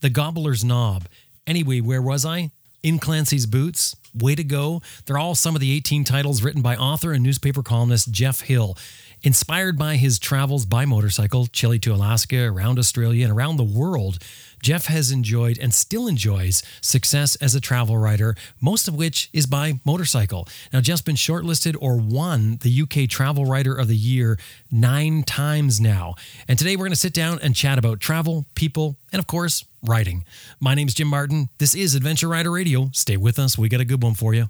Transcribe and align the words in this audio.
The 0.00 0.10
Gobbler's 0.10 0.64
Knob. 0.64 1.08
Anyway, 1.46 1.80
where 1.80 2.02
was 2.02 2.24
I? 2.24 2.50
In 2.82 2.98
Clancy's 2.98 3.46
Boots. 3.46 3.96
Way 4.14 4.34
to 4.34 4.44
go. 4.44 4.82
They're 5.04 5.18
all 5.18 5.34
some 5.34 5.54
of 5.54 5.60
the 5.60 5.72
18 5.72 6.04
titles 6.04 6.42
written 6.42 6.62
by 6.62 6.76
author 6.76 7.12
and 7.12 7.22
newspaper 7.22 7.62
columnist 7.62 8.10
Geoff 8.10 8.42
Hill. 8.42 8.76
Inspired 9.22 9.76
by 9.76 9.96
his 9.96 10.18
travels 10.18 10.64
by 10.64 10.84
motorcycle, 10.84 11.46
Chile 11.46 11.80
to 11.80 11.92
Alaska, 11.92 12.44
around 12.44 12.78
Australia, 12.78 13.24
and 13.24 13.36
around 13.36 13.56
the 13.56 13.64
world, 13.64 14.18
Geoff 14.62 14.86
has 14.86 15.10
enjoyed 15.10 15.58
and 15.58 15.74
still 15.74 16.06
enjoys 16.06 16.62
success 16.80 17.34
as 17.36 17.54
a 17.54 17.60
travel 17.60 17.98
writer, 17.98 18.36
most 18.60 18.86
of 18.86 18.94
which 18.94 19.28
is 19.32 19.46
by 19.46 19.80
motorcycle. 19.84 20.46
Now, 20.72 20.80
Geoff's 20.80 21.02
been 21.02 21.16
shortlisted 21.16 21.76
or 21.80 21.96
won 21.96 22.58
the 22.62 22.82
UK 22.82 23.08
Travel 23.08 23.44
Writer 23.44 23.74
of 23.74 23.88
the 23.88 23.96
Year 23.96 24.38
nine 24.70 25.24
times 25.24 25.80
now. 25.80 26.14
And 26.46 26.56
today 26.56 26.76
we're 26.76 26.84
going 26.84 26.90
to 26.90 26.96
sit 26.96 27.12
down 27.12 27.40
and 27.42 27.56
chat 27.56 27.78
about 27.78 27.98
travel, 27.98 28.46
people, 28.54 28.96
and 29.12 29.18
of 29.18 29.26
course, 29.26 29.64
writing. 29.82 30.24
My 30.60 30.74
name 30.74 30.86
is 30.86 30.94
Jim 30.94 31.08
Martin. 31.08 31.48
This 31.58 31.74
is 31.74 31.96
Adventure 31.96 32.28
Rider 32.28 32.52
Radio. 32.52 32.90
Stay 32.92 33.16
with 33.16 33.38
us. 33.38 33.58
We 33.58 33.68
got 33.68 33.80
a 33.80 33.84
good 33.84 34.02
one 34.02 34.14
for 34.14 34.32
you. 34.34 34.48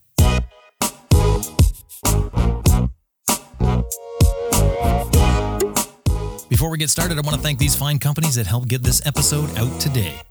Before 6.59 6.71
we 6.71 6.79
get 6.79 6.91
started, 6.91 7.17
I 7.17 7.21
want 7.21 7.37
to 7.37 7.41
thank 7.41 7.61
these 7.61 7.77
fine 7.77 8.01
companies 8.01 8.35
that 8.35 8.49
helped 8.49 8.67
get 8.67 8.83
this 8.83 9.01
episode 9.07 9.57
out 9.57 9.81
today. 9.81 10.23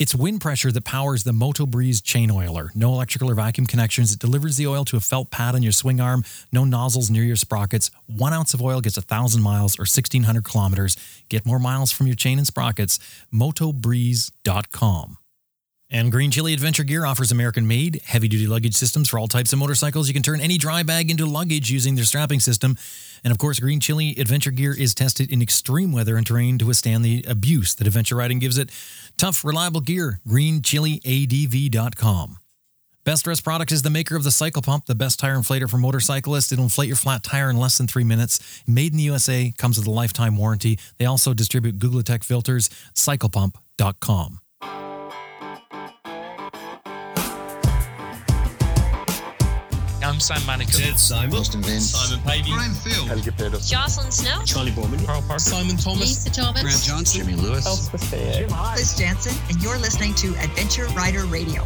It's 0.00 0.12
wind 0.12 0.40
pressure 0.40 0.72
that 0.72 0.84
powers 0.84 1.22
the 1.22 1.32
Moto 1.32 1.64
Breeze 1.64 2.02
chain 2.02 2.28
oiler. 2.28 2.72
No 2.74 2.92
electrical 2.92 3.30
or 3.30 3.34
vacuum 3.34 3.68
connections. 3.68 4.12
It 4.12 4.18
delivers 4.18 4.56
the 4.56 4.66
oil 4.66 4.84
to 4.86 4.96
a 4.96 5.00
felt 5.00 5.30
pad 5.30 5.54
on 5.54 5.62
your 5.62 5.70
swing 5.70 6.00
arm. 6.00 6.24
No 6.50 6.64
nozzles 6.64 7.08
near 7.08 7.22
your 7.22 7.36
sprockets. 7.36 7.92
One 8.06 8.32
ounce 8.32 8.52
of 8.52 8.60
oil 8.60 8.80
gets 8.80 8.96
a 8.96 9.00
thousand 9.00 9.42
miles 9.42 9.78
or 9.78 9.86
1600 9.86 10.42
kilometers. 10.42 10.96
Get 11.28 11.46
more 11.46 11.60
miles 11.60 11.92
from 11.92 12.08
your 12.08 12.16
chain 12.16 12.38
and 12.38 12.48
sprockets. 12.48 12.98
MotoBreeze.com. 13.32 15.18
And 15.88 16.10
Green 16.10 16.32
Chili 16.32 16.54
Adventure 16.54 16.82
Gear 16.82 17.06
offers 17.06 17.30
American 17.30 17.68
made, 17.68 18.00
heavy 18.04 18.26
duty 18.26 18.48
luggage 18.48 18.74
systems 18.74 19.08
for 19.08 19.20
all 19.20 19.28
types 19.28 19.52
of 19.52 19.60
motorcycles. 19.60 20.08
You 20.08 20.14
can 20.14 20.24
turn 20.24 20.40
any 20.40 20.58
dry 20.58 20.82
bag 20.82 21.08
into 21.08 21.24
luggage 21.24 21.70
using 21.70 21.94
their 21.94 22.04
strapping 22.04 22.40
system. 22.40 22.76
And 23.24 23.32
of 23.32 23.38
course, 23.38 23.58
Green 23.58 23.80
Chili 23.80 24.14
Adventure 24.18 24.50
Gear 24.50 24.74
is 24.78 24.94
tested 24.94 25.32
in 25.32 25.42
extreme 25.42 25.90
weather 25.90 26.16
and 26.16 26.26
terrain 26.26 26.58
to 26.58 26.66
withstand 26.66 27.04
the 27.04 27.24
abuse 27.26 27.74
that 27.74 27.86
adventure 27.86 28.16
riding 28.16 28.38
gives 28.38 28.58
it. 28.58 28.70
Tough, 29.16 29.44
reliable 29.44 29.80
gear. 29.80 30.20
GreenChiliADV.com. 30.28 32.38
Best 33.04 33.26
Rest 33.26 33.44
Products 33.44 33.72
is 33.72 33.82
the 33.82 33.90
maker 33.90 34.16
of 34.16 34.24
the 34.24 34.30
Cycle 34.30 34.62
Pump, 34.62 34.86
the 34.86 34.94
best 34.94 35.18
tire 35.18 35.36
inflator 35.36 35.68
for 35.68 35.76
motorcyclists. 35.76 36.52
It'll 36.52 36.64
inflate 36.64 36.88
your 36.88 36.96
flat 36.96 37.22
tire 37.22 37.50
in 37.50 37.58
less 37.58 37.76
than 37.76 37.86
three 37.86 38.04
minutes. 38.04 38.62
Made 38.66 38.92
in 38.92 38.96
the 38.96 39.04
USA, 39.04 39.52
comes 39.58 39.76
with 39.76 39.86
a 39.86 39.90
lifetime 39.90 40.38
warranty. 40.38 40.78
They 40.98 41.04
also 41.04 41.34
distribute 41.34 41.78
Googletech 41.78 42.24
filters. 42.24 42.70
CyclePump.com. 42.94 44.38
I'm 50.14 50.20
Sam 50.20 50.36
Manicom. 50.42 50.80
Ted 50.80 50.96
Simon. 50.96 51.34
Austin 51.34 51.60
Vince. 51.60 51.90
Simon 51.90 52.24
Pavey. 52.24 52.52
Brian 52.52 52.72
Field. 52.72 53.08
Helge 53.08 53.36
Peder. 53.36 53.58
Jocelyn 53.58 54.12
Snow. 54.12 54.44
Charley 54.44 54.70
Boorman. 54.70 55.04
Carl 55.04 55.22
Parker. 55.22 55.40
Simon 55.40 55.76
Thomas. 55.76 56.24
Lisa 56.24 56.30
Thomas. 56.30 56.62
Grant 56.62 56.82
Johnson. 56.84 57.26
Jimmy 57.26 57.34
Lewis. 57.34 57.92
Liz 58.12 58.96
Jansen, 58.96 59.34
and 59.48 59.60
you're 59.60 59.76
listening 59.78 60.14
to 60.14 60.28
Adventure 60.36 60.84
Rider 60.94 61.24
Radio. 61.24 61.64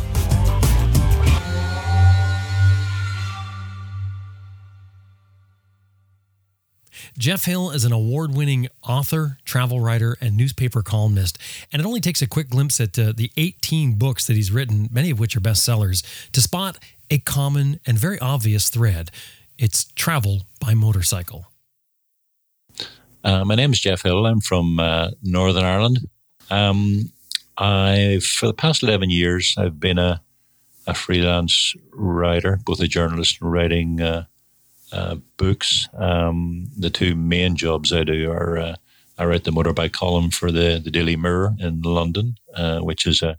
Geoff 7.18 7.44
Hill 7.44 7.70
is 7.72 7.84
an 7.84 7.92
award 7.92 8.32
winning 8.32 8.68
author, 8.82 9.38
travel 9.44 9.80
writer, 9.80 10.16
and 10.20 10.36
newspaper 10.36 10.82
columnist. 10.82 11.36
And 11.72 11.80
it 11.82 11.84
only 11.84 12.00
takes 12.00 12.22
a 12.22 12.26
quick 12.26 12.48
glimpse 12.48 12.80
at 12.80 12.98
uh, 12.98 13.12
the 13.14 13.30
18 13.36 13.94
books 13.94 14.26
that 14.26 14.36
he's 14.36 14.50
written, 14.52 14.88
many 14.90 15.10
of 15.10 15.18
which 15.18 15.36
are 15.36 15.40
bestsellers, 15.40 16.02
to 16.30 16.40
spot 16.40 16.78
a 17.10 17.18
common 17.18 17.80
and 17.86 17.98
very 17.98 18.18
obvious 18.20 18.68
thread 18.68 19.10
it's 19.58 19.84
travel 19.96 20.42
by 20.60 20.72
motorcycle. 20.74 21.46
Uh, 23.24 23.44
my 23.44 23.56
name 23.56 23.72
is 23.72 23.80
Geoff 23.80 24.02
Hill. 24.02 24.24
I'm 24.24 24.40
from 24.40 24.78
uh, 24.78 25.10
Northern 25.22 25.64
Ireland. 25.64 25.98
Um, 26.48 27.12
I, 27.58 28.20
for 28.22 28.46
the 28.46 28.54
past 28.54 28.84
11 28.84 29.10
years, 29.10 29.56
I've 29.58 29.80
been 29.80 29.98
a, 29.98 30.22
a 30.86 30.94
freelance 30.94 31.74
writer, 31.92 32.60
both 32.64 32.80
a 32.80 32.86
journalist 32.86 33.40
and 33.40 33.52
writing 33.52 34.00
uh, 34.00 34.26
uh, 34.92 35.16
books. 35.36 35.88
Um, 35.98 36.68
the 36.78 36.90
two 36.90 37.16
main 37.16 37.56
jobs 37.56 37.92
I 37.92 38.04
do 38.04 38.30
are 38.30 38.58
uh, 38.58 38.76
I 39.18 39.24
write 39.24 39.42
the 39.42 39.50
motorbike 39.50 39.92
column 39.92 40.30
for 40.30 40.52
the, 40.52 40.80
the 40.82 40.92
Daily 40.92 41.16
Mirror 41.16 41.56
in 41.58 41.82
London, 41.82 42.36
uh, 42.54 42.78
which 42.78 43.04
is 43.04 43.20
a, 43.20 43.36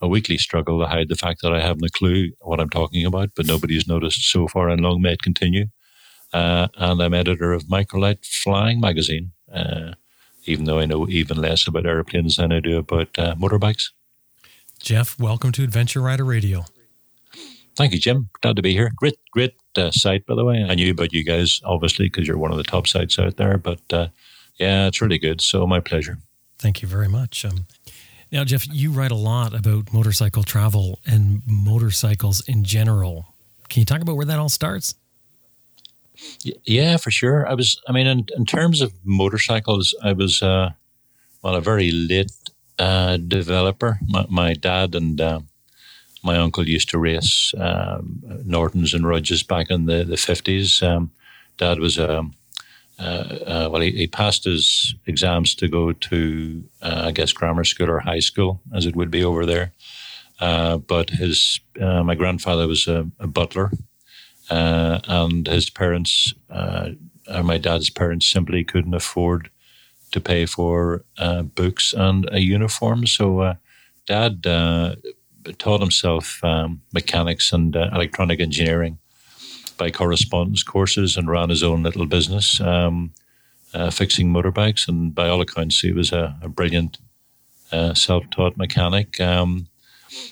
a 0.00 0.08
weekly 0.08 0.38
struggle 0.38 0.80
to 0.80 0.86
hide 0.86 1.08
the 1.08 1.16
fact 1.16 1.42
that 1.42 1.52
I 1.52 1.60
haven't 1.60 1.84
a 1.84 1.90
clue 1.90 2.32
what 2.40 2.60
I'm 2.60 2.70
talking 2.70 3.04
about, 3.04 3.30
but 3.34 3.46
nobody's 3.46 3.88
noticed 3.88 4.30
so 4.30 4.48
far, 4.48 4.68
and 4.68 4.80
long 4.80 5.02
may 5.02 5.12
it 5.12 5.22
continue. 5.22 5.66
Uh, 6.32 6.68
and 6.76 7.02
I'm 7.02 7.14
editor 7.14 7.52
of 7.52 7.64
Microlight 7.64 8.24
Flying 8.24 8.80
magazine, 8.80 9.32
uh, 9.52 9.92
even 10.44 10.66
though 10.66 10.78
I 10.78 10.86
know 10.86 11.08
even 11.08 11.38
less 11.38 11.66
about 11.66 11.86
airplanes 11.86 12.36
than 12.36 12.52
I 12.52 12.60
do 12.60 12.78
about 12.78 13.18
uh, 13.18 13.34
motorbikes. 13.34 13.90
Geoff, 14.80 15.18
welcome 15.18 15.52
to 15.52 15.64
Adventure 15.64 16.00
Rider 16.00 16.24
Radio. 16.24 16.64
Thank 17.76 17.92
you, 17.92 17.98
Jim. 17.98 18.28
Glad 18.42 18.56
to 18.56 18.62
be 18.62 18.72
here. 18.72 18.90
Great, 18.96 19.16
great 19.32 19.54
uh, 19.76 19.90
site, 19.90 20.26
by 20.26 20.34
the 20.34 20.44
way. 20.44 20.66
I 20.68 20.74
knew 20.74 20.90
about 20.90 21.12
you 21.12 21.24
guys, 21.24 21.60
obviously, 21.64 22.06
because 22.06 22.26
you're 22.26 22.38
one 22.38 22.50
of 22.50 22.56
the 22.56 22.64
top 22.64 22.86
sites 22.86 23.18
out 23.18 23.36
there. 23.36 23.56
But 23.56 23.80
uh, 23.92 24.08
yeah, 24.58 24.86
it's 24.86 25.00
really 25.00 25.18
good. 25.18 25.40
So 25.40 25.66
my 25.66 25.80
pleasure. 25.80 26.18
Thank 26.58 26.82
you 26.82 26.88
very 26.88 27.08
much. 27.08 27.44
Um, 27.44 27.66
now, 28.30 28.44
Geoff, 28.44 28.66
you 28.70 28.90
write 28.90 29.10
a 29.10 29.16
lot 29.16 29.54
about 29.54 29.92
motorcycle 29.92 30.42
travel 30.42 31.00
and 31.06 31.42
motorcycles 31.46 32.40
in 32.46 32.64
general. 32.64 33.34
Can 33.68 33.80
you 33.80 33.86
talk 33.86 34.00
about 34.00 34.16
where 34.16 34.26
that 34.26 34.38
all 34.38 34.48
starts? 34.48 34.94
Yeah, 36.64 36.96
for 36.96 37.10
sure. 37.10 37.48
I 37.48 37.54
was, 37.54 37.80
I 37.88 37.92
mean, 37.92 38.06
in, 38.06 38.26
in 38.36 38.44
terms 38.44 38.80
of 38.80 38.92
motorcycles, 39.04 39.94
I 40.02 40.12
was, 40.12 40.42
uh, 40.42 40.70
well, 41.42 41.54
a 41.54 41.60
very 41.60 41.90
late 41.90 42.32
uh, 42.78 43.16
developer. 43.16 43.98
My, 44.06 44.26
my 44.28 44.54
dad 44.54 44.94
and 44.94 45.20
uh, 45.20 45.40
my 46.22 46.36
uncle 46.36 46.68
used 46.68 46.90
to 46.90 46.98
race 46.98 47.54
um, 47.58 48.22
Nortons 48.44 48.94
and 48.94 49.06
Rudges 49.06 49.42
back 49.42 49.70
in 49.70 49.86
the, 49.86 50.04
the 50.04 50.16
50s. 50.16 50.82
Um, 50.82 51.12
dad 51.56 51.78
was, 51.78 51.98
um, 51.98 52.34
uh, 52.98 53.38
uh, 53.46 53.68
well, 53.70 53.80
he, 53.80 53.92
he 53.92 54.06
passed 54.06 54.44
his 54.44 54.94
exams 55.06 55.54
to 55.54 55.68
go 55.68 55.92
to, 55.92 56.64
uh, 56.82 57.02
I 57.06 57.12
guess, 57.12 57.32
grammar 57.32 57.64
school 57.64 57.90
or 57.90 58.00
high 58.00 58.18
school, 58.18 58.60
as 58.74 58.86
it 58.86 58.96
would 58.96 59.10
be 59.10 59.22
over 59.22 59.46
there. 59.46 59.72
Uh, 60.40 60.78
but 60.78 61.10
his, 61.10 61.60
my 61.76 62.14
grandfather 62.14 62.66
was 62.66 62.86
a, 62.86 63.08
a 63.18 63.26
butler 63.26 63.72
and 64.50 65.46
his 65.46 65.68
parents, 65.68 66.32
my 66.48 67.58
dad's 67.58 67.90
parents, 67.90 68.30
simply 68.30 68.64
couldn't 68.64 68.94
afford 68.94 69.50
to 70.12 70.20
pay 70.20 70.46
for 70.46 71.04
books 71.54 71.92
and 71.92 72.28
a 72.32 72.40
uniform. 72.40 73.06
So, 73.06 73.56
dad 74.06 74.44
taught 75.58 75.80
himself 75.80 76.42
um, 76.44 76.82
mechanics 76.92 77.52
and 77.52 77.74
electronic 77.74 78.38
engineering 78.40 78.98
by 79.78 79.90
correspondence 79.90 80.62
courses 80.62 81.16
and 81.16 81.30
ran 81.30 81.48
his 81.48 81.62
own 81.62 81.82
little 81.82 82.06
business 82.06 82.60
um, 82.60 83.12
uh, 83.72 83.90
fixing 83.90 84.30
motorbikes. 84.30 84.88
And 84.88 85.14
by 85.14 85.28
all 85.28 85.40
accounts, 85.40 85.80
he 85.80 85.92
was 85.92 86.12
a, 86.12 86.36
a 86.42 86.48
brilliant 86.48 86.98
uh, 87.72 87.94
self-taught 87.94 88.56
mechanic. 88.56 89.18
Um, 89.20 89.68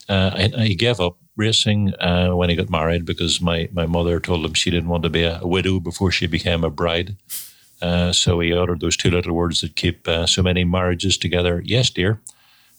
uh, 0.08 0.48
he 0.58 0.74
gave 0.74 1.00
up 1.00 1.16
racing 1.36 1.94
uh, 2.00 2.30
when 2.30 2.48
he 2.50 2.56
got 2.56 2.70
married 2.70 3.04
because 3.04 3.40
my, 3.40 3.68
my 3.72 3.86
mother 3.86 4.20
told 4.20 4.44
him 4.44 4.54
she 4.54 4.70
didn't 4.70 4.88
want 4.88 5.02
to 5.02 5.10
be 5.10 5.22
a, 5.22 5.40
a 5.40 5.46
widow 5.46 5.80
before 5.80 6.10
she 6.10 6.26
became 6.26 6.64
a 6.64 6.70
bride. 6.70 7.16
Uh, 7.82 8.10
so 8.10 8.40
he 8.40 8.52
uttered 8.52 8.80
those 8.80 8.96
two 8.96 9.10
little 9.10 9.34
words 9.34 9.60
that 9.60 9.76
keep 9.76 10.08
uh, 10.08 10.26
so 10.26 10.42
many 10.42 10.64
marriages 10.64 11.18
together. 11.18 11.62
Yes, 11.64 11.90
dear, 11.90 12.20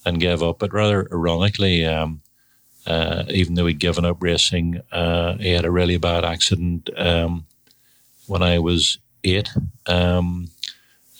and 0.06 0.19
gave 0.19 0.41
up. 0.41 0.57
But 0.59 0.73
rather 0.73 1.07
ironically, 1.12 1.86
um, 1.86 2.21
uh, 2.88 3.25
even 3.30 3.56
though 3.56 3.68
he'd 3.68 3.80
given 3.80 4.06
up 4.06 4.18
racing, 4.22 4.81
uh, 4.92 5.38
he 5.38 5.51
had 5.51 5.66
a 5.66 5.72
really 5.72 5.98
bad 5.98 6.25
accident 6.25 6.89
um, 6.98 7.45
when 8.28 8.42
I 8.42 8.60
was 8.60 8.98
eight. 9.24 9.50
Um, 9.86 10.50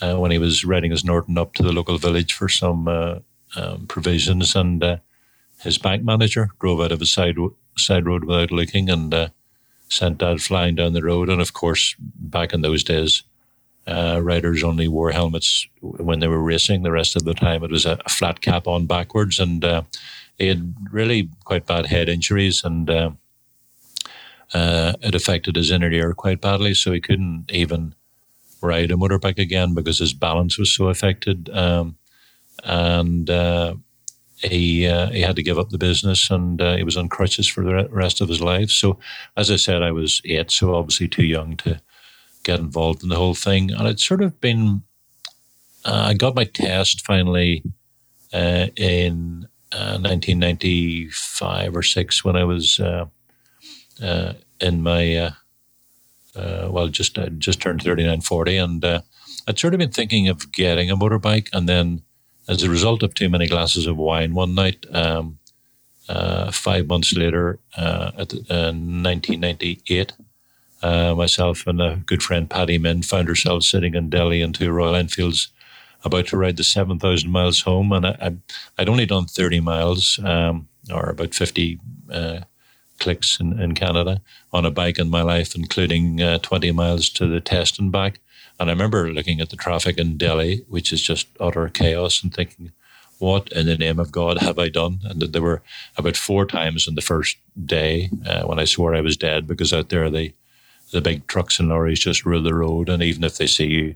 uh, 0.02 0.16
when 0.16 0.32
he 0.32 0.38
was 0.38 0.64
riding 0.64 0.92
his 0.92 1.04
Norton 1.04 1.38
up 1.38 1.54
to 1.56 1.64
the 1.64 1.72
local 1.72 1.98
village 1.98 2.34
for 2.34 2.50
some 2.50 2.88
uh, 2.88 3.20
um, 3.56 3.88
provisions, 3.88 4.56
and 4.56 4.84
uh, 4.84 4.98
his 5.62 5.78
bank 5.78 6.04
manager 6.04 6.50
drove 6.60 6.82
out 6.82 6.92
of 6.92 7.02
a 7.02 7.06
side 7.06 7.38
side 7.78 8.06
road 8.06 8.24
without 8.24 8.52
looking 8.52 8.90
and 8.90 9.14
uh, 9.14 9.30
sent 9.90 10.20
dad 10.20 10.42
flying 10.42 10.76
down 10.76 10.94
the 10.94 11.04
road. 11.04 11.30
And 11.30 11.42
of 11.42 11.54
course, 11.54 11.96
back 12.00 12.54
in 12.54 12.62
those 12.62 12.84
days, 12.84 13.24
uh, 13.88 14.20
riders 14.22 14.64
only 14.64 14.88
wore 14.88 15.12
helmets 15.12 15.68
when 15.82 16.20
they 16.20 16.28
were 16.28 16.42
racing. 16.42 16.84
The 16.84 16.92
rest 16.92 17.16
of 17.16 17.24
the 17.24 17.34
time, 17.34 17.64
it 17.64 17.72
was 17.72 17.86
a, 17.86 17.98
a 18.06 18.10
flat 18.10 18.42
cap 18.42 18.68
on 18.68 18.86
backwards, 18.86 19.40
and 19.40 19.64
uh, 19.64 19.84
he 20.38 20.48
had 20.48 20.76
really 20.92 21.30
quite 21.44 21.66
bad 21.66 21.88
head 21.88 22.10
injuries, 22.10 22.64
and 22.64 22.90
uh, 22.90 23.12
uh, 24.54 24.94
it 25.02 25.16
affected 25.16 25.56
his 25.56 25.72
inner 25.72 25.92
ear 25.92 26.14
quite 26.14 26.42
badly. 26.42 26.74
So 26.74 26.92
he 26.92 27.02
couldn't 27.02 27.52
even 27.52 27.96
ride 28.62 28.92
a 28.92 28.96
motorbike 28.96 29.40
again 29.40 29.74
because 29.74 30.00
his 30.00 30.14
balance 30.14 30.58
was 30.58 30.74
so 30.74 30.88
affected. 30.88 31.50
Um, 31.50 31.98
and 32.64 33.30
uh, 33.30 33.76
he 34.38 34.88
uh, 34.88 35.10
he 35.10 35.22
had 35.22 35.36
to 35.36 35.44
give 35.44 35.58
up 35.60 35.70
the 35.70 35.78
business 35.78 36.30
and 36.30 36.62
uh, 36.62 36.76
he 36.76 36.84
was 36.84 36.98
on 36.98 37.10
crutches 37.10 37.48
for 37.48 37.64
the 37.64 37.88
rest 37.90 38.22
of 38.22 38.30
his 38.30 38.42
life. 38.42 38.70
So, 38.70 39.00
as 39.36 39.50
I 39.52 39.56
said, 39.56 39.82
I 39.82 39.92
was 39.92 40.22
eight, 40.26 40.52
so 40.52 40.76
obviously 40.76 41.08
too 41.08 41.26
young 41.26 41.58
to 41.58 41.82
get 42.44 42.60
involved 42.60 43.04
in 43.04 43.10
the 43.10 43.16
whole 43.16 43.36
thing. 43.36 43.72
And 43.72 43.88
it's 43.88 44.06
sort 44.06 44.22
of 44.22 44.40
been. 44.40 44.84
Uh, 45.86 46.08
I 46.08 46.14
got 46.16 46.36
my 46.36 46.44
test 46.44 47.06
finally 47.06 47.64
uh, 49.72 50.00
1995 50.00 51.68
uh, 51.68 51.78
or 51.78 51.84
six 51.84 52.24
when 52.24 52.36
I 52.36 52.44
was 52.44 52.80
uh, 52.80 53.06
in 54.60 54.82
my 54.84 55.34
well, 56.36 56.88
just 56.88 57.18
just 57.38 57.62
turned 57.62 57.82
39, 57.82 58.22
40, 58.22 58.58
and 58.58 58.86
I'd 59.48 59.60
sort 59.60 59.74
of 59.74 59.80
been 59.80 59.92
thinking 59.92 60.28
of 60.28 60.52
getting 60.52 60.92
a 60.92 60.98
motorbike, 60.98 61.50
and 61.54 61.68
then 61.68 62.04
as 62.48 62.64
a 62.64 62.70
result 62.70 63.04
of 63.04 63.14
too 63.14 63.30
many 63.30 63.48
glasses 63.48 63.88
of 63.88 63.98
wine 63.98 64.34
one 64.34 64.56
night, 64.56 64.86
um, 64.94 65.40
uh, 66.10 66.52
five 66.52 66.88
months 66.88 67.14
later, 67.14 67.60
uh, 67.76 68.12
at 68.18 68.30
the, 68.30 68.38
uh, 68.50 68.72
1998, 68.72 70.14
uh, 70.82 71.14
myself 71.16 71.66
and 71.68 71.82
a 71.82 72.02
good 72.06 72.24
friend 72.24 72.50
Paddy 72.50 72.78
Min 72.78 73.02
found 73.02 73.28
ourselves 73.28 73.68
sitting 73.68 73.96
in 73.96 74.10
Delhi 74.10 74.42
in 74.42 74.54
two 74.54 74.72
Royal 74.72 74.96
Enfields, 74.96 75.50
about 76.04 76.28
to 76.28 76.38
ride 76.38 76.58
the 76.58 76.64
7,000 76.64 77.30
miles 77.30 77.62
home. 77.62 77.92
And 77.92 78.06
I, 78.06 78.36
would 78.80 78.90
only 78.90 79.06
done 79.06 79.26
30 79.26 79.60
miles, 79.60 80.20
um, 80.24 80.68
or 80.94 81.10
about 81.10 81.34
50 81.34 81.80
uh, 82.12 82.40
clicks 83.00 83.40
in, 83.40 83.60
in, 83.60 83.76
Canada, 83.76 84.22
on 84.52 84.66
a 84.66 84.72
bike 84.72 85.00
in 85.00 85.10
my 85.10 85.22
life, 85.22 85.56
including 85.56 86.22
uh, 86.22 86.40
20 86.40 86.72
miles 86.72 87.10
to 87.10 87.28
the 87.28 87.42
test 87.42 87.80
and 87.80 87.92
back. 87.92 88.20
And 88.60 88.70
I 88.70 88.74
remember 88.74 89.12
looking 89.12 89.40
at 89.40 89.50
the 89.50 89.56
traffic 89.56 89.98
in 89.98 90.18
Delhi, 90.18 90.64
which 90.68 90.92
is 90.92 91.02
just 91.02 91.28
utter 91.40 91.70
chaos, 91.70 92.24
and 92.24 92.34
thinking, 92.34 92.72
what 93.20 93.52
in 93.52 93.66
the 93.66 93.78
name 93.78 94.00
of 94.00 94.12
God 94.12 94.40
have 94.40 94.60
I 94.60 94.70
done? 94.70 95.00
And 95.04 95.22
there 95.22 95.42
were 95.42 95.62
about 95.96 96.18
four 96.18 96.46
times 96.46 96.88
in 96.88 96.96
the 96.96 97.02
first 97.02 97.38
day 97.66 98.10
uh, 98.26 98.44
when 98.44 98.60
I 98.60 98.66
swore 98.66 98.96
I 98.96 99.02
was 99.02 99.18
dead 99.18 99.48
because 99.48 99.74
out 99.74 99.90
there 99.90 100.10
the 100.10 100.34
the 100.92 101.02
big 101.02 101.28
trucks 101.28 101.60
and 101.60 101.68
lorries 101.68 102.00
just 102.00 102.26
rule 102.26 102.42
the 102.42 102.54
road, 102.54 102.88
and 102.88 103.04
even 103.04 103.26
if 103.26 103.38
they 103.38 103.48
see 103.48 103.68
you 103.68 103.96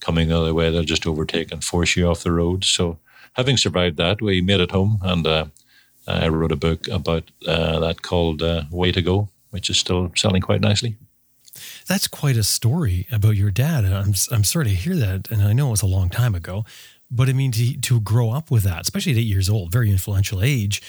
coming 0.00 0.28
the 0.28 0.38
other 0.38 0.54
way, 0.54 0.70
they'll 0.70 0.82
just 0.82 1.06
overtake 1.06 1.52
and 1.52 1.62
force 1.62 1.96
you 1.96 2.08
off 2.08 2.22
the 2.22 2.32
road. 2.32 2.64
So, 2.64 2.98
having 3.34 3.56
survived 3.56 3.96
that, 3.98 4.20
we 4.20 4.40
made 4.40 4.60
it 4.60 4.72
home, 4.72 4.98
and 5.02 5.26
uh, 5.26 5.46
I 6.06 6.28
wrote 6.28 6.52
a 6.52 6.56
book 6.56 6.88
about 6.88 7.30
uh, 7.46 7.78
that 7.80 8.02
called 8.02 8.42
uh, 8.42 8.64
Way 8.70 8.92
to 8.92 9.02
Go, 9.02 9.28
which 9.50 9.70
is 9.70 9.78
still 9.78 10.12
selling 10.16 10.42
quite 10.42 10.60
nicely 10.60 10.96
that's 11.86 12.08
quite 12.08 12.36
a 12.36 12.42
story 12.42 13.06
about 13.10 13.36
your 13.36 13.50
dad. 13.50 13.84
I'm, 13.84 14.14
I'm 14.30 14.44
sorry 14.44 14.66
to 14.66 14.70
hear 14.70 14.96
that. 14.96 15.30
And 15.30 15.42
I 15.42 15.52
know 15.52 15.68
it 15.68 15.72
was 15.72 15.82
a 15.82 15.86
long 15.86 16.08
time 16.08 16.34
ago, 16.34 16.64
but 17.10 17.28
I 17.28 17.32
mean, 17.32 17.52
to, 17.52 17.76
to 17.80 18.00
grow 18.00 18.30
up 18.30 18.50
with 18.50 18.62
that, 18.62 18.82
especially 18.82 19.12
at 19.12 19.18
eight 19.18 19.26
years 19.26 19.50
old, 19.50 19.72
very 19.72 19.90
influential 19.90 20.42
age, 20.42 20.80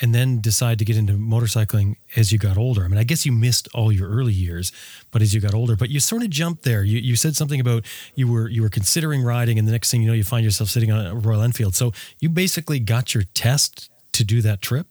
and 0.00 0.14
then 0.14 0.40
decide 0.40 0.78
to 0.78 0.84
get 0.84 0.96
into 0.96 1.14
motorcycling 1.14 1.96
as 2.16 2.32
you 2.32 2.38
got 2.38 2.56
older. 2.56 2.84
I 2.84 2.88
mean, 2.88 2.98
I 2.98 3.04
guess 3.04 3.24
you 3.24 3.32
missed 3.32 3.68
all 3.74 3.90
your 3.90 4.08
early 4.08 4.32
years, 4.32 4.72
but 5.10 5.22
as 5.22 5.34
you 5.34 5.40
got 5.40 5.54
older, 5.54 5.76
but 5.76 5.90
you 5.90 6.00
sort 6.00 6.22
of 6.22 6.30
jumped 6.30 6.64
there. 6.64 6.82
You, 6.82 6.98
you 6.98 7.16
said 7.16 7.36
something 7.36 7.60
about 7.60 7.84
you 8.14 8.30
were 8.30 8.48
you 8.48 8.62
were 8.62 8.68
considering 8.68 9.22
riding, 9.22 9.58
and 9.58 9.66
the 9.66 9.72
next 9.72 9.90
thing 9.90 10.02
you 10.02 10.08
know, 10.08 10.14
you 10.14 10.24
find 10.24 10.44
yourself 10.44 10.68
sitting 10.68 10.92
on 10.92 11.06
a 11.06 11.14
Royal 11.14 11.42
Enfield. 11.42 11.74
So 11.74 11.92
you 12.18 12.28
basically 12.28 12.78
got 12.78 13.14
your 13.14 13.24
test 13.34 13.90
to 14.12 14.24
do 14.24 14.42
that 14.42 14.60
trip. 14.60 14.86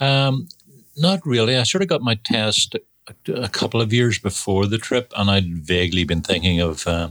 Um, 0.00 0.48
not 0.96 1.24
really. 1.24 1.56
I 1.56 1.62
sort 1.64 1.82
of 1.82 1.88
got 1.88 2.02
my 2.02 2.14
test 2.24 2.76
a 3.26 3.48
couple 3.48 3.80
of 3.80 3.92
years 3.92 4.18
before 4.18 4.66
the 4.66 4.78
trip, 4.78 5.12
and 5.16 5.30
I'd 5.30 5.48
vaguely 5.48 6.04
been 6.04 6.22
thinking 6.22 6.60
of 6.60 6.86
uh, 6.86 7.08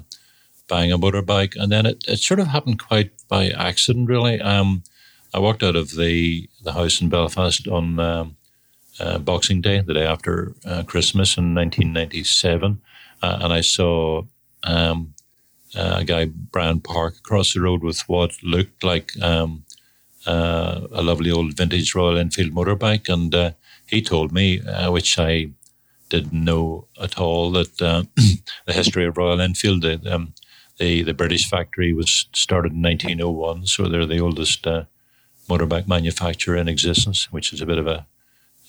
buying 0.68 0.92
a 0.92 0.98
motorbike, 0.98 1.56
and 1.56 1.71
then 1.71 1.86
it, 1.86 2.04
it 2.07 2.19
sort 2.19 2.39
of 2.39 2.48
happened 2.48 2.80
quite 2.80 3.12
by 3.27 3.50
accident, 3.50 4.10
really. 4.10 4.39
Um, 4.42 4.83
I 5.33 5.39
walked 5.39 5.63
out 5.63 5.75
of 5.75 5.95
the 5.95 6.50
the 6.63 6.74
house 6.74 7.01
in 7.01 7.10
Belfast 7.10 7.68
on 7.68 8.00
um, 8.00 8.38
uh, 9.00 9.18
Boxing 9.18 9.62
Day, 9.62 9.81
the 9.81 9.94
day 9.94 10.06
after 10.06 10.54
uh, 10.65 10.83
Christmas 10.83 11.38
in 11.38 11.56
1997, 11.56 12.81
uh, 13.21 13.39
and 13.42 13.54
I 13.54 13.62
saw 13.62 14.24
um, 14.63 15.13
a 15.75 16.04
guy, 16.04 16.25
Brian 16.25 16.80
Park, 16.80 17.15
across 17.18 17.54
the 17.54 17.62
road 17.62 17.83
with 17.83 18.07
what 18.07 18.31
looked 18.44 18.83
like 18.83 19.12
um, 19.21 19.63
uh, 20.27 20.81
a 20.92 21.01
lovely 21.01 21.31
old 21.31 21.57
vintage 21.57 21.95
Royal 21.95 22.18
Enfield 22.18 22.51
motorbike, 22.51 23.12
and 23.12 23.33
uh, 23.33 23.51
he 23.88 24.01
told 24.01 24.31
me, 24.31 24.62
which 24.88 25.18
I 25.18 25.50
didn't 26.10 26.45
know 26.45 26.88
at 27.01 27.19
all 27.19 27.51
that 27.51 27.81
uh, 27.81 28.04
the 28.65 28.74
history 28.74 29.06
of 29.06 29.18
Royal 29.18 29.42
Enfield, 29.42 29.81
the, 29.81 30.30
the, 30.78 31.04
the 31.04 31.14
British 31.14 31.50
factory 31.50 31.94
was 31.94 32.28
started 32.34 32.74
in 32.74 32.81
1901, 32.81 33.68
so 33.68 33.88
they're 33.88 34.06
the 34.06 34.20
oldest 34.20 34.66
uh, 34.66 34.86
motorbike 35.48 35.88
manufacturer 35.88 36.58
in 36.58 36.68
existence, 36.68 37.31
which 37.31 37.54
is 37.54 37.62
a 37.62 37.66
bit 37.66 37.78
of 37.78 37.88
a, 37.88 38.06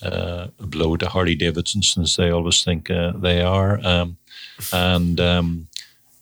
uh, 0.02 0.48
a 0.58 0.66
blow 0.66 0.96
to 0.96 1.08
Harley 1.08 1.34
Davidson 1.34 1.82
since 1.82 2.16
they 2.16 2.30
always 2.30 2.62
think 2.62 2.90
uh, 2.90 3.12
they 3.16 3.42
are. 3.42 3.80
Um, 3.84 4.18
and 4.72 5.20
um, 5.20 5.68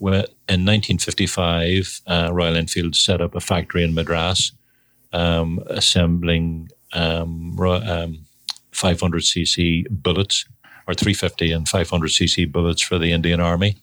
in 0.01 0.09
1955, 0.09 2.01
uh, 2.07 2.31
Royal 2.33 2.57
Enfield 2.57 2.97
set 2.97 3.21
up 3.21 3.35
a 3.35 3.41
factory 3.41 3.83
in 3.83 3.95
Madras, 3.95 4.53
um, 5.13 5.61
assembling 5.67 6.71
500cc 6.95 9.87
um, 9.87 9.89
bullets 9.91 10.47
or 10.87 10.95
350 10.95 11.53
and 11.53 11.69
500 11.69 12.11
cc 12.11 12.51
bullets 12.51 12.83
for 12.83 12.99
the 12.99 13.13
Indian 13.13 13.39
Army. 13.41 13.77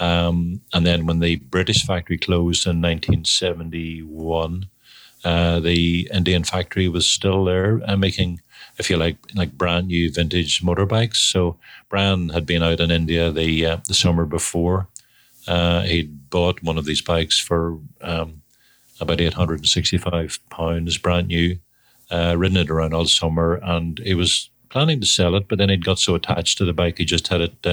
Um, 0.00 0.62
and 0.72 0.86
then 0.86 1.06
when 1.06 1.20
the 1.20 1.36
British 1.36 1.84
factory 1.84 2.16
closed 2.16 2.66
in 2.66 2.80
1971, 2.80 4.66
uh, 5.22 5.60
the 5.60 6.08
Indian 6.12 6.42
factory 6.42 6.88
was 6.88 7.06
still 7.06 7.44
there 7.44 7.82
uh, 7.84 7.96
making, 7.96 8.40
if 8.78 8.88
you 8.88 8.96
like, 8.96 9.18
like 9.34 9.52
brand 9.52 9.88
new 9.88 10.10
vintage 10.10 10.62
motorbikes. 10.62 11.16
So 11.16 11.58
Brian 11.90 12.30
had 12.30 12.46
been 12.46 12.62
out 12.62 12.80
in 12.80 12.90
India 12.90 13.30
the 13.30 13.66
uh, 13.66 13.76
the 13.86 13.94
summer 13.94 14.24
before. 14.24 14.88
Uh, 15.46 15.82
he'd 15.82 16.30
bought 16.30 16.62
one 16.62 16.78
of 16.78 16.86
these 16.86 17.02
bikes 17.02 17.38
for 17.38 17.78
um, 18.00 18.40
about 19.00 19.20
865 19.20 20.38
pounds, 20.48 20.96
brand 20.96 21.28
new. 21.28 21.58
Uh, 22.10 22.34
ridden 22.36 22.56
it 22.56 22.70
around 22.70 22.92
all 22.92 23.04
summer, 23.04 23.60
and 23.62 24.00
he 24.00 24.14
was 24.14 24.50
planning 24.68 25.00
to 25.00 25.06
sell 25.06 25.36
it, 25.36 25.46
but 25.46 25.58
then 25.58 25.68
he'd 25.68 25.84
got 25.84 25.98
so 25.98 26.14
attached 26.16 26.58
to 26.58 26.64
the 26.64 26.72
bike 26.72 26.98
he 26.98 27.04
just 27.04 27.28
had 27.28 27.40
it 27.40 27.66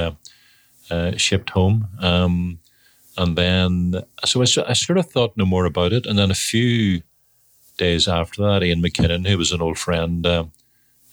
uh, 0.90 1.18
shipped 1.18 1.52
home. 1.52 1.88
Um, 2.00 2.60
and 3.18 3.36
then, 3.36 4.04
so 4.26 4.42
I, 4.42 4.44
I, 4.44 4.74
sort 4.74 4.98
of 4.98 5.10
thought 5.10 5.36
no 5.36 5.46
more 5.46 5.66
about 5.66 5.92
it. 5.94 6.06
And 6.06 6.20
then 6.20 6.30
a 6.30 6.36
few 6.36 7.02
days 7.78 8.08
after 8.08 8.44
that, 8.44 8.64
Ian 8.64 8.82
McKinnon, 8.82 9.28
who 9.28 9.38
was 9.38 9.52
an 9.52 9.62
old 9.62 9.78
friend 9.78 10.26
uh, 10.26 10.46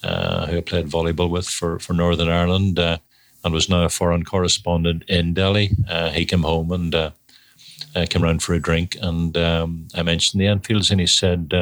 uh 0.02 0.46
who 0.46 0.58
I 0.58 0.60
played 0.60 0.86
volleyball 0.86 1.30
with 1.30 1.48
for, 1.48 1.78
for 1.78 1.94
Northern 1.94 2.28
Ireland 2.28 2.78
uh, 2.78 2.98
and 3.42 3.54
was 3.54 3.70
now 3.70 3.84
a 3.84 3.88
foreign 3.88 4.24
correspondent 4.24 5.04
in 5.08 5.32
Delhi, 5.32 5.70
uh, 5.88 6.10
he 6.10 6.26
came 6.26 6.42
home 6.42 6.70
and 6.72 7.12
came 8.10 8.22
round 8.22 8.42
for 8.42 8.54
a 8.54 8.60
drink. 8.60 8.96
And 9.00 9.36
um, 9.38 9.88
I 9.94 10.02
mentioned 10.02 10.40
the 10.40 10.46
Enfields, 10.46 10.90
and 10.90 11.00
he 11.00 11.06
said, 11.06 11.52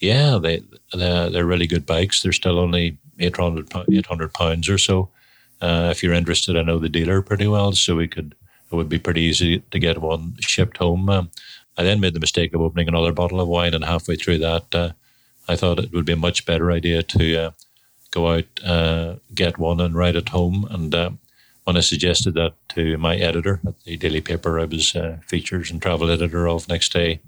yeah, 0.00 0.38
they, 0.38 0.62
they're, 0.92 1.30
they're 1.30 1.46
really 1.46 1.66
good 1.66 1.86
bikes. 1.86 2.22
They're 2.22 2.32
still 2.32 2.58
only 2.58 2.98
800, 3.18 3.72
800 3.90 4.32
pounds 4.32 4.68
or 4.68 4.78
so. 4.78 5.10
Uh, 5.60 5.88
if 5.90 6.02
you're 6.02 6.12
interested, 6.12 6.56
I 6.56 6.62
know 6.62 6.78
the 6.78 6.88
dealer 6.88 7.22
pretty 7.22 7.46
well, 7.46 7.72
so 7.72 7.96
we 7.96 8.08
could. 8.08 8.34
It 8.70 8.74
would 8.74 8.88
be 8.88 8.98
pretty 8.98 9.20
easy 9.20 9.60
to 9.60 9.78
get 9.78 10.02
one 10.02 10.34
shipped 10.40 10.78
home. 10.78 11.08
Um, 11.08 11.30
I 11.78 11.84
then 11.84 12.00
made 12.00 12.14
the 12.14 12.20
mistake 12.20 12.52
of 12.52 12.60
opening 12.60 12.88
another 12.88 13.12
bottle 13.12 13.40
of 13.40 13.48
wine, 13.48 13.74
and 13.74 13.84
halfway 13.84 14.16
through 14.16 14.38
that, 14.38 14.74
uh, 14.74 14.90
I 15.46 15.54
thought 15.54 15.78
it 15.78 15.92
would 15.92 16.04
be 16.04 16.14
a 16.14 16.16
much 16.16 16.46
better 16.46 16.72
idea 16.72 17.02
to 17.04 17.36
uh, 17.36 17.50
go 18.10 18.32
out, 18.32 18.44
uh, 18.64 19.16
get 19.34 19.58
one, 19.58 19.80
and 19.80 19.94
ride 19.94 20.16
it 20.16 20.30
home. 20.30 20.66
And 20.68 20.94
uh, 20.94 21.10
when 21.64 21.76
I 21.76 21.80
suggested 21.80 22.34
that 22.34 22.54
to 22.70 22.98
my 22.98 23.16
editor 23.16 23.60
at 23.66 23.78
the 23.84 23.96
daily 23.96 24.20
paper 24.20 24.58
I 24.58 24.64
was 24.64 24.96
uh, 24.96 25.18
features 25.26 25.70
and 25.70 25.80
travel 25.80 26.10
editor 26.10 26.48
of 26.48 26.68
next 26.68 26.92
day, 26.92 27.20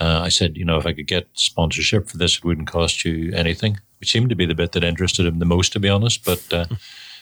I 0.00 0.28
said, 0.28 0.56
you 0.56 0.64
know, 0.64 0.76
if 0.76 0.86
I 0.86 0.92
could 0.92 1.06
get 1.06 1.28
sponsorship 1.34 2.08
for 2.08 2.16
this, 2.16 2.38
it 2.38 2.44
wouldn't 2.44 2.66
cost 2.66 3.04
you 3.04 3.32
anything, 3.32 3.78
which 4.04 4.12
seemed 4.12 4.28
to 4.28 4.36
be 4.36 4.44
the 4.44 4.54
bit 4.54 4.72
that 4.72 4.84
interested 4.84 5.24
him 5.24 5.38
the 5.38 5.46
most, 5.46 5.72
to 5.72 5.80
be 5.80 5.88
honest. 5.88 6.26
But 6.26 6.52
uh, 6.52 6.66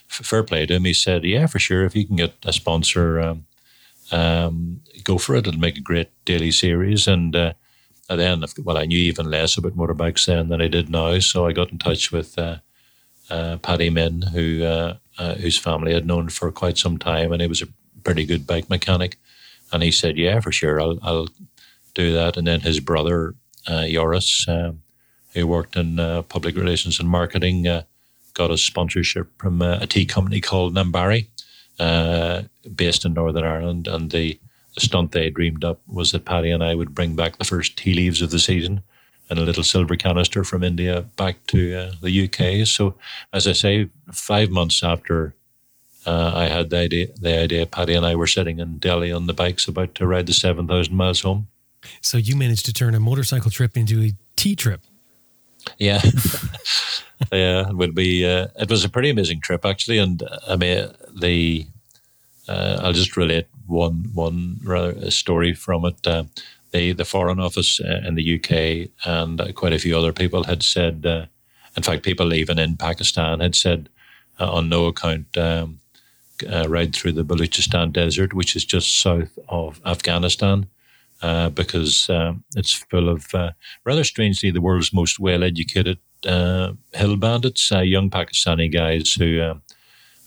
fair 0.09 0.43
play 0.43 0.67
to 0.67 0.75
him. 0.75 0.85
He 0.85 0.93
said, 0.93 1.23
yeah, 1.23 1.47
for 1.47 1.61
sure. 1.61 1.85
If 1.85 1.95
you 1.95 2.05
can 2.05 2.17
get 2.17 2.35
a 2.45 2.53
sponsor, 2.53 3.21
um, 3.21 3.47
um, 4.11 4.81
go 5.05 5.17
for 5.17 5.37
it. 5.37 5.47
It'll 5.47 5.61
make 5.61 5.79
a 5.79 5.81
great 5.81 6.11
daily 6.25 6.51
series. 6.51 7.07
And 7.07 7.37
uh, 7.37 7.53
then, 8.09 8.43
well, 8.65 8.79
I 8.79 8.87
knew 8.87 8.99
even 8.99 9.31
less 9.31 9.57
about 9.57 9.77
motorbikes 9.77 10.27
then 10.27 10.49
than 10.49 10.61
I 10.61 10.67
did 10.67 10.91
now. 10.91 11.21
So 11.21 11.47
I 11.47 11.53
got 11.53 11.71
in 11.71 11.79
touch 11.79 12.11
with 12.11 12.37
uh, 12.37 12.57
uh, 13.31 13.59
Paddy 13.59 13.89
Min, 13.89 14.23
who 14.23 14.65
uh, 14.65 14.97
uh, 15.19 15.35
whose 15.37 15.57
family 15.57 15.95
I'd 15.95 16.05
known 16.05 16.31
for 16.31 16.51
quite 16.51 16.79
some 16.79 16.99
time, 16.99 17.31
and 17.31 17.41
he 17.41 17.47
was 17.47 17.63
a 17.63 17.69
pretty 18.03 18.27
good 18.27 18.45
bike 18.45 18.69
mechanic. 18.69 19.19
And 19.71 19.85
he 19.85 19.93
said, 19.93 20.19
"Yeah, 20.19 20.41
for 20.41 20.51
sure, 20.51 20.81
I'll, 20.81 20.99
I'll 21.01 21.29
do 21.95 22.13
that. 22.13 22.37
And 22.37 22.47
then 22.47 22.61
his 22.61 22.81
brother, 22.81 23.35
uh, 23.69 23.87
Joris, 23.87 24.49
uh, 24.49 24.73
who 25.35 25.47
worked 25.47 25.77
in 25.77 25.99
uh, 25.99 26.23
public 26.23 26.57
relations 26.57 27.01
and 27.01 27.09
marketing, 27.09 27.67
uh, 27.67 27.83
got 28.35 28.51
a 28.51 28.59
sponsorship 28.59 29.29
from 29.39 29.63
uh, 29.63 29.79
a 29.81 29.87
tea 29.87 30.07
company 30.07 30.41
called 30.41 30.75
Nambarrie, 30.75 31.27
uh, 31.79 32.43
based 32.75 33.05
in 33.05 33.15
Northern 33.15 33.45
Ireland. 33.45 33.89
And 33.89 34.11
the, 34.11 34.39
the 34.75 34.81
stunt 34.81 35.13
they 35.13 35.31
dreamed 35.31 35.65
up 35.65 35.81
was 35.87 36.13
that 36.13 36.25
Paddy 36.25 36.51
and 36.51 36.63
I 36.63 36.75
would 36.75 36.95
bring 36.95 37.15
back 37.15 37.39
the 37.39 37.45
first 37.45 37.77
tea 37.77 37.95
leaves 37.95 38.23
of 38.23 38.31
the 38.31 38.39
season 38.39 38.83
in 39.31 39.39
a 39.39 39.43
little 39.43 39.65
silver 39.65 39.97
canister 39.97 40.45
from 40.45 40.63
India 40.63 41.03
back 41.17 41.47
to 41.49 41.75
uh, 41.75 41.93
the 42.03 42.25
UK. 42.25 42.67
So, 42.67 42.95
as 43.33 43.47
I 43.47 43.53
say, 43.53 43.89
five 44.13 44.51
months 44.51 44.83
after 44.83 45.35
uh, 46.05 46.33
I 46.35 46.45
had 46.45 46.71
the 46.71 46.79
idea, 46.79 47.07
the 47.19 47.39
idea, 47.39 47.67
Paddy 47.67 47.95
and 47.95 48.05
I 48.05 48.15
were 48.15 48.27
sitting 48.27 48.59
in 48.59 48.79
Delhi 48.79 49.13
on 49.13 49.27
the 49.27 49.33
bikes 49.33 49.69
about 49.69 49.95
to 49.97 50.07
ride 50.07 50.27
the 50.27 50.33
7,000 50.33 50.95
miles 50.95 51.21
home. 51.21 51.49
So, 52.01 52.19
you 52.19 52.37
managed 52.37 52.67
to 52.67 52.73
turn 52.73 52.95
a 52.95 53.01
motorcycle 53.01 53.51
trip 53.51 53.77
into 53.77 54.03
a 54.03 54.13
tea 54.37 54.55
trip. 54.55 54.83
Yeah. 55.79 56.01
yeah, 57.33 57.69
it 57.69 57.77
would 57.77 57.95
be. 57.95 58.27
Uh, 58.27 58.49
it 58.59 58.71
was 58.71 58.85
a 58.85 58.89
pretty 58.89 59.11
amazing 59.11 59.41
trip 59.41 59.65
actually, 59.65 59.99
and 59.99 60.23
uh, 60.23 60.39
I 60.49 60.57
mean 60.57 60.89
the. 61.21 61.67
Uh, 62.49 62.81
I'll 62.83 62.93
just 62.93 63.17
relate 63.17 63.47
one 63.67 64.11
one 64.15 64.59
rather 64.65 65.11
story 65.11 65.55
from 65.55 65.85
it. 65.85 66.07
Uh, 66.07 66.25
the 66.73 66.93
the 66.93 67.05
Foreign 67.05 67.41
Office 67.41 67.81
uh, 67.81 68.03
in 68.07 68.15
the 68.15 68.37
UK 68.37 68.91
and 69.05 69.41
uh, 69.41 69.53
quite 69.53 69.73
a 69.73 69.79
few 69.79 69.97
other 69.97 70.13
people 70.13 70.45
had 70.45 70.63
said. 70.63 71.05
in 71.77 71.83
fact, 71.83 72.03
people 72.03 72.35
even 72.35 72.59
in 72.59 72.77
Pakistan 72.77 73.41
had 73.41 73.55
said, 73.55 73.89
on 74.39 74.69
no 74.69 74.87
account. 74.87 75.37
Um, 75.37 75.79
ride 76.67 76.93
through 76.93 77.13
the 77.13 77.25
Baluchistan 77.25 77.93
desert, 77.93 78.35
which 78.35 78.57
is 78.57 78.65
just 78.65 79.01
south 79.01 79.39
of 79.49 79.81
Afghanistan, 79.87 80.67
uh, 81.23 81.49
because 81.51 82.11
um, 82.11 82.45
it's 82.57 82.73
full 82.73 83.09
of, 83.09 83.35
uh, 83.35 83.53
rather 83.85 84.05
strangely, 84.05 84.51
the 84.51 84.61
world's 84.61 84.93
most 84.93 85.21
well 85.21 85.45
educated 85.45 85.99
uh, 86.27 86.73
hill 86.93 87.17
bandits, 87.17 87.71
uh, 87.73 87.81
young 87.81 88.11
Pakistani 88.11 88.73
guys 88.73 89.13
who 89.15 89.41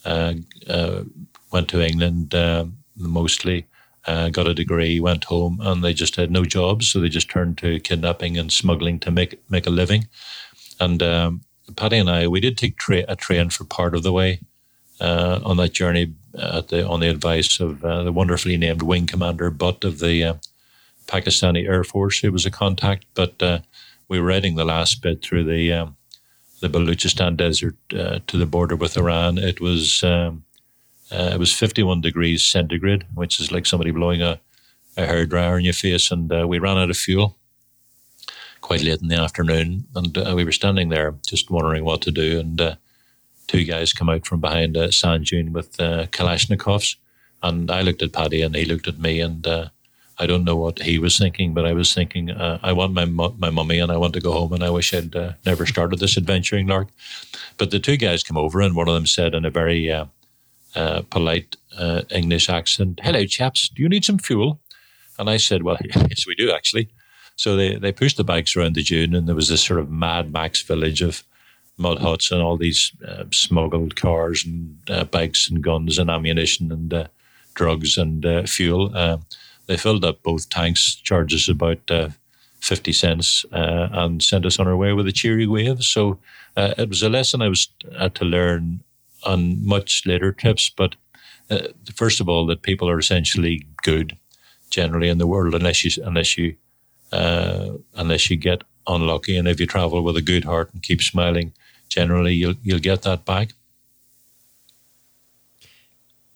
uh, 0.06 1.04
went 1.52 1.68
to 1.70 1.82
England 1.82 2.34
mostly. 2.98 3.66
got 4.06 4.48
a 4.48 4.54
degree, 4.54 5.00
went 5.00 5.26
home, 5.26 5.60
and 5.62 5.84
they 5.84 5.94
just 5.94 6.16
had 6.16 6.32
no 6.32 6.46
jobs, 6.46 6.88
so 6.88 7.00
they 7.00 7.10
just 7.10 7.30
turned 7.30 7.58
to 7.58 7.80
kidnapping 7.80 8.38
and 8.38 8.52
smuggling 8.52 9.00
to 9.00 9.12
make 9.12 9.40
make 9.50 9.68
a 9.68 9.72
living. 9.72 10.08
And 10.80 11.02
um, 11.02 11.42
Paddy 11.76 11.98
and 11.98 12.10
I, 12.10 12.28
we 12.28 12.40
did 12.40 12.58
take 12.58 12.78
tra- 12.78 13.06
a 13.08 13.16
train 13.16 13.50
for 13.50 13.64
part 13.66 13.96
of 13.96 14.04
the 14.04 14.12
way 14.12 14.40
uh, 15.00 15.40
on 15.44 15.58
that 15.58 15.74
journey 15.74 16.14
at 16.38 16.68
the 16.68 16.88
on 16.88 17.00
the 17.00 17.10
advice 17.10 17.60
of 17.60 17.84
uh, 17.84 18.04
the 18.04 18.12
wonderfully 18.12 18.58
named 18.58 18.82
Wing 18.82 19.08
Commander 19.08 19.50
Butt 19.50 19.84
of 19.84 20.00
the 20.00 20.24
uh, 20.24 20.34
Pakistani 21.08 21.68
Air 21.68 21.84
Force, 21.84 22.20
who 22.20 22.32
was 22.32 22.46
a 22.46 22.52
contact. 22.52 23.06
But 23.14 23.42
uh, 23.42 23.60
we 24.08 24.20
were 24.20 24.28
riding 24.28 24.56
the 24.56 24.66
last 24.66 25.02
bit 25.02 25.22
through 25.22 25.46
the 25.46 25.74
um, 25.74 25.98
the 26.62 26.70
Baluchistan 26.70 27.38
desert 27.38 27.76
uh, 27.94 28.20
to 28.28 28.38
the 28.38 28.46
border 28.46 28.76
with 28.76 28.98
Iran. 28.98 29.38
It 29.38 29.60
was 29.60 30.04
um, 30.04 30.44
uh, 31.12 31.32
it 31.34 31.40
was 31.40 31.54
51 31.54 32.02
degrees 32.02 32.44
centigrade, 32.44 33.06
which 33.14 33.40
is 33.40 33.52
like 33.52 33.66
somebody 33.66 33.92
blowing 33.92 34.22
a, 34.22 34.40
a 34.98 35.06
hair 35.06 35.26
dryer 35.26 35.58
in 35.60 35.66
your 35.66 35.74
face, 35.74 36.12
and 36.12 36.32
uh, 36.32 36.48
we 36.48 36.60
ran 36.60 36.78
out 36.78 36.90
of 36.90 36.98
fuel 36.98 37.38
quite 38.62 38.82
late 38.82 39.02
in 39.02 39.10
the 39.10 39.16
afternoon, 39.16 39.86
and 39.94 40.18
uh, 40.18 40.34
we 40.36 40.44
were 40.44 40.52
standing 40.52 40.90
there 40.90 41.14
just 41.28 41.52
wondering 41.52 41.84
what 41.84 42.02
to 42.02 42.12
do, 42.12 42.40
and 42.40 42.60
uh, 42.60 42.76
two 43.46 43.64
guys 43.64 43.94
come 43.94 44.10
out 44.10 44.26
from 44.26 44.42
behind 44.42 44.76
a 44.76 44.92
sand 44.92 45.26
dune 45.26 45.54
with 45.54 45.78
Kalashnikovs, 45.78 46.96
and 47.44 47.70
I 47.70 47.82
looked 47.82 48.02
at 48.02 48.12
Paddy, 48.12 48.42
and 48.42 48.56
he 48.56 48.66
looked 48.66 48.88
at 48.88 48.98
me, 48.98 49.20
and 49.20 49.46
I 50.18 50.26
don't 50.26 50.46
know 50.46 50.56
what 50.56 50.80
he 50.80 50.98
was 50.98 51.18
thinking, 51.18 51.54
but 51.54 51.66
I 51.66 51.74
was 51.74 51.94
thinking, 51.94 52.32
uh, 52.32 52.60
I 52.64 52.72
want 52.72 52.94
my 52.94 53.06
my 53.06 53.50
mummy 53.50 53.80
and 53.80 53.92
I 53.92 53.98
want 53.98 54.14
to 54.14 54.22
go 54.22 54.32
home, 54.32 54.54
and 54.54 54.64
I 54.64 54.70
wish 54.70 54.94
I'd 54.94 55.16
uh, 55.16 55.34
never 55.46 55.66
started 55.66 56.00
this 56.00 56.18
adventuring 56.18 56.68
lark. 56.68 56.88
But 57.58 57.72
the 57.72 57.80
two 57.80 57.98
guys 57.98 58.24
came 58.24 58.38
over, 58.38 58.62
and 58.62 58.76
one 58.76 58.88
of 58.88 58.94
them 58.94 59.08
said 59.08 59.34
in 59.34 59.46
a 59.46 59.50
very 59.50 59.92
uh, 59.92 60.06
uh 60.76 61.02
polite 61.10 61.58
uh, 61.78 62.04
English 62.10 62.50
accent, 62.50 63.02
"Hello, 63.04 63.26
chaps, 63.26 63.70
do 63.70 63.82
you 63.82 63.90
need 63.90 64.06
some 64.06 64.20
fuel?" 64.20 64.60
And 65.20 65.30
I 65.30 65.38
said, 65.38 65.64
"Well, 65.64 65.78
yes, 65.84 66.26
we 66.26 66.36
do 66.36 66.52
actually." 66.52 66.90
So 67.36 67.58
they 67.58 67.76
they 67.76 67.92
pushed 67.92 68.18
the 68.18 68.24
bikes 68.24 68.56
around 68.56 68.76
the 68.76 68.84
dune, 68.84 69.16
and 69.16 69.28
there 69.28 69.36
was 69.36 69.50
this 69.50 69.64
sort 69.64 69.80
of 69.82 69.90
Mad 69.90 70.32
Max 70.32 70.62
village 70.62 71.02
of 71.02 71.24
mud 71.78 72.00
huts 72.00 72.32
and 72.32 72.42
all 72.42 72.56
these 72.56 72.94
uh, 73.06 73.26
smuggled 73.34 73.98
cars 73.98 74.46
and 74.46 75.12
bikes 75.12 75.50
and 75.50 75.62
guns 75.62 76.00
and 76.00 76.10
ammunition 76.10 76.72
and 76.72 77.10
drugs 77.54 77.98
and 77.98 78.50
fuel 78.50 78.96
they 79.68 79.78
filled 79.78 80.06
up 80.06 80.22
both 80.24 80.50
tanks, 80.50 80.96
charged 80.96 81.36
us 81.36 81.48
about 81.48 81.80
uh, 81.90 82.10
50 82.60 82.94
cents, 82.94 83.46
uh, 83.52 83.90
and 83.92 84.22
sent 84.22 84.46
us 84.46 84.60
on 84.60 84.68
our 84.68 84.76
way 84.76 84.94
with 84.94 85.08
a 85.08 85.12
cheery 85.12 85.48
wave. 85.48 85.84
So 85.84 86.20
uh, 86.56 86.74
it 86.78 86.90
was 86.90 87.04
a 87.04 87.10
lesson 87.10 87.42
I 87.42 87.50
was 87.50 87.68
to 88.14 88.26
learn 88.26 88.82
on 89.24 89.66
much 89.66 90.06
later 90.06 90.32
trips. 90.32 90.70
But 90.70 90.96
uh, 91.50 91.68
first 91.96 92.20
of 92.20 92.30
all, 92.30 92.46
that 92.48 92.62
people 92.62 92.90
are 92.90 93.00
essentially 93.00 93.66
good 93.84 94.18
generally 94.70 95.10
in 95.10 95.18
the 95.18 95.28
world, 95.28 95.56
unless 95.56 95.84
you 95.84 96.04
unless 96.04 96.38
you 96.38 96.56
uh, 97.12 97.72
unless 97.96 98.30
you 98.30 98.38
get 98.38 98.64
unlucky, 98.88 99.38
and 99.38 99.48
if 99.48 99.60
you 99.60 99.68
travel 99.68 100.04
with 100.04 100.18
a 100.18 100.22
good 100.22 100.44
heart 100.44 100.74
and 100.74 100.84
keep 100.84 101.02
smiling, 101.02 101.54
generally 101.88 102.34
you'll 102.34 102.56
you'll 102.64 102.80
get 102.80 103.04
that 103.04 103.26
back. 103.26 103.54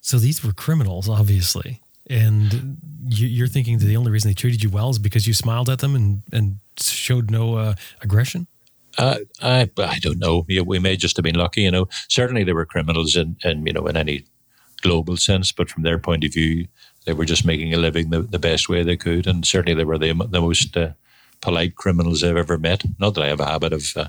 So 0.01 0.17
these 0.17 0.43
were 0.43 0.53
criminals, 0.53 1.07
obviously 1.09 1.81
and 2.09 2.77
you, 3.07 3.43
are 3.43 3.47
thinking 3.47 3.77
that 3.77 3.85
the 3.85 3.97
only 3.97 4.11
reason 4.11 4.29
they 4.29 4.35
treated 4.35 4.63
you 4.63 4.69
well 4.69 4.89
is 4.89 4.99
because 4.99 5.27
you 5.27 5.33
smiled 5.33 5.69
at 5.69 5.79
them 5.79 5.95
and, 5.95 6.23
and 6.31 6.59
showed 6.79 7.29
no 7.29 7.55
uh, 7.55 7.75
aggression? 8.01 8.47
Uh, 8.97 9.19
I 9.41 9.69
I 9.77 9.99
don't 9.99 10.19
know. 10.19 10.45
We 10.65 10.79
may 10.79 10.97
just 10.97 11.15
have 11.17 11.23
been 11.23 11.35
lucky. 11.35 11.61
You 11.61 11.71
know, 11.71 11.87
certainly 12.07 12.43
they 12.43 12.53
were 12.53 12.65
criminals 12.65 13.15
in, 13.15 13.37
in 13.43 13.65
you 13.65 13.73
know 13.73 13.85
in 13.87 13.95
any 13.95 14.25
global 14.81 15.17
sense, 15.17 15.51
but 15.51 15.69
from 15.69 15.83
their 15.83 15.99
point 15.99 16.23
of 16.23 16.33
view, 16.33 16.67
they 17.05 17.13
were 17.13 17.25
just 17.25 17.45
making 17.45 17.73
a 17.73 17.77
living 17.77 18.09
the, 18.09 18.21
the 18.21 18.39
best 18.39 18.67
way 18.67 18.83
they 18.83 18.97
could, 18.97 19.27
and 19.27 19.45
certainly 19.45 19.75
they 19.75 19.85
were 19.85 19.97
the 19.97 20.13
the 20.13 20.41
most 20.41 20.75
uh, 20.75 20.91
polite 21.41 21.75
criminals 21.75 22.23
I've 22.23 22.35
ever 22.35 22.57
met. 22.57 22.83
Not 22.99 23.13
that 23.13 23.23
I 23.23 23.27
have 23.27 23.39
a 23.39 23.45
habit 23.45 23.73
of 23.73 23.85
uh, 23.95 24.07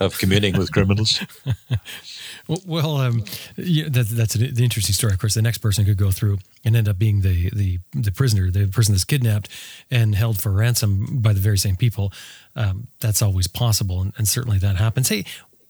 of 0.00 0.18
communing 0.18 0.58
with 0.58 0.72
criminals. 0.72 1.20
Well, 2.48 2.98
um, 2.98 3.24
yeah, 3.56 3.88
that, 3.88 4.08
that's 4.08 4.36
an, 4.36 4.54
the 4.54 4.62
interesting 4.62 4.94
story. 4.94 5.12
Of 5.12 5.18
course, 5.18 5.34
the 5.34 5.42
next 5.42 5.58
person 5.58 5.84
could 5.84 5.96
go 5.96 6.10
through 6.10 6.38
and 6.64 6.76
end 6.76 6.88
up 6.88 6.98
being 6.98 7.22
the 7.22 7.50
the 7.50 7.80
the 7.92 8.12
prisoner, 8.12 8.50
the 8.50 8.68
person 8.68 8.94
that's 8.94 9.04
kidnapped 9.04 9.48
and 9.90 10.14
held 10.14 10.40
for 10.40 10.52
ransom 10.52 11.18
by 11.20 11.32
the 11.32 11.40
very 11.40 11.58
same 11.58 11.76
people. 11.76 12.12
Um, 12.54 12.88
that's 13.00 13.20
always 13.20 13.48
possible, 13.48 14.00
and, 14.00 14.12
and, 14.16 14.28
certainly 14.28 14.58
that 14.58 14.76
happens. 14.76 15.08
Hey, 15.08 15.24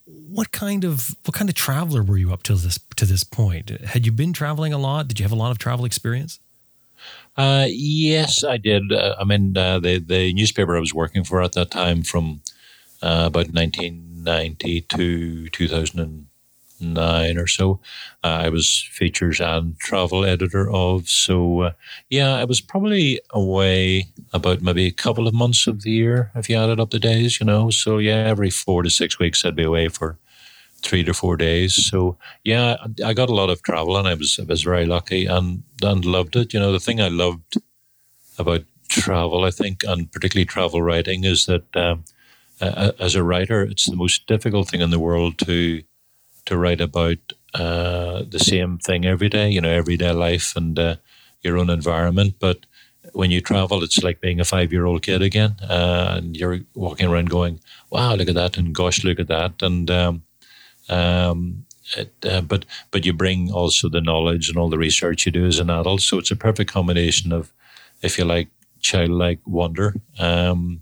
what 0.05 0.51
kind 0.51 0.83
of 0.83 1.15
what 1.25 1.33
kind 1.33 1.49
of 1.49 1.55
traveler 1.55 2.03
were 2.03 2.17
you 2.17 2.31
up 2.31 2.43
to 2.43 2.55
this 2.55 2.79
to 2.95 3.05
this 3.05 3.23
point? 3.23 3.69
Had 3.69 4.05
you 4.05 4.11
been 4.11 4.31
traveling 4.31 4.71
a 4.71 4.77
lot? 4.77 5.07
Did 5.07 5.19
you 5.19 5.23
have 5.23 5.31
a 5.31 5.35
lot 5.35 5.51
of 5.51 5.57
travel 5.57 5.83
experience? 5.83 6.39
Uh, 7.35 7.65
yes, 7.69 8.43
I 8.43 8.57
did. 8.57 8.91
Uh, 8.91 9.15
I 9.19 9.23
mean, 9.23 9.57
uh, 9.57 9.79
the 9.79 9.99
the 9.99 10.31
newspaper 10.33 10.77
I 10.77 10.79
was 10.79 10.93
working 10.93 11.23
for 11.23 11.41
at 11.41 11.53
that 11.53 11.71
time, 11.71 12.03
from 12.03 12.41
uh, 13.01 13.25
about 13.27 13.51
1990 13.51 14.81
to 14.81 15.49
2000 15.49 16.26
nine 16.79 17.37
or 17.37 17.47
so. 17.47 17.79
Uh, 18.23 18.41
I 18.45 18.49
was 18.49 18.87
features 18.91 19.39
and 19.39 19.77
travel 19.79 20.25
editor 20.25 20.69
of. 20.71 21.09
So, 21.09 21.61
uh, 21.61 21.71
yeah, 22.09 22.35
I 22.35 22.45
was 22.45 22.61
probably 22.61 23.19
away 23.31 24.07
about 24.33 24.61
maybe 24.61 24.85
a 24.85 24.91
couple 24.91 25.27
of 25.27 25.33
months 25.33 25.67
of 25.67 25.81
the 25.81 25.91
year 25.91 26.31
if 26.35 26.49
you 26.49 26.57
added 26.57 26.79
up 26.79 26.91
the 26.91 26.99
days, 26.99 27.39
you 27.39 27.45
know. 27.45 27.69
So, 27.69 27.97
yeah, 27.97 28.25
every 28.27 28.49
four 28.49 28.83
to 28.83 28.89
six 28.89 29.19
weeks 29.19 29.43
I'd 29.43 29.55
be 29.55 29.63
away 29.63 29.87
for 29.87 30.17
three 30.81 31.03
to 31.03 31.13
four 31.13 31.37
days. 31.37 31.73
So, 31.73 32.17
yeah, 32.43 32.77
I 33.03 33.13
got 33.13 33.29
a 33.29 33.35
lot 33.35 33.49
of 33.49 33.63
travel 33.63 33.97
and 33.97 34.07
I 34.07 34.13
was, 34.13 34.39
I 34.39 34.43
was 34.43 34.61
very 34.63 34.85
lucky 34.85 35.25
and, 35.25 35.63
and 35.81 36.05
loved 36.05 36.35
it. 36.35 36.53
You 36.53 36.59
know, 36.59 36.71
the 36.71 36.79
thing 36.79 37.01
I 37.01 37.07
loved 37.07 37.57
about 38.37 38.63
travel, 38.89 39.43
I 39.43 39.51
think, 39.51 39.83
and 39.83 40.11
particularly 40.11 40.45
travel 40.45 40.81
writing, 40.81 41.23
is 41.23 41.45
that 41.47 41.75
um, 41.75 42.05
uh, 42.61 42.91
as 42.99 43.15
a 43.15 43.23
writer, 43.23 43.63
it's 43.63 43.89
the 43.89 43.95
most 43.95 44.27
difficult 44.27 44.69
thing 44.69 44.81
in 44.81 44.89
the 44.89 44.99
world 44.99 45.37
to 45.39 45.81
to 46.47 46.57
write 46.57 46.81
about 46.81 47.17
uh, 47.53 48.23
the 48.27 48.39
same 48.39 48.77
thing 48.79 49.05
every 49.05 49.29
day, 49.29 49.49
you 49.49 49.61
know, 49.61 49.71
everyday 49.71 50.11
life 50.11 50.53
and 50.55 50.77
uh, 50.77 50.95
your 51.41 51.57
own 51.57 51.69
environment. 51.69 52.35
But 52.39 52.65
when 53.13 53.31
you 53.31 53.41
travel, 53.41 53.83
it's 53.83 54.03
like 54.03 54.19
being 54.19 54.39
a 54.39 54.45
five 54.45 54.73
year 54.73 54.85
old 54.85 55.03
kid 55.03 55.21
again. 55.21 55.55
Uh, 55.61 56.15
and 56.17 56.35
you're 56.35 56.59
walking 56.73 57.07
around 57.07 57.29
going, 57.29 57.59
wow, 57.89 58.15
look 58.15 58.29
at 58.29 58.35
that. 58.35 58.57
And 58.57 58.75
gosh, 58.75 59.03
look 59.03 59.19
at 59.19 59.27
that. 59.27 59.61
And, 59.61 59.89
um, 59.89 60.23
um, 60.89 61.65
it, 61.95 62.13
uh, 62.25 62.41
but 62.41 62.65
but 62.91 63.05
you 63.05 63.13
bring 63.13 63.51
also 63.51 63.89
the 63.89 64.01
knowledge 64.01 64.49
and 64.49 64.57
all 64.57 64.69
the 64.69 64.77
research 64.77 65.25
you 65.25 65.31
do 65.31 65.45
as 65.45 65.59
an 65.59 65.69
adult, 65.69 66.01
so 66.01 66.17
it's 66.17 66.31
a 66.31 66.35
perfect 66.35 66.71
combination 66.71 67.31
of, 67.31 67.53
if 68.01 68.17
you 68.17 68.25
like, 68.25 68.49
childlike 68.81 69.39
wonder, 69.45 69.95
um, 70.19 70.81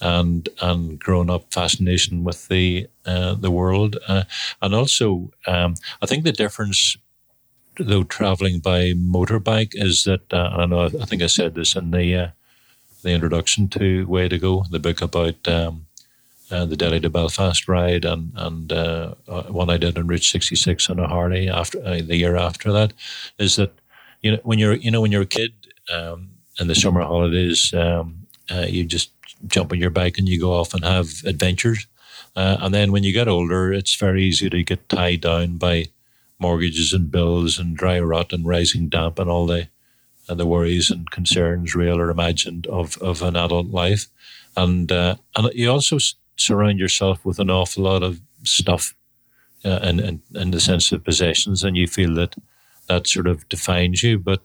and 0.00 0.48
and 0.60 0.98
grown 0.98 1.30
up 1.30 1.52
fascination 1.52 2.24
with 2.24 2.48
the 2.48 2.88
uh, 3.04 3.34
the 3.34 3.50
world, 3.50 3.96
uh, 4.08 4.24
and 4.60 4.74
also 4.74 5.30
um, 5.46 5.74
I 6.02 6.06
think 6.06 6.24
the 6.24 6.32
difference 6.32 6.96
though 7.78 8.04
traveling 8.04 8.58
by 8.58 8.92
motorbike 8.92 9.72
is 9.74 10.04
that 10.04 10.32
uh, 10.32 10.50
I 10.56 10.66
know 10.66 10.84
I 10.84 11.04
think 11.04 11.22
I 11.22 11.26
said 11.26 11.54
this 11.54 11.76
in 11.76 11.90
the 11.90 12.14
uh, 12.14 12.28
the 13.02 13.10
introduction 13.10 13.68
to 13.68 14.06
Way 14.06 14.28
to 14.28 14.38
Go, 14.38 14.64
the 14.70 14.78
book 14.78 15.00
about 15.00 15.46
um, 15.48 15.86
uh, 16.50 16.64
the 16.64 16.76
Delhi 16.76 17.00
to 17.00 17.10
Belfast 17.10 17.68
ride, 17.68 18.04
and 18.04 18.32
and 18.36 18.72
uh, 18.72 19.14
one 19.48 19.70
I 19.70 19.76
did 19.76 19.98
on 19.98 20.06
Route 20.06 20.24
66 20.24 20.90
on 20.90 20.98
a 20.98 21.08
Harley 21.08 21.48
after 21.48 21.80
the 22.02 22.16
year 22.16 22.36
after 22.36 22.72
that, 22.72 22.92
is 23.38 23.56
that 23.56 23.72
you 24.22 24.32
know 24.32 24.40
when 24.42 24.58
you're 24.58 24.74
you 24.74 24.90
know 24.90 25.00
when 25.00 25.12
you're 25.12 25.22
a 25.22 25.26
kid 25.26 25.52
um, 25.92 26.30
in 26.60 26.68
the 26.68 26.74
summer 26.74 27.02
holidays. 27.02 27.72
Um, 27.72 28.26
uh, 28.48 28.66
you 28.68 28.84
just 28.84 29.10
jump 29.46 29.72
on 29.72 29.78
your 29.78 29.90
bike 29.90 30.18
and 30.18 30.28
you 30.28 30.40
go 30.40 30.52
off 30.52 30.74
and 30.74 30.84
have 30.84 31.08
adventures. 31.24 31.86
Uh, 32.34 32.56
and 32.60 32.74
then 32.74 32.92
when 32.92 33.04
you 33.04 33.12
get 33.12 33.28
older, 33.28 33.72
it's 33.72 33.96
very 33.96 34.22
easy 34.22 34.50
to 34.50 34.62
get 34.62 34.88
tied 34.88 35.22
down 35.22 35.56
by 35.56 35.86
mortgages 36.38 36.92
and 36.92 37.10
bills 37.10 37.58
and 37.58 37.76
dry 37.76 37.98
rot 37.98 38.32
and 38.32 38.46
rising 38.46 38.88
damp 38.88 39.18
and 39.18 39.30
all 39.30 39.46
the 39.46 39.68
and 40.28 40.40
the 40.40 40.46
worries 40.46 40.90
and 40.90 41.10
concerns, 41.10 41.74
real 41.74 42.00
or 42.00 42.10
imagined, 42.10 42.66
of, 42.66 42.96
of 42.98 43.22
an 43.22 43.36
adult 43.36 43.68
life. 43.68 44.06
And 44.56 44.90
uh, 44.90 45.16
and 45.36 45.52
you 45.54 45.70
also 45.70 45.98
surround 46.36 46.78
yourself 46.78 47.24
with 47.24 47.38
an 47.38 47.50
awful 47.50 47.84
lot 47.84 48.02
of 48.02 48.20
stuff, 48.42 48.94
uh, 49.64 49.78
and 49.82 50.00
in, 50.00 50.22
in 50.34 50.50
the 50.50 50.60
sense 50.60 50.92
of 50.92 51.04
possessions, 51.04 51.62
and 51.62 51.76
you 51.76 51.86
feel 51.86 52.14
that 52.14 52.34
that 52.88 53.06
sort 53.06 53.26
of 53.26 53.48
defines 53.48 54.02
you. 54.02 54.18
But 54.18 54.42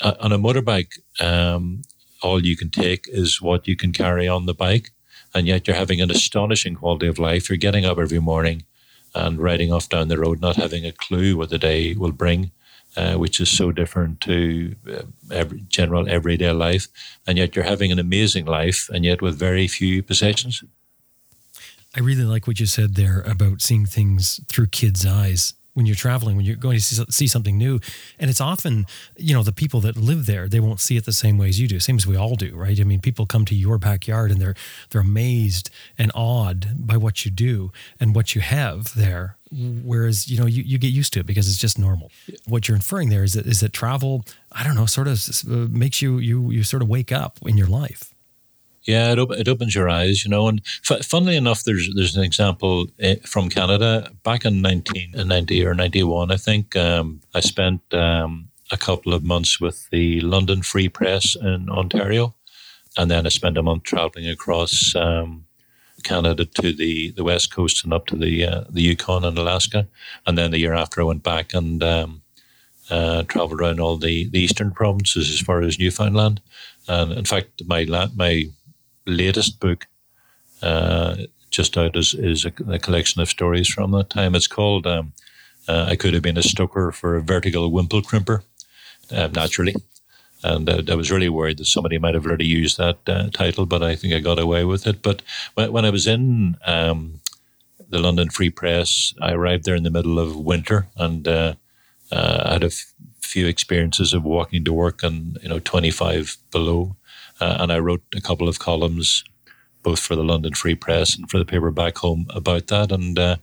uh, 0.00 0.14
on 0.20 0.32
a 0.32 0.38
motorbike, 0.38 0.98
um, 1.20 1.82
all 2.24 2.44
you 2.44 2.56
can 2.56 2.70
take 2.70 3.06
is 3.08 3.40
what 3.42 3.68
you 3.68 3.76
can 3.76 3.92
carry 3.92 4.26
on 4.26 4.46
the 4.46 4.54
bike, 4.54 4.90
and 5.34 5.46
yet 5.46 5.66
you're 5.66 5.76
having 5.76 6.00
an 6.00 6.10
astonishing 6.10 6.74
quality 6.74 7.06
of 7.06 7.18
life. 7.18 7.48
You're 7.48 7.56
getting 7.58 7.84
up 7.84 7.98
every 7.98 8.18
morning 8.18 8.64
and 9.14 9.38
riding 9.38 9.72
off 9.72 9.88
down 9.88 10.08
the 10.08 10.18
road, 10.18 10.40
not 10.40 10.56
having 10.56 10.84
a 10.84 10.92
clue 10.92 11.36
what 11.36 11.50
the 11.50 11.58
day 11.58 11.94
will 11.94 12.12
bring. 12.12 12.50
Uh, 12.96 13.14
which 13.14 13.40
is 13.40 13.50
so 13.50 13.72
different 13.72 14.20
to 14.20 14.76
uh, 14.88 15.02
every, 15.32 15.64
general 15.68 16.08
everyday 16.08 16.52
life. 16.52 16.86
And 17.26 17.36
yet 17.36 17.56
you're 17.56 17.64
having 17.64 17.90
an 17.90 17.98
amazing 17.98 18.44
life, 18.44 18.88
and 18.88 19.04
yet 19.04 19.20
with 19.20 19.36
very 19.36 19.66
few 19.66 20.00
possessions. 20.00 20.62
I 21.96 21.98
really 21.98 22.22
like 22.22 22.46
what 22.46 22.60
you 22.60 22.66
said 22.66 22.94
there 22.94 23.22
about 23.22 23.62
seeing 23.62 23.84
things 23.84 24.38
through 24.48 24.68
kids' 24.68 25.04
eyes 25.04 25.54
when 25.74 25.86
you're 25.86 25.96
traveling, 25.96 26.36
when 26.36 26.44
you're 26.46 26.56
going 26.56 26.78
to 26.78 26.82
see, 26.82 27.26
something 27.26 27.58
new. 27.58 27.80
And 28.18 28.30
it's 28.30 28.40
often, 28.40 28.86
you 29.16 29.34
know, 29.34 29.42
the 29.42 29.52
people 29.52 29.80
that 29.80 29.96
live 29.96 30.26
there, 30.26 30.48
they 30.48 30.60
won't 30.60 30.80
see 30.80 30.96
it 30.96 31.04
the 31.04 31.12
same 31.12 31.36
way 31.36 31.48
as 31.48 31.60
you 31.60 31.66
do, 31.66 31.80
same 31.80 31.96
as 31.96 32.06
we 32.06 32.16
all 32.16 32.36
do, 32.36 32.54
right? 32.54 32.78
I 32.80 32.84
mean, 32.84 33.00
people 33.00 33.26
come 33.26 33.44
to 33.46 33.54
your 33.54 33.78
backyard 33.78 34.30
and 34.30 34.40
they're 34.40 34.54
they're 34.90 35.00
amazed 35.00 35.70
and 35.98 36.12
awed 36.14 36.86
by 36.86 36.96
what 36.96 37.24
you 37.24 37.30
do 37.30 37.72
and 37.98 38.14
what 38.14 38.34
you 38.34 38.40
have 38.40 38.94
there. 38.94 39.36
Whereas, 39.84 40.28
you 40.28 40.38
know, 40.38 40.46
you, 40.46 40.62
you 40.64 40.78
get 40.78 40.88
used 40.92 41.12
to 41.12 41.20
it 41.20 41.26
because 41.26 41.48
it's 41.48 41.58
just 41.58 41.78
normal. 41.78 42.10
What 42.46 42.66
you're 42.66 42.76
inferring 42.76 43.10
there 43.10 43.22
is 43.22 43.34
that 43.34 43.46
is 43.46 43.60
that 43.60 43.72
travel, 43.72 44.24
I 44.52 44.64
don't 44.64 44.74
know, 44.74 44.86
sort 44.86 45.08
of 45.08 45.22
uh, 45.48 45.68
makes 45.70 46.02
you 46.02 46.18
you 46.18 46.50
you 46.50 46.62
sort 46.62 46.82
of 46.82 46.88
wake 46.88 47.12
up 47.12 47.38
in 47.44 47.56
your 47.56 47.68
life. 47.68 48.13
Yeah, 48.86 49.12
it, 49.12 49.18
op- 49.18 49.32
it 49.32 49.48
opens 49.48 49.74
your 49.74 49.88
eyes, 49.88 50.24
you 50.24 50.30
know. 50.30 50.46
And 50.48 50.60
f- 50.88 51.04
funnily 51.04 51.36
enough, 51.36 51.64
there's 51.64 51.88
there's 51.94 52.16
an 52.16 52.22
example 52.22 52.86
eh, 53.00 53.16
from 53.24 53.48
Canada 53.48 54.10
back 54.22 54.44
in 54.44 54.62
1990 54.62 55.64
or 55.64 55.74
91, 55.74 56.30
I 56.30 56.36
think. 56.36 56.76
Um, 56.76 57.20
I 57.34 57.40
spent 57.40 57.82
um, 57.94 58.48
a 58.70 58.76
couple 58.76 59.14
of 59.14 59.24
months 59.24 59.60
with 59.60 59.88
the 59.90 60.20
London 60.20 60.62
Free 60.62 60.88
Press 60.88 61.34
in 61.34 61.70
Ontario, 61.70 62.34
and 62.96 63.10
then 63.10 63.26
I 63.26 63.30
spent 63.30 63.58
a 63.58 63.62
month 63.62 63.84
traveling 63.84 64.28
across 64.28 64.94
um, 64.94 65.46
Canada 66.02 66.44
to 66.44 66.72
the, 66.72 67.10
the 67.12 67.24
west 67.24 67.54
coast 67.54 67.84
and 67.84 67.92
up 67.92 68.06
to 68.06 68.16
the 68.16 68.44
uh, 68.44 68.64
the 68.68 68.82
Yukon 68.82 69.24
and 69.24 69.38
Alaska. 69.38 69.88
And 70.26 70.36
then 70.36 70.50
the 70.50 70.58
year 70.58 70.74
after, 70.74 71.00
I 71.00 71.04
went 71.04 71.22
back 71.22 71.54
and 71.54 71.82
um, 71.82 72.22
uh, 72.90 73.22
traveled 73.24 73.60
around 73.60 73.80
all 73.80 73.96
the, 73.96 74.28
the 74.28 74.40
eastern 74.40 74.70
provinces 74.70 75.30
as 75.30 75.40
far 75.40 75.62
as 75.62 75.78
Newfoundland. 75.78 76.42
And 76.86 77.12
in 77.12 77.24
fact, 77.24 77.62
my 77.66 77.86
my 78.14 78.44
latest 79.06 79.60
book, 79.60 79.86
uh, 80.62 81.16
just 81.50 81.76
out, 81.76 81.96
is, 81.96 82.14
is 82.14 82.44
a, 82.44 82.52
a, 82.68 82.78
collection 82.78 83.20
of 83.20 83.28
stories 83.28 83.68
from 83.68 83.92
that 83.92 84.10
time. 84.10 84.34
It's 84.34 84.46
called 84.46 84.86
um, 84.86 85.12
uh, 85.68 85.86
I 85.88 85.96
Could 85.96 86.14
Have 86.14 86.22
Been 86.22 86.38
a 86.38 86.42
Stoker 86.42 86.92
for 86.92 87.16
a 87.16 87.22
Vertical 87.22 87.70
Wimple 87.70 88.02
Crimper, 88.02 88.42
uh, 89.10 89.28
naturally. 89.28 89.74
And 90.42 90.68
uh, 90.68 90.82
I 90.90 90.94
was 90.94 91.10
really 91.10 91.28
worried 91.28 91.58
that 91.58 91.66
somebody 91.66 91.98
might 91.98 92.14
have 92.14 92.26
already 92.26 92.46
used 92.46 92.76
that 92.76 92.98
uh, 93.06 93.30
title, 93.30 93.66
but 93.66 93.82
I 93.82 93.96
think 93.96 94.12
I 94.12 94.20
got 94.20 94.38
away 94.38 94.64
with 94.64 94.86
it. 94.86 95.02
But 95.02 95.22
when, 95.54 95.72
when 95.72 95.84
I 95.84 95.90
was 95.90 96.06
in 96.06 96.56
um, 96.66 97.20
the 97.88 97.98
London 97.98 98.28
Free 98.28 98.50
Press, 98.50 99.14
I 99.22 99.32
arrived 99.32 99.64
there 99.64 99.76
in 99.76 99.84
the 99.84 99.90
middle 99.90 100.18
of 100.18 100.36
winter 100.36 100.88
and 100.96 101.26
uh, 101.26 101.54
I 102.12 102.52
had 102.52 102.62
a 102.62 102.66
f- 102.66 102.92
few 103.20 103.46
experiences 103.46 104.12
of 104.12 104.24
walking 104.24 104.64
to 104.64 104.72
work 104.72 105.02
and, 105.02 105.38
you 105.42 105.48
know, 105.48 105.60
25 105.60 106.36
below 106.50 106.96
uh, 107.40 107.56
and 107.60 107.72
I 107.72 107.78
wrote 107.78 108.02
a 108.14 108.20
couple 108.20 108.48
of 108.48 108.58
columns, 108.58 109.24
both 109.82 110.00
for 110.00 110.16
the 110.16 110.24
London 110.24 110.54
Free 110.54 110.74
Press 110.74 111.16
and 111.16 111.30
for 111.30 111.38
the 111.38 111.44
paper 111.44 111.70
back 111.70 111.98
home 111.98 112.26
about 112.30 112.68
that. 112.68 112.92
And 112.92 113.18
uh, 113.18 113.36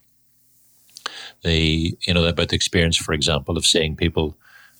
the 1.44 1.98
you 2.06 2.14
know 2.14 2.26
about 2.26 2.50
the 2.50 2.56
experience, 2.56 2.98
for 2.98 3.14
example, 3.14 3.58
of 3.58 3.66
seeing 3.66 3.96
people 3.96 4.38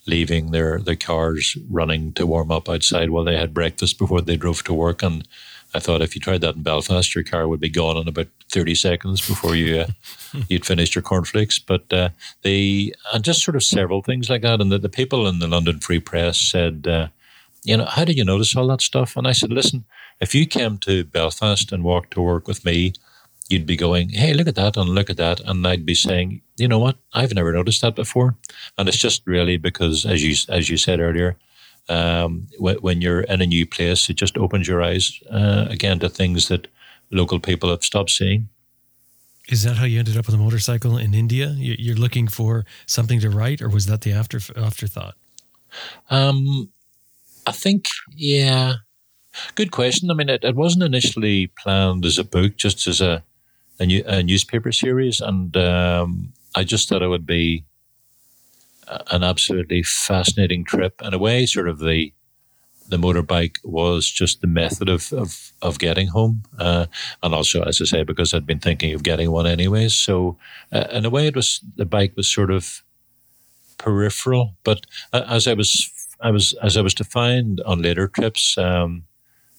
leaving 0.08 0.52
their 0.52 0.80
their 0.80 0.96
cars 0.96 1.58
running 1.70 2.14
to 2.14 2.26
warm 2.26 2.52
up 2.52 2.68
outside 2.70 3.10
while 3.10 3.24
they 3.24 3.38
had 3.38 3.54
breakfast 3.54 3.98
before 3.98 4.22
they 4.22 4.38
drove 4.38 4.64
to 4.64 4.74
work. 4.74 5.04
And 5.04 5.28
I 5.74 5.80
thought 5.80 6.02
if 6.02 6.16
you 6.16 6.22
tried 6.22 6.42
that 6.42 6.56
in 6.56 6.64
Belfast, 6.64 7.14
your 7.16 7.24
car 7.24 7.48
would 7.48 7.60
be 7.60 7.70
gone 7.70 7.98
in 7.98 8.08
about 8.08 8.28
thirty 8.50 8.76
seconds 8.76 9.26
before 9.26 9.56
you 9.56 9.82
uh, 9.82 9.88
you'd 10.50 10.66
finished 10.66 10.96
your 10.96 11.02
cornflakes. 11.02 11.60
But 11.60 11.92
uh, 11.92 12.10
they 12.44 12.92
and 13.14 13.24
just 13.24 13.44
sort 13.44 13.56
of 13.56 13.64
several 13.64 14.02
things 14.02 14.30
like 14.30 14.42
that. 14.42 14.62
And 14.62 14.72
the, 14.72 14.78
the 14.78 14.90
people 14.90 15.28
in 15.28 15.40
the 15.40 15.48
London 15.48 15.80
Free 15.80 16.00
Press 16.00 16.38
said. 16.38 16.88
Uh, 16.88 17.08
you 17.64 17.78
know, 17.78 17.86
how 17.86 18.06
did 18.06 18.18
you 18.18 18.26
notice 18.26 18.56
all 18.56 18.68
that 18.68 18.82
stuff? 18.82 19.16
And 19.16 19.28
I 19.28 19.34
said, 19.34 19.52
listen, 19.52 19.86
if 20.20 20.34
you 20.34 20.46
came 20.46 20.78
to 20.80 21.04
Belfast 21.04 21.72
and 21.72 21.84
walked 21.84 22.12
to 22.12 22.22
work 22.22 22.48
with 22.48 22.66
me, 22.66 22.94
you'd 23.50 23.66
be 23.66 23.76
going, 23.76 24.10
hey, 24.10 24.34
look 24.34 24.48
at 24.48 24.56
that 24.56 24.78
and 24.78 24.90
look 24.90 25.10
at 25.10 25.18
that. 25.18 25.42
And 25.42 25.68
I'd 25.68 25.86
be 25.86 25.96
saying, 25.96 26.42
you 26.58 26.68
know 26.68 26.80
what? 26.80 26.98
I've 27.14 27.34
never 27.34 27.52
noticed 27.52 27.82
that 27.82 27.96
before. 27.96 28.36
And 28.78 28.88
it's 28.88 28.98
just 28.98 29.28
really 29.28 29.58
because, 29.58 30.06
as 30.06 30.24
you, 30.24 30.36
as 30.50 30.70
you 30.70 30.78
said 30.78 31.00
earlier, 31.00 31.38
um, 31.90 32.48
when 32.58 33.02
you're 33.02 33.22
in 33.22 33.42
a 33.42 33.46
new 33.46 33.66
place, 33.66 34.10
it 34.10 34.14
just 34.14 34.38
opens 34.38 34.68
your 34.68 34.82
eyes 34.82 35.20
uh, 35.30 35.66
again 35.70 36.00
to 36.00 36.10
things 36.10 36.48
that 36.48 36.68
local 37.12 37.40
people 37.40 37.70
have 37.70 37.84
stopped 37.84 38.12
seeing. 38.12 38.48
Is 39.50 39.64
that 39.64 39.78
how 39.78 39.86
you 39.86 40.00
ended 40.00 40.16
up 40.16 40.28
with 40.28 40.36
a 40.36 40.38
motorcycle 40.38 40.98
in 40.98 41.14
India? 41.14 41.54
You're 41.58 41.96
looking 41.96 42.28
for 42.28 42.64
something 42.86 43.20
to 43.20 43.30
write, 43.30 43.62
or 43.62 43.70
was 43.70 43.88
that 43.88 44.02
the 44.02 44.14
after 44.14 44.40
afterthought? 44.56 45.16
Um, 46.10 46.70
I 47.48 47.52
think, 47.52 47.86
yeah, 48.16 48.76
good 49.56 49.72
question. 49.72 50.12
I 50.12 50.14
mean, 50.14 50.30
it, 50.30 50.44
it 50.44 50.56
wasn't 50.56 50.84
initially 50.84 51.48
planned 51.48 52.06
as 52.06 52.18
a 52.18 52.24
book, 52.24 52.58
just 52.58 52.88
as 52.88 53.02
a 53.02 53.24
a, 53.80 53.86
new, 53.86 54.04
a 54.06 54.22
newspaper 54.22 54.72
series, 54.72 55.20
and 55.22 55.58
um, 55.58 56.34
I 56.56 56.64
just 56.64 56.88
thought 56.88 57.02
it 57.02 57.08
would 57.08 57.26
be 57.26 57.66
an 59.10 59.24
absolutely 59.24 59.84
fascinating 59.84 60.64
trip. 60.64 61.02
In 61.02 61.14
a 61.14 61.18
way, 61.18 61.46
sort 61.46 61.68
of 61.68 61.80
the 61.80 62.14
the 62.88 62.98
motorbike 62.98 63.56
was 63.64 64.10
just 64.10 64.42
the 64.42 64.48
method 64.48 64.90
of 64.90 65.12
of, 65.14 65.52
of 65.62 65.80
getting 65.80 66.08
home, 66.08 66.44
uh, 66.60 66.86
and 67.24 67.34
also, 67.34 67.64
as 67.64 67.82
I 67.82 67.86
say, 67.86 68.04
because 68.04 68.34
I'd 68.34 68.46
been 68.46 68.60
thinking 68.60 68.94
of 68.94 69.04
getting 69.04 69.32
one 69.32 69.48
anyways. 69.48 69.94
So, 69.94 70.38
uh, 70.72 70.86
in 70.92 71.06
a 71.06 71.10
way, 71.10 71.28
it 71.28 71.36
was 71.36 71.62
the 71.76 71.86
bike 71.86 72.14
was 72.16 72.28
sort 72.28 72.52
of 72.52 72.84
peripheral. 73.78 74.58
But 74.64 74.86
uh, 75.12 75.24
as 75.28 75.48
I 75.48 75.54
was 75.54 75.90
I 76.22 76.32
was 76.32 76.54
as 76.62 76.78
I 76.78 76.82
was 76.82 76.94
to 76.96 77.04
find 77.04 77.62
on 77.62 77.82
later 77.82 78.08
trips. 78.08 78.58
Um, 78.58 79.04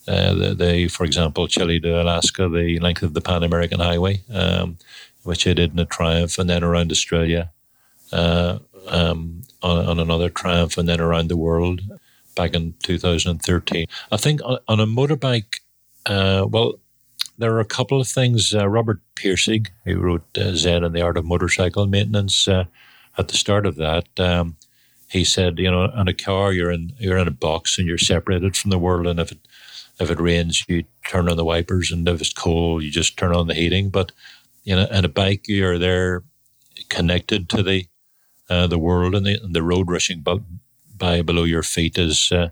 uh, 0.09 0.35
the, 0.35 0.55
the, 0.55 0.89
for 0.89 1.05
example, 1.05 1.47
Chile 1.47 1.79
to 1.79 2.03
Alaska, 2.03 2.49
the 2.49 2.81
length 2.81 3.05
of 3.05 3.15
the 3.15 3.21
Pan 3.21 3.45
American 3.45 3.79
Highway, 3.79 4.23
um, 4.33 4.79
which 5.23 5.47
I 5.47 5.53
did 5.53 5.73
in 5.73 5.79
a 5.79 5.85
Triumph, 5.85 6.39
and 6.39 6.51
then 6.51 6.65
around 6.65 6.91
Australia 6.91 7.53
uh, 8.13 8.59
um, 8.89 9.43
on, 9.63 9.87
on, 9.87 10.01
another 10.01 10.29
Triumph, 10.29 10.77
and 10.77 10.89
then 10.89 11.01
around 11.01 11.29
the 11.29 11.37
world 11.37 11.83
back 12.35 12.55
in 12.55 12.75
2013. 12.83 13.87
I 14.11 14.17
think 14.17 14.41
on, 14.45 14.59
on 14.67 14.81
a 14.81 14.87
motorbike, 14.87 15.61
uh, 16.07 16.47
well, 16.49 16.81
there 17.39 17.55
are 17.55 17.61
a 17.61 17.65
couple 17.65 18.01
of 18.01 18.09
things. 18.09 18.55
Uh, 18.55 18.69
Robert 18.69 19.01
Pirsig, 19.15 19.69
who 19.85 20.01
wrote 20.01 20.27
uh, 20.37 20.55
Zen 20.55 20.85
and 20.85 20.95
the 20.95 21.03
Art 21.03 21.17
of 21.17 21.25
Motorcycle 21.25 21.87
Maintenance, 21.87 22.49
uh, 22.49 22.65
at 23.19 23.29
the 23.29 23.37
start 23.37 23.67
of 23.67 23.77
that, 23.77 24.09
um, 24.19 24.57
he 25.13 25.25
said, 25.25 25.59
you 25.59 25.71
know, 25.71 25.91
on 25.95 26.09
a 26.09 26.15
car 26.15 26.53
you're 26.53 26.71
in 26.71 26.95
you're 26.99 27.19
in 27.19 27.29
a 27.29 27.33
box 27.33 27.79
and 27.79 27.87
you're 27.87 27.99
separated 27.99 28.57
from 28.57 28.71
the 28.71 28.79
world, 28.79 29.07
and 29.07 29.21
if 29.21 29.31
it 29.31 29.39
if 30.01 30.11
it 30.11 30.19
rains, 30.19 30.65
you 30.69 30.85
turn 31.07 31.29
on 31.29 31.37
the 31.37 31.45
wipers, 31.45 31.93
and 31.93 32.09
if 32.09 32.21
it's 32.21 32.33
cold, 32.33 32.83
you 32.83 32.91
just 32.91 33.19
turn 33.19 33.35
on 33.35 33.47
the 33.47 33.55
heating. 33.55 33.91
But 33.91 34.13
you 34.65 34.75
know, 34.75 34.87
on 34.91 35.05
a 35.05 35.09
bike, 35.09 35.45
you're 35.47 35.79
there 35.79 36.23
connected 36.89 37.51
to 37.51 37.63
the 37.63 37.87
uh, 38.49 38.67
the 38.67 38.79
world, 38.79 39.15
and 39.15 39.27
the, 39.27 39.39
and 39.43 39.55
the 39.55 39.63
road 39.63 39.91
rushing 39.91 40.25
by 40.97 41.21
below 41.21 41.45
your 41.45 41.63
feet 41.63 41.99
is 41.99 42.33
uh, 42.33 42.49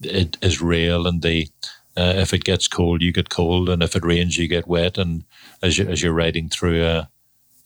it 0.00 0.36
is 0.42 0.60
real, 0.60 1.06
and 1.06 1.22
the 1.22 1.48
uh, 1.96 2.14
if 2.16 2.34
it 2.34 2.42
gets 2.42 2.66
cold, 2.66 3.00
you 3.00 3.12
get 3.12 3.30
cold, 3.30 3.68
and 3.68 3.80
if 3.80 3.94
it 3.94 4.04
rains, 4.04 4.36
you 4.38 4.48
get 4.48 4.66
wet. 4.66 4.98
And 4.98 5.22
as 5.62 5.78
you 5.78 5.86
as 5.86 6.02
you're 6.02 6.12
riding 6.12 6.48
through 6.48 6.84
a 6.84 7.08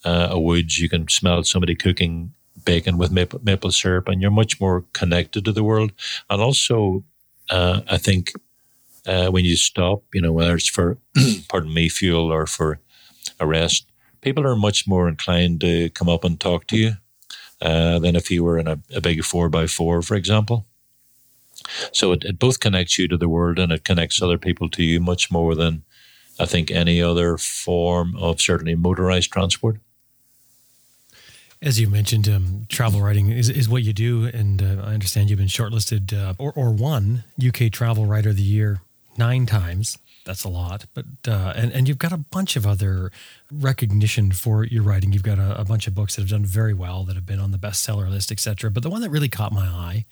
a 0.05 0.39
woods, 0.39 0.79
you 0.79 0.89
can 0.89 1.09
smell 1.09 1.43
somebody 1.43 1.75
cooking 1.75 2.35
bacon 2.65 2.99
with 2.99 3.11
maple, 3.11 3.41
maple 3.43 3.71
syrup, 3.71 4.09
and 4.09 4.21
you're 4.21 4.31
much 4.31 4.61
more 4.61 4.85
connected 4.93 5.45
to 5.45 5.53
the 5.53 5.65
world. 5.65 5.93
And 6.31 6.41
also, 6.41 7.05
uh, 7.51 7.83
I 7.89 7.99
think 7.99 8.33
uh, 9.07 9.29
when 9.29 9.45
you 9.45 9.57
stop, 9.57 10.03
you 10.13 10.21
know, 10.21 10.33
whether 10.33 10.55
it's 10.55 10.69
for, 10.69 10.99
pardon 11.49 11.73
me, 11.73 11.89
fuel 11.89 12.33
or 12.33 12.47
for 12.47 12.81
a 13.39 13.47
rest, 13.47 13.87
people 14.21 14.47
are 14.47 14.57
much 14.57 14.87
more 14.87 15.09
inclined 15.09 15.61
to 15.61 15.91
come 15.91 16.09
up 16.09 16.25
and 16.25 16.41
talk 16.41 16.67
to 16.69 16.77
you 16.77 16.93
uh, 17.63 17.99
than 17.99 18.17
if 18.17 18.31
you 18.31 18.43
were 18.43 18.59
in 18.59 18.67
a, 18.67 18.81
a 18.95 19.01
big 19.01 19.23
four 19.25 19.49
by 19.49 19.67
four, 19.67 20.03
for 20.03 20.15
example. 20.15 20.67
So 21.93 22.13
it, 22.13 22.25
it 22.25 22.39
both 22.39 22.61
connects 22.61 22.99
you 22.99 23.09
to 23.09 23.17
the 23.17 23.29
world 23.29 23.59
and 23.59 23.73
it 23.73 23.85
connects 23.85 24.21
other 24.21 24.39
people 24.39 24.69
to 24.71 24.83
you 24.83 25.01
much 25.01 25.31
more 25.31 25.55
than 25.55 25.85
I 26.39 26.47
think 26.47 26.71
any 26.71 27.01
other 27.01 27.39
form 27.39 28.15
of 28.17 28.41
certainly 28.41 28.75
motorized 28.75 29.33
transport. 29.33 29.79
As 31.63 31.81
you 31.81 31.89
mentioned, 31.89 32.29
um, 32.29 32.67
travel 32.69 33.01
writing 33.01 33.31
is, 33.31 33.49
is 33.49 33.69
what 33.69 33.83
you 33.83 33.93
do, 33.93 34.27
and 34.27 34.63
uh, 34.63 34.83
I 34.85 34.93
understand 34.93 35.31
you've 35.31 35.39
been 35.39 35.49
shortlisted 35.49 36.13
uh, 36.13 36.35
or, 36.39 36.53
or 36.53 36.71
won 36.71 37.25
UK 37.45 37.73
Travel 37.73 38.05
Writer 38.05 38.31
of 38.31 38.37
the 38.37 38.43
Year 38.43 38.83
nine 39.17 39.47
times. 39.47 39.99
That's 40.27 40.45
a 40.45 40.49
lot, 40.49 40.87
but 40.93 41.05
uh, 41.27 41.53
and 41.55 41.73
and 41.73 41.89
you've 41.89 41.99
got 41.99 42.13
a 42.13 42.17
bunch 42.17 42.57
of 42.57 42.67
other 42.67 43.13
recognition 43.51 44.33
for 44.33 44.65
your 44.65 44.83
writing. 44.83 45.13
You've 45.13 45.23
got 45.23 45.39
a, 45.39 45.61
a 45.61 45.65
bunch 45.65 45.87
of 45.87 45.95
books 45.95 46.17
that 46.17 46.23
have 46.23 46.31
done 46.31 46.45
very 46.45 46.75
well, 46.75 47.05
that 47.05 47.15
have 47.15 47.27
been 47.27 47.39
on 47.39 47.53
the 47.53 47.59
bestseller 47.59 48.11
list, 48.11 48.33
etc. 48.33 48.71
But 48.71 48.83
the 48.83 48.91
one 48.91 49.03
that 49.03 49.11
really 49.11 49.29
caught 49.29 49.53
my 49.53 49.67
eye 49.67 50.05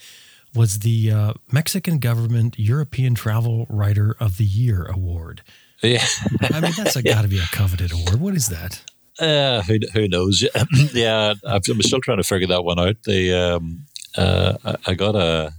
was 0.54 0.78
the 0.78 1.10
uh, 1.10 1.32
Mexican 1.50 1.98
government 1.98 2.58
European 2.58 3.14
Travel 3.16 3.66
Writer 3.68 4.16
of 4.20 4.38
the 4.38 4.44
Year 4.44 4.84
award. 4.86 5.42
Yeah, 5.82 6.06
I 6.40 6.60
mean 6.60 6.72
that's 6.76 6.94
yeah. 7.04 7.12
got 7.12 7.22
to 7.22 7.28
be 7.28 7.38
a 7.40 7.46
coveted 7.52 7.92
award. 7.92 8.20
What 8.20 8.34
is 8.34 8.46
that? 8.48 8.82
Uh, 9.18 9.62
who, 9.62 9.78
who 9.92 10.08
knows? 10.08 10.44
yeah, 10.92 11.34
I'm 11.44 11.62
still 11.62 12.00
trying 12.00 12.16
to 12.16 12.24
figure 12.24 12.48
that 12.48 12.64
one 12.64 12.78
out. 12.80 12.96
The 13.04 13.32
um, 13.32 13.86
uh, 14.16 14.76
I 14.86 14.94
got 14.94 15.14
a 15.14 15.54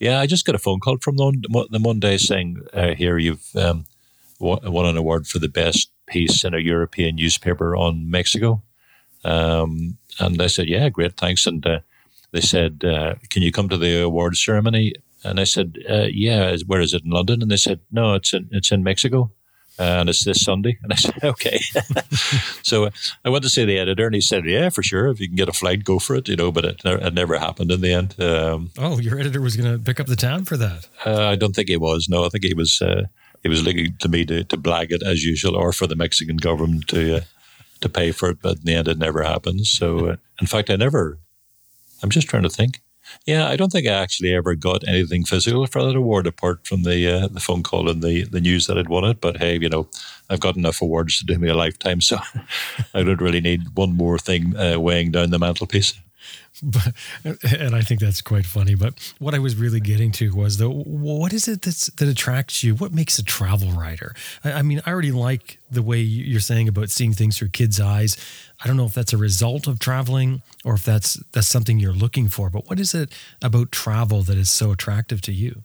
yeah, 0.00 0.18
I 0.18 0.26
just 0.26 0.46
got 0.46 0.54
a 0.54 0.58
phone 0.58 0.80
call 0.80 0.96
from 1.00 1.16
them, 1.16 1.42
them 1.70 1.82
one 1.82 2.00
day 2.00 2.16
saying, 2.16 2.62
uh, 2.72 2.94
"Here 2.94 3.18
you've 3.18 3.54
um, 3.54 3.84
won 4.40 4.86
an 4.86 4.96
award 4.96 5.26
for 5.26 5.38
the 5.38 5.48
best 5.48 5.90
piece 6.06 6.42
in 6.42 6.54
a 6.54 6.58
European 6.58 7.16
newspaper 7.16 7.76
on 7.76 8.10
Mexico." 8.10 8.62
Um, 9.24 9.98
and 10.18 10.40
I 10.40 10.46
said, 10.46 10.68
"Yeah, 10.68 10.88
great, 10.88 11.16
thanks." 11.16 11.46
And 11.46 11.64
uh, 11.66 11.80
they 12.32 12.40
said, 12.40 12.82
uh, 12.82 13.16
"Can 13.28 13.42
you 13.42 13.52
come 13.52 13.68
to 13.68 13.76
the 13.76 14.02
award 14.02 14.36
ceremony?" 14.36 14.94
And 15.22 15.38
I 15.38 15.44
said, 15.44 15.78
uh, 15.88 16.08
"Yeah, 16.10 16.56
where 16.66 16.80
is 16.80 16.94
it 16.94 17.04
in 17.04 17.10
London?" 17.10 17.42
And 17.42 17.50
they 17.50 17.58
said, 17.58 17.80
"No, 17.92 18.14
it's 18.14 18.32
in 18.32 18.48
it's 18.50 18.72
in 18.72 18.82
Mexico." 18.82 19.30
And 19.80 20.08
it's 20.10 20.24
this 20.24 20.44
Sunday. 20.44 20.78
And 20.82 20.92
I 20.92 20.96
said, 20.96 21.14
okay. 21.24 21.58
so 22.62 22.84
uh, 22.84 22.90
I 23.24 23.30
went 23.30 23.44
to 23.44 23.50
see 23.50 23.64
the 23.64 23.78
editor, 23.78 24.06
and 24.06 24.14
he 24.14 24.20
said, 24.20 24.44
yeah, 24.44 24.68
for 24.68 24.82
sure. 24.82 25.08
If 25.08 25.20
you 25.20 25.28
can 25.28 25.36
get 25.36 25.48
a 25.48 25.52
flight, 25.52 25.84
go 25.84 25.98
for 25.98 26.16
it, 26.16 26.28
you 26.28 26.36
know, 26.36 26.52
but 26.52 26.64
it, 26.64 26.80
it 26.84 27.14
never 27.14 27.38
happened 27.38 27.70
in 27.70 27.80
the 27.80 27.92
end. 27.92 28.20
Um, 28.20 28.70
oh, 28.78 28.98
your 28.98 29.18
editor 29.18 29.40
was 29.40 29.56
going 29.56 29.72
to 29.72 29.82
pick 29.82 29.98
up 29.98 30.06
the 30.06 30.16
tab 30.16 30.46
for 30.46 30.56
that? 30.56 30.88
Uh, 31.04 31.24
I 31.24 31.36
don't 31.36 31.54
think 31.54 31.68
he 31.68 31.76
was. 31.76 32.08
No, 32.08 32.24
I 32.24 32.28
think 32.28 32.44
he 32.44 32.54
was, 32.54 32.82
uh, 32.82 33.06
he 33.42 33.48
was 33.48 33.64
looking 33.64 33.96
to 34.00 34.08
me 34.08 34.26
to, 34.26 34.44
to 34.44 34.56
blag 34.56 34.90
it 34.90 35.02
as 35.02 35.24
usual 35.24 35.56
or 35.56 35.72
for 35.72 35.86
the 35.86 35.96
Mexican 35.96 36.36
government 36.36 36.88
to, 36.88 37.16
uh, 37.16 37.20
to 37.80 37.88
pay 37.88 38.12
for 38.12 38.30
it. 38.30 38.42
But 38.42 38.58
in 38.58 38.64
the 38.64 38.74
end, 38.74 38.88
it 38.88 38.98
never 38.98 39.22
happened. 39.22 39.66
So, 39.66 40.10
uh, 40.10 40.16
in 40.40 40.46
fact, 40.46 40.68
I 40.68 40.76
never, 40.76 41.18
I'm 42.02 42.10
just 42.10 42.28
trying 42.28 42.42
to 42.42 42.50
think. 42.50 42.80
Yeah, 43.26 43.48
I 43.48 43.56
don't 43.56 43.70
think 43.70 43.86
I 43.86 43.92
actually 43.92 44.34
ever 44.34 44.54
got 44.54 44.86
anything 44.86 45.24
physical 45.24 45.66
for 45.66 45.84
that 45.84 45.96
award 45.96 46.26
apart 46.26 46.66
from 46.66 46.82
the 46.82 47.08
uh, 47.08 47.28
the 47.28 47.40
phone 47.40 47.62
call 47.62 47.88
and 47.88 48.02
the, 48.02 48.24
the 48.24 48.40
news 48.40 48.66
that 48.66 48.78
I'd 48.78 48.88
won 48.88 49.04
it. 49.04 49.20
But 49.20 49.38
hey, 49.38 49.58
you 49.58 49.68
know, 49.68 49.88
I've 50.28 50.40
got 50.40 50.56
enough 50.56 50.82
awards 50.82 51.18
to 51.18 51.24
do 51.24 51.38
me 51.38 51.48
a 51.48 51.54
lifetime, 51.54 52.00
so 52.00 52.18
I 52.94 53.02
don't 53.02 53.20
really 53.20 53.40
need 53.40 53.62
one 53.74 53.96
more 53.96 54.18
thing 54.18 54.56
uh, 54.56 54.78
weighing 54.78 55.10
down 55.10 55.30
the 55.30 55.38
mantelpiece. 55.38 55.94
But, 56.62 56.94
and 57.24 57.74
I 57.74 57.80
think 57.80 58.00
that's 58.00 58.20
quite 58.20 58.44
funny. 58.44 58.74
But 58.74 59.14
what 59.18 59.34
I 59.34 59.38
was 59.38 59.56
really 59.56 59.80
getting 59.80 60.12
to 60.12 60.34
was 60.34 60.58
the 60.58 60.68
what 60.68 61.32
is 61.32 61.48
it 61.48 61.62
that's, 61.62 61.86
that 61.86 62.08
attracts 62.08 62.62
you? 62.62 62.74
What 62.74 62.92
makes 62.92 63.18
a 63.18 63.24
travel 63.24 63.70
writer? 63.70 64.14
I, 64.44 64.52
I 64.52 64.62
mean, 64.62 64.82
I 64.84 64.90
already 64.90 65.12
like 65.12 65.58
the 65.70 65.82
way 65.82 66.00
you're 66.00 66.40
saying 66.40 66.68
about 66.68 66.90
seeing 66.90 67.12
things 67.14 67.38
through 67.38 67.48
kids' 67.48 67.80
eyes. 67.80 68.16
I 68.62 68.66
don't 68.66 68.76
know 68.76 68.84
if 68.84 68.92
that's 68.92 69.14
a 69.14 69.18
result 69.18 69.66
of 69.66 69.78
traveling 69.78 70.42
or 70.64 70.74
if 70.74 70.84
that's 70.84 71.14
that's 71.32 71.48
something 71.48 71.78
you're 71.78 71.92
looking 71.92 72.28
for. 72.28 72.50
But 72.50 72.68
what 72.68 72.78
is 72.78 72.94
it 72.94 73.12
about 73.40 73.72
travel 73.72 74.22
that 74.22 74.36
is 74.36 74.50
so 74.50 74.70
attractive 74.70 75.22
to 75.22 75.32
you? 75.32 75.64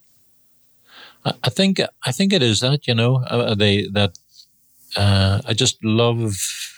I 1.42 1.50
think 1.50 1.80
I 2.04 2.12
think 2.12 2.32
it 2.32 2.42
is 2.42 2.60
that 2.60 2.86
you 2.86 2.94
know 2.94 3.16
uh, 3.24 3.54
they 3.54 3.88
that 3.88 4.18
uh, 4.96 5.40
I 5.44 5.52
just 5.52 5.84
love 5.84 6.75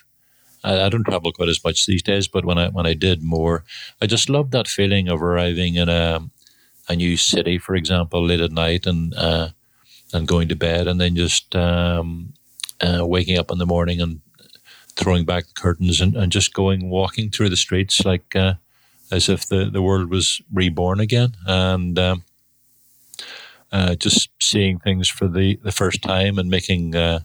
I, 0.64 0.82
I, 0.82 0.88
don't 0.88 1.04
travel 1.04 1.32
quite 1.32 1.48
as 1.48 1.62
much 1.62 1.86
these 1.86 2.02
days, 2.02 2.28
but 2.28 2.44
when 2.44 2.58
I 2.58 2.68
when 2.68 2.86
I 2.86 2.94
did 2.94 3.22
more, 3.22 3.64
I 4.02 4.06
just 4.06 4.28
loved 4.28 4.52
that 4.52 4.68
feeling 4.68 5.08
of 5.08 5.22
arriving 5.22 5.76
in 5.76 5.88
a 5.88 6.28
a 6.88 6.96
new 6.96 7.16
city, 7.16 7.58
for 7.58 7.74
example, 7.74 8.24
late 8.24 8.40
at 8.40 8.52
night 8.52 8.86
and 8.86 9.14
uh, 9.14 9.50
and 10.12 10.26
going 10.28 10.48
to 10.48 10.56
bed, 10.56 10.86
and 10.86 11.00
then 11.00 11.16
just 11.16 11.54
um, 11.54 12.32
uh, 12.80 13.04
waking 13.06 13.38
up 13.38 13.50
in 13.50 13.58
the 13.58 13.66
morning 13.66 14.00
and 14.00 14.20
throwing 14.96 15.24
back 15.24 15.46
the 15.46 15.60
curtains 15.60 16.00
and, 16.00 16.16
and 16.16 16.32
just 16.32 16.52
going 16.52 16.90
walking 16.90 17.30
through 17.30 17.48
the 17.48 17.56
streets 17.56 18.04
like 18.04 18.34
uh, 18.34 18.54
as 19.12 19.28
if 19.28 19.48
the, 19.48 19.70
the 19.70 19.82
world 19.82 20.10
was 20.10 20.42
reborn 20.52 21.00
again, 21.00 21.34
and 21.46 21.98
um, 21.98 22.24
uh, 23.72 23.94
just 23.94 24.30
seeing 24.40 24.78
things 24.78 25.08
for 25.08 25.28
the, 25.28 25.56
the 25.62 25.72
first 25.72 26.02
time 26.02 26.38
and 26.38 26.50
making. 26.50 26.94
Uh, 26.94 27.20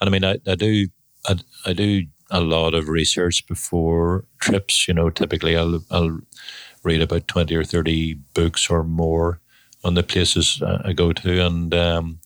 and 0.00 0.08
I 0.08 0.10
mean, 0.10 0.24
I, 0.24 0.38
I 0.46 0.54
do 0.54 0.88
I, 1.26 1.36
I 1.64 1.72
do 1.72 2.06
a 2.30 2.40
lot 2.40 2.74
of 2.74 2.88
research 2.88 3.46
before 3.46 4.24
trips. 4.40 4.88
You 4.88 4.94
know, 4.94 5.10
typically 5.10 5.56
I'll 5.56 5.84
I'll 5.90 6.20
read 6.82 7.02
about 7.02 7.28
twenty 7.28 7.54
or 7.54 7.64
thirty 7.64 8.14
books 8.34 8.70
or 8.70 8.82
more 8.84 9.40
on 9.84 9.94
the 9.94 10.02
places 10.02 10.62
I 10.62 10.92
go 10.92 11.12
to, 11.12 11.46
and 11.46 11.74
um, 11.74 12.18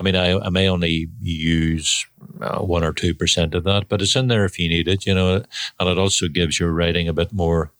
I 0.00 0.02
mean, 0.02 0.16
I, 0.16 0.38
I 0.38 0.48
may 0.48 0.68
only 0.68 1.08
use 1.20 2.06
uh, 2.40 2.60
one 2.60 2.84
or 2.84 2.92
two 2.92 3.14
percent 3.14 3.54
of 3.54 3.64
that, 3.64 3.88
but 3.88 4.00
it's 4.02 4.16
in 4.16 4.28
there 4.28 4.44
if 4.44 4.58
you 4.58 4.68
need 4.68 4.88
it. 4.88 5.06
You 5.06 5.14
know, 5.14 5.44
and 5.78 5.88
it 5.88 5.98
also 5.98 6.28
gives 6.28 6.58
your 6.58 6.72
writing 6.72 7.08
a 7.08 7.12
bit 7.12 7.32
more 7.32 7.72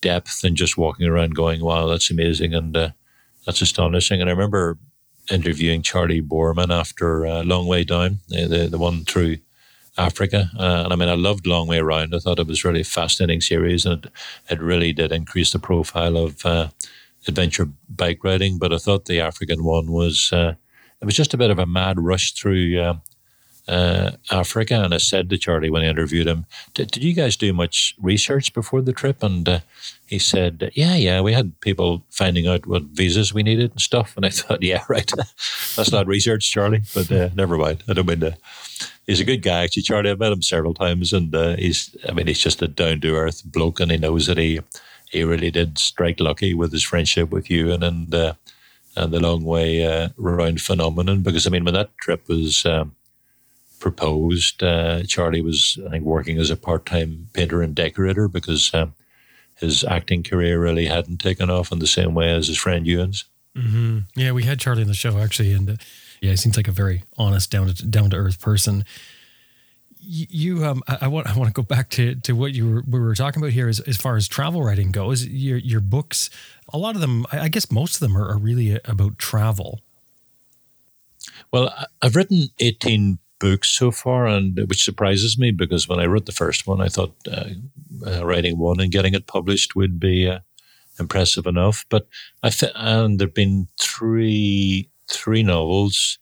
depth 0.00 0.40
than 0.40 0.56
just 0.56 0.78
walking 0.78 1.06
around 1.06 1.34
going, 1.34 1.62
"Wow, 1.62 1.86
that's 1.88 2.10
amazing," 2.10 2.54
and 2.54 2.76
uh, 2.76 2.90
that's 3.46 3.60
astonishing. 3.62 4.20
And 4.20 4.30
I 4.30 4.32
remember 4.32 4.78
interviewing 5.30 5.82
Charley 5.82 6.20
Boorman 6.22 6.70
after 6.70 7.26
uh, 7.26 7.42
Long 7.44 7.66
Way 7.66 7.84
Down, 7.84 8.20
the 8.28 8.68
the 8.70 8.78
one 8.78 9.04
through 9.04 9.38
Africa. 10.00 10.50
Uh, 10.58 10.82
and 10.84 10.92
I 10.92 10.96
mean, 10.96 11.08
I 11.08 11.14
loved 11.14 11.46
Long 11.46 11.68
Way 11.68 11.78
Around. 11.78 12.14
I 12.14 12.18
thought 12.18 12.38
it 12.38 12.46
was 12.46 12.64
really 12.64 12.80
a 12.80 12.84
fascinating 12.84 13.40
series, 13.40 13.84
and 13.84 14.06
it, 14.06 14.12
it 14.48 14.60
really 14.60 14.92
did 14.92 15.12
increase 15.12 15.52
the 15.52 15.58
profile 15.58 16.16
of 16.16 16.44
uh, 16.44 16.68
adventure 17.28 17.68
bike 17.88 18.24
riding. 18.24 18.58
But 18.58 18.72
I 18.72 18.78
thought 18.78 19.04
the 19.04 19.20
African 19.20 19.62
one 19.62 19.92
was 19.92 20.32
uh, 20.32 20.54
it 21.00 21.04
was 21.04 21.16
just 21.16 21.34
a 21.34 21.38
bit 21.38 21.50
of 21.50 21.58
a 21.58 21.66
mad 21.66 22.00
rush 22.00 22.32
through 22.32 22.80
uh, 22.80 22.94
uh, 23.68 24.12
Africa. 24.30 24.82
And 24.82 24.94
I 24.94 24.98
said 24.98 25.28
to 25.30 25.38
Charlie 25.38 25.70
when 25.70 25.82
I 25.82 25.88
interviewed 25.88 26.26
him, 26.26 26.46
"Did, 26.74 26.90
did 26.90 27.04
you 27.04 27.12
guys 27.12 27.36
do 27.36 27.52
much 27.52 27.94
research 28.00 28.52
before 28.54 28.82
the 28.82 28.92
trip?" 28.92 29.22
And 29.22 29.48
uh, 29.48 29.60
he 30.10 30.18
said, 30.18 30.72
"Yeah, 30.74 30.96
yeah, 30.96 31.20
we 31.20 31.32
had 31.32 31.58
people 31.60 32.02
finding 32.10 32.46
out 32.48 32.66
what 32.66 32.82
visas 32.82 33.32
we 33.32 33.42
needed 33.42 33.70
and 33.70 33.80
stuff." 33.80 34.16
And 34.16 34.26
I 34.26 34.30
thought, 34.38 34.62
"Yeah, 34.62 34.82
right, 34.88 35.10
that's 35.76 35.92
not 35.92 36.06
research, 36.06 36.50
Charlie." 36.50 36.82
But 36.94 37.10
never 37.34 37.56
mind. 37.56 37.84
I 37.88 37.94
don't 37.94 38.08
mean 38.08 38.20
to 38.20 38.36
he's 39.10 39.20
a 39.20 39.24
good 39.24 39.42
guy. 39.42 39.64
Actually, 39.64 39.82
Charlie, 39.82 40.10
I've 40.10 40.18
met 40.18 40.32
him 40.32 40.42
several 40.42 40.74
times, 40.74 41.12
and 41.12 41.34
uh, 41.34 41.56
he's 41.56 41.94
I 42.08 42.12
mean 42.12 42.26
he's 42.26 42.38
just 42.38 42.62
a 42.62 42.68
down 42.68 43.00
to 43.00 43.16
earth 43.16 43.42
bloke, 43.44 43.80
and 43.80 43.90
he 43.90 43.98
knows 43.98 44.26
that 44.26 44.38
he 44.38 44.60
he 45.10 45.24
really 45.24 45.50
did 45.50 45.78
strike 45.78 46.20
lucky 46.20 46.54
with 46.54 46.72
his 46.72 46.84
friendship 46.84 47.30
with 47.30 47.50
you, 47.50 47.72
and 47.72 47.82
and 47.84 48.14
uh, 48.14 48.34
and 48.96 49.12
the 49.12 49.20
long 49.20 49.44
way 49.44 49.84
uh, 49.84 50.08
around 50.18 50.60
phenomenon. 50.60 51.22
Because 51.22 51.46
I 51.46 51.50
mean, 51.50 51.64
when 51.64 51.74
that 51.74 51.96
trip 51.98 52.28
was 52.28 52.64
um, 52.64 52.94
proposed, 53.78 54.62
uh, 54.62 55.02
Charlie 55.04 55.42
was 55.42 55.78
I 55.86 55.90
think 55.90 56.04
working 56.04 56.38
as 56.38 56.50
a 56.50 56.56
part 56.56 56.86
time 56.86 57.28
painter 57.32 57.62
and 57.62 57.74
decorator 57.74 58.28
because. 58.28 58.72
Um, 58.74 58.94
his 59.60 59.84
acting 59.84 60.22
career 60.22 60.60
really 60.60 60.86
hadn't 60.86 61.18
taken 61.18 61.50
off 61.50 61.72
in 61.72 61.78
the 61.78 61.86
same 61.86 62.14
way 62.14 62.32
as 62.32 62.48
his 62.48 62.58
friend 62.58 62.86
Ewan's. 62.86 63.24
Mm-hmm. 63.56 63.98
Yeah, 64.16 64.32
we 64.32 64.44
had 64.44 64.60
Charlie 64.60 64.82
on 64.82 64.88
the 64.88 64.94
show 64.94 65.18
actually, 65.18 65.52
and 65.52 65.70
uh, 65.70 65.74
yeah, 66.20 66.30
he 66.30 66.36
seems 66.36 66.56
like 66.56 66.68
a 66.68 66.72
very 66.72 67.02
honest, 67.18 67.50
down 67.50 67.66
to 67.66 67.86
down 67.86 68.10
to 68.10 68.16
earth 68.16 68.40
person. 68.40 68.84
You, 70.02 70.64
um, 70.64 70.82
I, 70.88 70.98
I, 71.02 71.08
want 71.08 71.26
I 71.26 71.36
want 71.36 71.48
to 71.48 71.52
go 71.52 71.62
back 71.62 71.90
to 71.90 72.14
to 72.14 72.32
what 72.32 72.52
you 72.52 72.70
were 72.70 72.84
we 72.88 73.00
were 73.00 73.14
talking 73.14 73.42
about 73.42 73.52
here 73.52 73.68
as 73.68 73.80
as 73.80 73.96
far 73.96 74.16
as 74.16 74.28
travel 74.28 74.62
writing 74.62 74.92
goes. 74.92 75.26
Your 75.26 75.58
your 75.58 75.80
books, 75.80 76.30
a 76.72 76.78
lot 76.78 76.94
of 76.94 77.00
them, 77.00 77.26
I 77.32 77.48
guess 77.48 77.70
most 77.70 77.94
of 77.94 78.00
them 78.00 78.16
are, 78.16 78.28
are 78.28 78.38
really 78.38 78.78
about 78.84 79.18
travel. 79.18 79.80
Well, 81.52 81.74
I've 82.00 82.16
written 82.16 82.48
eighteen 82.60 83.18
books 83.40 83.68
so 83.68 83.90
far, 83.90 84.26
and 84.26 84.58
which 84.68 84.84
surprises 84.84 85.36
me 85.38 85.50
because 85.50 85.88
when 85.88 85.98
I 85.98 86.06
wrote 86.06 86.26
the 86.26 86.32
first 86.32 86.66
one, 86.66 86.80
I 86.80 86.88
thought 86.88 87.14
uh, 87.26 87.50
uh, 88.06 88.24
writing 88.24 88.58
one 88.58 88.80
and 88.80 88.92
getting 88.92 89.14
it 89.14 89.26
published 89.26 89.74
would 89.74 89.98
be 89.98 90.28
uh, 90.28 90.40
impressive 91.00 91.46
enough. 91.46 91.84
But 91.88 92.06
I 92.42 92.50
th- 92.50 92.72
and 92.76 93.18
there've 93.18 93.34
been 93.34 93.66
three 93.78 94.88
three 95.08 95.42
novels, 95.42 96.18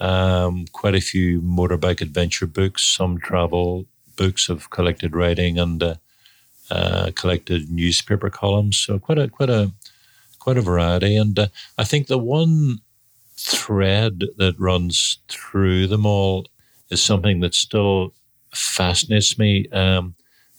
um, 0.00 0.64
quite 0.72 0.94
a 0.94 1.00
few 1.00 1.42
motorbike 1.42 2.00
adventure 2.00 2.46
books, 2.46 2.82
some 2.82 3.18
travel 3.18 3.86
books 4.16 4.48
of 4.48 4.70
collected 4.70 5.14
writing, 5.14 5.58
and 5.58 5.82
uh, 5.82 5.94
uh, 6.70 7.10
collected 7.14 7.70
newspaper 7.70 8.30
columns. 8.30 8.78
So 8.78 8.98
quite 8.98 9.18
a 9.18 9.28
quite 9.28 9.50
a 9.50 9.72
quite 10.38 10.56
a 10.56 10.62
variety. 10.62 11.16
And 11.16 11.38
uh, 11.38 11.48
I 11.76 11.84
think 11.84 12.06
the 12.06 12.18
one 12.18 12.78
thread 13.36 14.24
that 14.36 14.58
runs 14.58 15.18
through 15.28 15.86
them 15.88 16.06
all 16.06 16.46
is 16.92 17.02
something 17.02 17.40
that 17.40 17.54
still 17.54 18.14
fascinates 18.54 19.38
me, 19.38 19.68
um, 19.70 20.14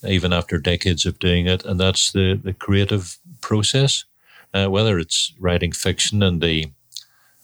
even 0.07 0.33
after 0.33 0.57
decades 0.57 1.05
of 1.05 1.19
doing 1.19 1.47
it, 1.47 1.63
and 1.65 1.79
that's 1.79 2.11
the 2.11 2.39
the 2.43 2.53
creative 2.53 3.17
process 3.41 4.05
uh, 4.53 4.67
whether 4.67 4.99
it's 4.99 5.33
writing 5.39 5.71
fiction 5.71 6.21
and 6.23 6.41
the 6.41 6.71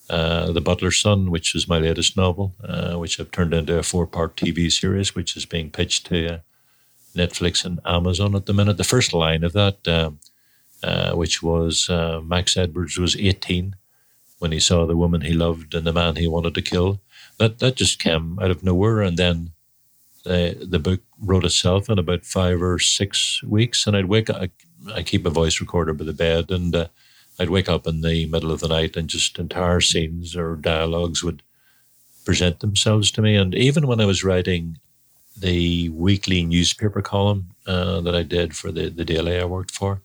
uh, 0.09 0.51
the 0.51 0.61
Butler's 0.61 0.99
Son, 0.99 1.29
which 1.29 1.53
is 1.53 1.67
my 1.67 1.77
latest 1.77 2.17
novel, 2.17 2.55
uh, 2.63 2.95
which 2.95 3.19
I've 3.19 3.29
turned 3.29 3.53
into 3.53 3.77
a 3.77 3.83
four-part 3.83 4.35
TV 4.35 4.71
series, 4.71 5.13
which 5.13 5.37
is 5.37 5.45
being 5.45 5.69
pitched 5.69 6.07
to 6.07 6.33
uh, 6.33 6.39
Netflix 7.15 7.63
and 7.63 7.79
Amazon 7.85 8.35
at 8.35 8.47
the 8.47 8.53
minute. 8.53 8.77
The 8.77 8.83
first 8.83 9.13
line 9.13 9.43
of 9.43 9.53
that, 9.53 9.87
uh, 9.87 10.11
uh, 10.81 11.13
which 11.13 11.43
was 11.43 11.91
uh, 11.91 12.21
Max 12.23 12.57
Edwards 12.57 12.97
was 12.97 13.15
18 13.15 13.75
when 14.39 14.51
he 14.51 14.59
saw 14.59 14.87
the 14.87 14.97
woman 14.97 15.21
he 15.21 15.33
loved 15.33 15.75
and 15.75 15.85
the 15.85 15.93
man 15.93 16.15
he 16.15 16.27
wanted 16.27 16.55
to 16.55 16.61
kill. 16.63 16.99
That 17.39 17.59
that 17.59 17.75
just 17.75 17.99
came 17.99 18.37
out 18.39 18.51
of 18.51 18.63
nowhere, 18.63 19.01
and 19.01 19.17
then 19.17 19.51
the 20.23 20.57
the 20.61 20.79
book 20.79 21.01
wrote 21.19 21.45
itself 21.45 21.89
in 21.89 21.97
about 21.97 22.25
five 22.25 22.61
or 22.61 22.79
six 22.79 23.41
weeks. 23.43 23.87
And 23.87 23.95
I'd 23.97 24.05
wake 24.05 24.29
up. 24.29 24.49
I, 24.95 25.03
keep 25.03 25.25
a 25.25 25.29
voice 25.29 25.59
recorder 25.59 25.93
by 25.93 26.05
the 26.05 26.13
bed, 26.13 26.51
and 26.51 26.89
I'd 27.39 27.49
wake 27.49 27.69
up 27.69 27.87
in 27.87 28.01
the 28.01 28.25
middle 28.27 28.51
of 28.51 28.59
the 28.59 28.67
night 28.67 28.97
and 28.97 29.07
just 29.07 29.39
entire 29.39 29.81
scenes 29.81 30.35
or 30.35 30.55
dialogues 30.55 31.23
would 31.23 31.41
present 32.25 32.59
themselves 32.59 33.11
to 33.11 33.21
me. 33.21 33.35
And 33.35 33.55
even 33.55 33.87
when 33.87 34.01
I 34.01 34.05
was 34.05 34.23
writing 34.23 34.77
the 35.37 35.89
weekly 35.89 36.43
newspaper 36.43 37.01
column 37.01 37.51
uh, 37.65 38.01
that 38.01 38.15
I 38.15 38.23
did 38.23 38.55
for 38.55 38.71
the, 38.71 38.89
the 38.89 39.05
daily 39.05 39.39
I 39.39 39.45
worked 39.45 39.71
for, 39.71 40.01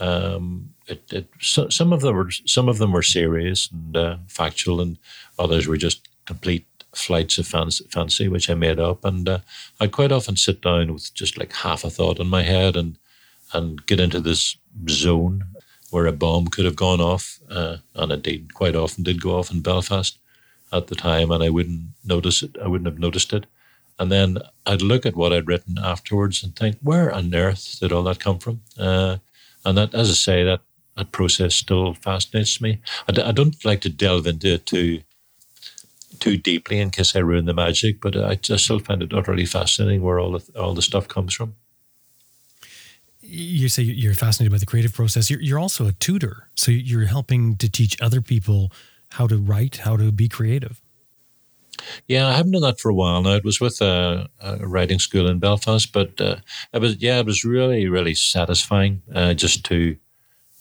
um, 0.00 0.70
it, 0.86 1.12
it, 1.12 1.28
so, 1.40 1.68
some 1.68 1.92
of 1.92 2.00
them 2.00 2.16
were 2.16 2.30
some 2.30 2.68
of 2.68 2.78
them 2.78 2.92
were 2.92 3.02
serious 3.02 3.68
and 3.70 3.96
uh, 3.96 4.16
factual, 4.28 4.80
and 4.80 4.98
others 5.38 5.66
were 5.66 5.76
just 5.76 6.08
complete 6.24 6.66
flights 6.94 7.38
of 7.38 7.46
fancy, 7.46 7.84
fancy 7.90 8.28
which 8.28 8.50
I 8.50 8.54
made 8.54 8.80
up. 8.80 9.04
And 9.04 9.28
uh, 9.28 9.38
I'd 9.80 9.92
quite 9.92 10.12
often 10.12 10.36
sit 10.36 10.62
down 10.62 10.92
with 10.92 11.12
just 11.14 11.38
like 11.38 11.52
half 11.52 11.84
a 11.84 11.90
thought 11.90 12.20
in 12.20 12.28
my 12.28 12.42
head 12.42 12.76
and 12.76 12.98
and 13.54 13.84
get 13.86 14.00
into 14.00 14.20
this 14.20 14.56
zone 14.90 15.42
where 15.90 16.06
a 16.06 16.12
bomb 16.12 16.48
could 16.48 16.66
have 16.66 16.76
gone 16.76 17.00
off, 17.00 17.38
uh, 17.50 17.78
and 17.94 18.12
it 18.12 18.22
did 18.22 18.54
quite 18.54 18.76
often 18.76 19.02
did 19.02 19.22
go 19.22 19.38
off 19.38 19.50
in 19.50 19.60
Belfast 19.60 20.18
at 20.70 20.88
the 20.88 20.94
time, 20.94 21.30
and 21.30 21.42
I 21.42 21.48
wouldn't 21.48 21.88
notice 22.04 22.42
it. 22.42 22.56
I 22.62 22.68
wouldn't 22.68 22.86
have 22.88 22.98
noticed 22.98 23.32
it. 23.32 23.46
And 23.98 24.12
then 24.12 24.38
I'd 24.66 24.82
look 24.82 25.06
at 25.06 25.16
what 25.16 25.32
I'd 25.32 25.48
written 25.48 25.78
afterwards 25.78 26.44
and 26.44 26.54
think, 26.54 26.76
where 26.82 27.12
on 27.12 27.34
earth 27.34 27.78
did 27.80 27.90
all 27.90 28.04
that 28.04 28.20
come 28.20 28.38
from? 28.38 28.60
Uh, 28.78 29.16
and 29.64 29.76
that, 29.76 29.94
as 29.94 30.10
I 30.10 30.14
say, 30.14 30.44
that 30.44 30.60
that 30.96 31.12
process 31.12 31.54
still 31.54 31.94
fascinates 31.94 32.60
me. 32.60 32.80
I 33.08 33.12
d- 33.12 33.22
I 33.22 33.32
don't 33.32 33.64
like 33.64 33.80
to 33.82 33.88
delve 33.88 34.26
into 34.26 34.54
it 34.54 34.66
too 34.66 35.02
too 36.20 36.36
deeply 36.36 36.80
in 36.80 36.90
case 36.90 37.14
I 37.14 37.20
ruin 37.20 37.44
the 37.44 37.54
magic, 37.54 38.00
but 38.00 38.16
I, 38.16 38.32
I 38.32 38.56
still 38.56 38.78
find 38.78 39.02
it 39.02 39.12
utterly 39.12 39.46
fascinating 39.46 40.02
where 40.02 40.18
all 40.18 40.38
the, 40.38 40.58
all 40.58 40.74
the 40.74 40.82
stuff 40.82 41.08
comes 41.08 41.34
from 41.34 41.54
you 43.28 43.68
say 43.68 43.82
you're 43.82 44.14
fascinated 44.14 44.52
by 44.52 44.58
the 44.58 44.66
creative 44.66 44.94
process. 44.94 45.28
You're, 45.28 45.40
you're 45.40 45.58
also 45.58 45.86
a 45.86 45.92
tutor, 45.92 46.48
so 46.54 46.70
you're 46.70 47.06
helping 47.06 47.56
to 47.56 47.70
teach 47.70 48.00
other 48.00 48.20
people 48.20 48.72
how 49.10 49.26
to 49.26 49.36
write, 49.36 49.78
how 49.78 49.96
to 49.96 50.10
be 50.10 50.28
creative. 50.28 50.80
Yeah, 52.06 52.26
I 52.26 52.32
haven't 52.32 52.52
done 52.52 52.62
that 52.62 52.80
for 52.80 52.90
a 52.90 52.94
while 52.94 53.22
now. 53.22 53.34
It 53.34 53.44
was 53.44 53.60
with 53.60 53.80
a, 53.80 54.28
a 54.40 54.66
writing 54.66 54.98
school 54.98 55.28
in 55.28 55.38
Belfast, 55.38 55.92
but 55.92 56.20
uh, 56.20 56.36
it 56.72 56.80
was 56.80 56.96
yeah, 57.00 57.20
it 57.20 57.26
was 57.26 57.44
really 57.44 57.86
really 57.88 58.14
satisfying 58.14 59.02
uh, 59.14 59.34
just 59.34 59.64
to 59.66 59.96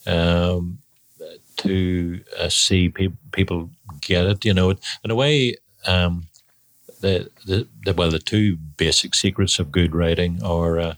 um, 0.06 0.80
to 1.58 2.22
uh, 2.40 2.50
see 2.50 2.90
pe- 2.90 3.10
people 3.32 3.70
get 4.02 4.26
it. 4.26 4.46
You 4.46 4.54
know, 4.54 4.72
in 5.04 5.12
a 5.12 5.16
way, 5.16 5.56
um, 5.86 6.28
the, 7.02 7.30
the, 7.46 7.68
the 7.86 7.94
well, 7.94 8.12
the 8.12 8.20
two 8.20 8.56
basic 8.56 9.16
secrets 9.16 9.60
of 9.60 9.72
good 9.72 9.96
writing 9.96 10.42
are 10.44 10.80
uh, 10.80 10.96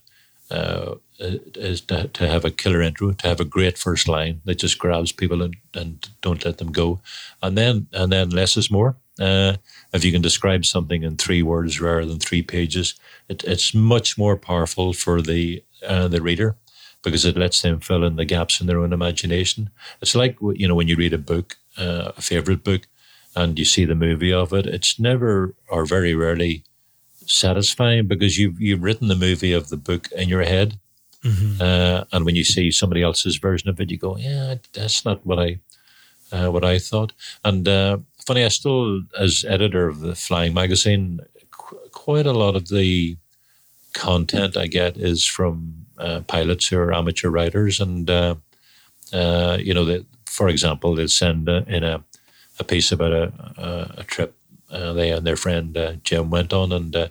uh, 0.51 0.95
is 1.19 1.81
to, 1.81 2.07
to 2.07 2.27
have 2.27 2.45
a 2.45 2.51
killer 2.51 2.81
intro, 2.81 3.11
to 3.11 3.27
have 3.27 3.39
a 3.39 3.45
great 3.45 3.77
first 3.77 4.07
line 4.07 4.41
that 4.45 4.59
just 4.59 4.79
grabs 4.79 5.11
people 5.11 5.41
and, 5.41 5.55
and 5.73 6.09
don't 6.21 6.45
let 6.45 6.57
them 6.57 6.71
go, 6.71 7.01
and 7.41 7.57
then 7.57 7.87
and 7.93 8.11
then 8.11 8.29
less 8.29 8.57
is 8.57 8.71
more. 8.71 8.95
Uh, 9.19 9.57
if 9.91 10.05
you 10.05 10.11
can 10.13 10.21
describe 10.21 10.63
something 10.63 11.03
in 11.03 11.17
three 11.17 11.43
words 11.43 11.81
rather 11.81 12.05
than 12.05 12.19
three 12.19 12.41
pages, 12.41 12.95
it, 13.27 13.43
it's 13.43 13.73
much 13.73 14.17
more 14.17 14.37
powerful 14.37 14.93
for 14.93 15.21
the 15.21 15.61
uh, 15.85 16.07
the 16.07 16.21
reader 16.21 16.55
because 17.03 17.25
it 17.25 17.37
lets 17.37 17.61
them 17.61 17.79
fill 17.79 18.03
in 18.03 18.15
the 18.15 18.25
gaps 18.25 18.59
in 18.59 18.67
their 18.67 18.79
own 18.79 18.93
imagination. 18.93 19.69
It's 20.01 20.15
like 20.15 20.37
you 20.41 20.67
know 20.67 20.75
when 20.75 20.87
you 20.87 20.95
read 20.95 21.13
a 21.13 21.17
book, 21.17 21.57
uh, 21.77 22.11
a 22.17 22.21
favorite 22.21 22.63
book, 22.63 22.87
and 23.35 23.57
you 23.57 23.65
see 23.65 23.85
the 23.85 23.95
movie 23.95 24.33
of 24.33 24.53
it. 24.53 24.65
It's 24.65 24.99
never 24.99 25.55
or 25.69 25.85
very 25.85 26.13
rarely 26.13 26.63
satisfying 27.25 28.07
because 28.07 28.37
you've 28.37 28.59
you've 28.59 28.83
written 28.83 29.07
the 29.07 29.15
movie 29.15 29.53
of 29.53 29.69
the 29.69 29.77
book 29.77 30.11
in 30.11 30.29
your 30.29 30.43
head, 30.43 30.79
mm-hmm. 31.23 31.61
uh, 31.61 32.03
and 32.11 32.25
when 32.25 32.35
you 32.35 32.43
see 32.43 32.71
somebody 32.71 33.01
else's 33.01 33.37
version 33.37 33.69
of 33.69 33.79
it, 33.79 33.91
you 33.91 33.97
go, 33.97 34.17
"Yeah, 34.17 34.55
that's 34.73 35.05
not 35.05 35.25
what 35.25 35.39
I 35.39 35.59
uh, 36.31 36.51
what 36.51 36.65
I 36.65 36.79
thought." 36.79 37.13
And 37.45 37.67
uh, 37.67 37.99
funny, 38.25 38.43
I 38.43 38.49
still, 38.49 39.03
as 39.17 39.45
editor 39.47 39.87
of 39.87 40.01
the 40.01 40.15
Flying 40.15 40.53
magazine, 40.53 41.21
qu- 41.51 41.79
quite 41.91 42.25
a 42.25 42.33
lot 42.33 42.55
of 42.55 42.67
the 42.67 43.17
content 43.93 44.55
I 44.55 44.67
get 44.67 44.97
is 44.97 45.25
from 45.25 45.78
uh, 45.99 46.21
pilots 46.21 46.67
who 46.67 46.77
are 46.77 46.93
amateur 46.93 47.29
writers, 47.29 47.79
and 47.79 48.09
uh, 48.09 48.35
uh, 49.13 49.57
you 49.59 49.73
know, 49.73 50.03
for 50.25 50.49
example, 50.49 50.95
they'll 50.95 51.07
send 51.07 51.47
in 51.49 51.83
a 51.83 52.03
a 52.59 52.63
piece 52.63 52.91
about 52.91 53.13
a, 53.13 53.31
a, 53.97 54.03
trip 54.03 54.35
uh, 54.71 54.93
they 54.93 55.11
and 55.11 55.25
their 55.25 55.35
friend 55.35 55.77
uh, 55.77 55.93
Jim 56.03 56.29
went 56.29 56.53
on, 56.53 56.71
and 56.71 56.95
uh, 56.95 57.07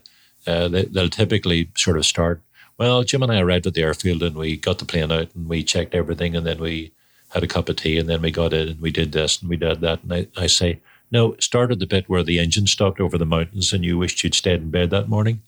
uh, 0.47 0.69
they, 0.69 0.85
will 0.93 1.09
typically 1.09 1.71
sort 1.77 1.97
of 1.97 2.07
start. 2.07 2.43
Well, 2.79 3.03
Jim 3.03 3.23
and 3.23 3.33
I 3.33 3.41
arrived 3.41 3.67
at 3.67 3.75
the 3.75 3.83
airfield, 3.83 4.23
and 4.23 4.37
we 4.37 4.57
got 4.57 4.79
the 4.79 4.85
plane 4.85 5.11
out, 5.11 5.35
and 5.35 5.49
we 5.49 5.65
checked 5.65 5.95
everything, 5.95 6.37
and 6.37 6.47
then 6.47 6.59
we 6.59 6.93
had 7.31 7.43
a 7.43 7.49
cup 7.49 7.69
of 7.69 7.77
tea, 7.77 7.99
and 7.99 8.09
then 8.09 8.23
we 8.23 8.31
got 8.31 8.53
in, 8.53 8.69
and 8.69 8.81
we 8.81 8.91
did 8.91 9.13
this, 9.13 9.41
and 9.41 9.51
we 9.51 9.57
did 9.57 9.81
that, 9.81 10.03
and 10.03 10.13
I, 10.13 10.27
I 10.37 10.47
say, 10.47 10.81
no, 11.11 11.35
start 11.41 11.73
at 11.73 11.79
the 11.79 11.87
bit 11.87 12.09
where 12.09 12.23
the 12.23 12.39
engine 12.39 12.67
stopped 12.67 13.01
over 13.01 13.19
the 13.19 13.27
mountains, 13.27 13.73
and 13.73 13.85
you 13.85 13.99
wished 13.99 14.23
you'd 14.23 14.35
stayed 14.35 14.61
in 14.61 14.71
bed 14.71 14.91
that 14.91 15.09
morning, 15.09 15.43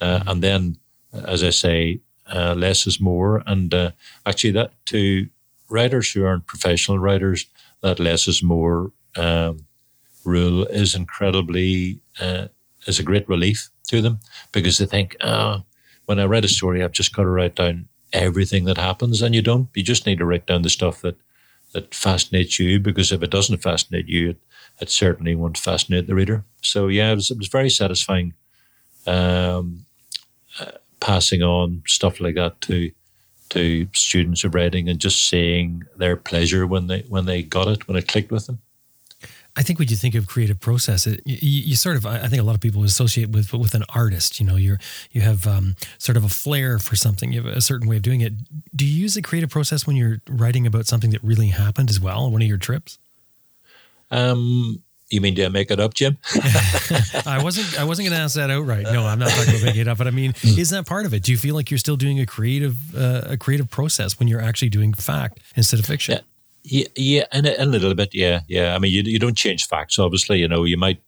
uh, 0.00 0.22
and 0.26 0.42
then, 0.42 0.78
as 1.12 1.44
I 1.44 1.50
say, 1.50 2.00
uh, 2.34 2.54
less 2.54 2.86
is 2.86 3.00
more, 3.00 3.42
and 3.46 3.74
actually 4.26 4.52
that 4.52 4.72
to 4.86 5.28
writers 5.68 6.10
who 6.12 6.24
aren't 6.24 6.46
professional 6.46 6.98
writers, 6.98 7.46
that 7.82 8.00
less 8.00 8.28
is 8.28 8.42
more. 8.42 8.92
Um, 9.16 9.66
rule 10.24 10.66
is 10.66 10.94
incredibly 10.94 12.00
uh, 12.20 12.48
is 12.86 12.98
a 12.98 13.02
great 13.02 13.28
relief 13.28 13.70
to 13.88 14.00
them 14.00 14.20
because 14.52 14.78
they 14.78 14.86
think, 14.86 15.16
oh, 15.22 15.64
when 16.06 16.18
I 16.18 16.24
read 16.24 16.44
a 16.44 16.48
story, 16.48 16.82
I've 16.82 16.92
just 16.92 17.14
got 17.14 17.22
to 17.22 17.28
write 17.30 17.56
down 17.56 17.88
everything 18.12 18.64
that 18.64 18.78
happens, 18.78 19.22
and 19.22 19.34
you 19.34 19.42
don't. 19.42 19.68
You 19.74 19.82
just 19.82 20.06
need 20.06 20.18
to 20.18 20.24
write 20.24 20.46
down 20.46 20.62
the 20.62 20.70
stuff 20.70 21.00
that 21.02 21.16
that 21.72 21.94
fascinates 21.94 22.58
you 22.58 22.80
because 22.80 23.12
if 23.12 23.22
it 23.22 23.30
doesn't 23.30 23.62
fascinate 23.62 24.06
you, 24.06 24.30
it, 24.30 24.40
it 24.80 24.90
certainly 24.90 25.36
won't 25.36 25.56
fascinate 25.58 26.08
the 26.08 26.14
reader. 26.16 26.44
So 26.62 26.88
yeah, 26.88 27.12
it 27.12 27.14
was, 27.14 27.30
it 27.30 27.38
was 27.38 27.48
very 27.48 27.70
satisfying 27.70 28.34
um, 29.06 29.14
uh, 29.16 29.89
passing 31.00 31.42
on 31.42 31.82
stuff 31.86 32.20
like 32.20 32.34
that 32.34 32.60
to 32.62 32.90
to 33.50 33.88
students 33.92 34.44
of 34.44 34.54
writing 34.54 34.88
and 34.88 35.00
just 35.00 35.28
seeing 35.28 35.82
their 35.96 36.16
pleasure 36.16 36.66
when 36.66 36.86
they 36.86 37.00
when 37.08 37.26
they 37.26 37.42
got 37.42 37.68
it 37.68 37.86
when 37.88 37.96
it 37.96 38.08
clicked 38.08 38.30
with 38.30 38.46
them. 38.46 38.60
I 39.56 39.62
think 39.62 39.78
when 39.78 39.88
you 39.88 39.96
think 39.96 40.14
of 40.14 40.28
creative 40.28 40.60
process, 40.60 41.06
it, 41.08 41.20
you, 41.24 41.62
you, 41.62 41.76
sort 41.76 41.96
of, 41.96 42.06
I 42.06 42.28
think 42.28 42.40
a 42.40 42.44
lot 42.44 42.54
of 42.54 42.60
people 42.60 42.84
associate 42.84 43.30
with 43.30 43.52
with 43.52 43.74
an 43.74 43.84
artist. 43.94 44.38
You 44.38 44.46
know, 44.46 44.54
you're 44.56 44.78
you 45.10 45.22
have 45.22 45.46
um, 45.46 45.74
sort 45.98 46.16
of 46.16 46.24
a 46.24 46.28
flair 46.28 46.78
for 46.78 46.94
something. 46.94 47.32
You 47.32 47.42
have 47.42 47.56
a 47.56 47.60
certain 47.60 47.88
way 47.88 47.96
of 47.96 48.02
doing 48.02 48.20
it. 48.20 48.32
Do 48.74 48.86
you 48.86 49.02
use 49.02 49.14
the 49.14 49.22
creative 49.22 49.50
process 49.50 49.86
when 49.86 49.96
you're 49.96 50.20
writing 50.28 50.66
about 50.66 50.86
something 50.86 51.10
that 51.10 51.22
really 51.24 51.48
happened 51.48 51.90
as 51.90 51.98
well? 51.98 52.30
One 52.30 52.42
of 52.42 52.48
your 52.48 52.58
trips? 52.58 52.98
Um, 54.12 54.82
you 55.10 55.20
mean 55.20 55.34
do 55.34 55.44
I 55.44 55.48
make 55.48 55.70
it 55.70 55.80
up, 55.80 55.94
Jim? 55.94 56.18
I 57.26 57.40
wasn't. 57.42 57.78
I 57.78 57.84
wasn't 57.84 58.08
going 58.08 58.16
to 58.16 58.22
ask 58.22 58.36
that 58.36 58.50
outright. 58.50 58.84
No, 58.84 59.06
I'm 59.06 59.18
not 59.18 59.30
talking 59.30 59.54
about 59.54 59.64
making 59.64 59.80
it 59.82 59.88
up. 59.88 59.98
But 59.98 60.06
I 60.06 60.10
mean, 60.10 60.34
is 60.42 60.70
that 60.70 60.86
part 60.86 61.06
of 61.06 61.12
it? 61.12 61.22
Do 61.22 61.32
you 61.32 61.38
feel 61.38 61.54
like 61.54 61.70
you're 61.70 61.78
still 61.78 61.96
doing 61.96 62.20
a 62.20 62.26
creative, 62.26 62.94
uh, 62.96 63.22
a 63.26 63.36
creative 63.36 63.70
process 63.70 64.18
when 64.18 64.28
you're 64.28 64.40
actually 64.40 64.68
doing 64.68 64.94
fact 64.94 65.40
instead 65.56 65.80
of 65.80 65.86
fiction? 65.86 66.14
Yeah. 66.14 66.20
Yeah, 66.62 66.86
yeah, 66.94 67.24
and 67.32 67.46
a, 67.46 67.62
a, 67.62 67.64
little 67.64 67.94
bit, 67.94 68.14
yeah, 68.14 68.40
yeah. 68.46 68.74
I 68.74 68.78
mean, 68.78 68.92
you 68.92 69.02
you 69.02 69.18
don't 69.18 69.36
change 69.36 69.66
facts, 69.66 69.98
obviously. 69.98 70.40
You 70.40 70.46
know, 70.46 70.64
you 70.64 70.76
might 70.76 71.00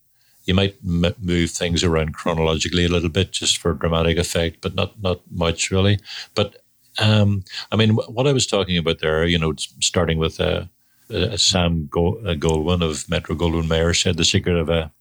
you 0.45 0.53
might 0.55 0.75
m- 0.83 1.13
move 1.21 1.51
things 1.51 1.83
around 1.83 2.15
chronologically 2.15 2.85
a 2.85 2.89
little 2.89 3.09
bit 3.09 3.31
just 3.31 3.59
for 3.59 3.73
dramatic 3.73 4.17
effect, 4.17 4.61
but 4.61 4.73
not 4.73 4.99
not 5.01 5.21
much 5.31 5.69
really. 5.69 5.99
But 6.33 6.63
um, 6.99 7.43
I 7.71 7.75
mean, 7.75 7.91
what 7.91 8.27
I 8.27 8.33
was 8.33 8.47
talking 8.47 8.77
about 8.77 8.99
there, 8.99 9.25
you 9.25 9.37
know, 9.37 9.53
starting 9.79 10.17
with 10.17 10.39
uh, 10.39 10.65
uh, 11.09 11.37
Sam 11.37 11.89
uh, 11.93 12.33
Goldwyn 12.35 12.81
of 12.81 13.09
Metro 13.09 13.35
Goldwyn 13.35 13.67
Mayer 13.67 13.93
said 13.93 14.17
the 14.17 14.25
secret 14.25 14.55
of 14.55 14.69
a, 14.69 14.91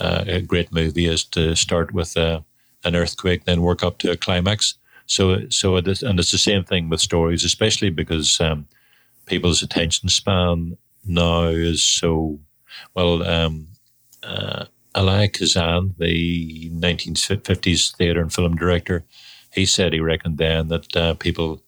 uh, 0.00 0.24
a 0.26 0.40
great 0.40 0.72
movie 0.72 1.06
is 1.06 1.24
to 1.24 1.54
start 1.56 1.92
with 1.92 2.16
uh, 2.16 2.40
an 2.84 2.96
earthquake, 2.96 3.44
then 3.44 3.62
work 3.62 3.82
up 3.82 3.98
to 3.98 4.10
a 4.10 4.16
climax. 4.16 4.74
So, 5.06 5.48
so 5.48 5.76
it 5.76 5.88
is, 5.88 6.02
and 6.02 6.18
it's 6.18 6.30
the 6.30 6.38
same 6.38 6.64
thing 6.64 6.88
with 6.88 7.00
stories, 7.00 7.44
especially 7.44 7.90
because 7.90 8.40
um, 8.40 8.68
people's 9.26 9.62
attention 9.62 10.08
span 10.08 10.76
now 11.04 11.44
is 11.44 11.82
so 11.82 12.38
well. 12.94 13.22
Um, 13.22 13.66
uh, 14.22 14.66
Kazan, 14.94 15.94
the 15.98 16.70
1950s 16.70 17.96
theatre 17.96 18.20
and 18.20 18.32
film 18.32 18.56
director, 18.56 19.04
he 19.52 19.64
said 19.66 19.92
he 19.92 20.00
reckoned 20.00 20.38
then 20.38 20.68
that 20.68 20.96
uh, 20.96 21.14
people 21.14 21.62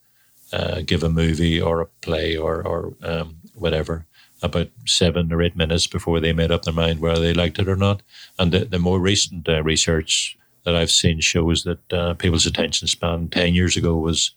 give 0.85 1.03
a 1.03 1.09
movie 1.09 1.61
or 1.61 1.81
a 1.81 1.87
play 1.87 2.37
or, 2.37 2.67
or 2.67 2.95
um, 3.03 3.42
whatever, 3.63 4.05
about 4.43 4.69
seven 4.87 5.33
or 5.33 5.41
eight 5.41 5.57
minutes 5.57 5.87
before 5.87 6.21
they 6.21 6.33
made 6.33 6.51
up 6.51 6.63
their 6.63 6.75
mind 6.75 7.01
whether 7.01 7.21
they 7.21 7.33
liked 7.33 7.59
it 7.59 7.69
or 7.69 7.77
not. 7.77 8.03
And 8.39 8.53
the, 8.53 8.65
the 8.65 8.79
more 8.79 8.99
recent 8.99 9.49
uh, 9.49 9.63
research 9.63 10.37
that 10.65 10.77
I've 10.77 10.91
seen 10.91 11.21
shows 11.21 11.65
that 11.65 11.93
uh, 11.93 12.15
people's 12.15 12.47
attention 12.47 12.89
span 12.89 13.29
10 13.29 13.55
years 13.55 13.77
ago 13.77 13.97
was 13.97 14.33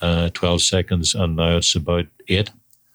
uh, 0.00 0.30
12 0.30 0.62
seconds, 0.62 1.14
and 1.14 1.36
now 1.36 1.56
it's 1.56 1.74
about 1.74 2.06
eight. 2.28 2.50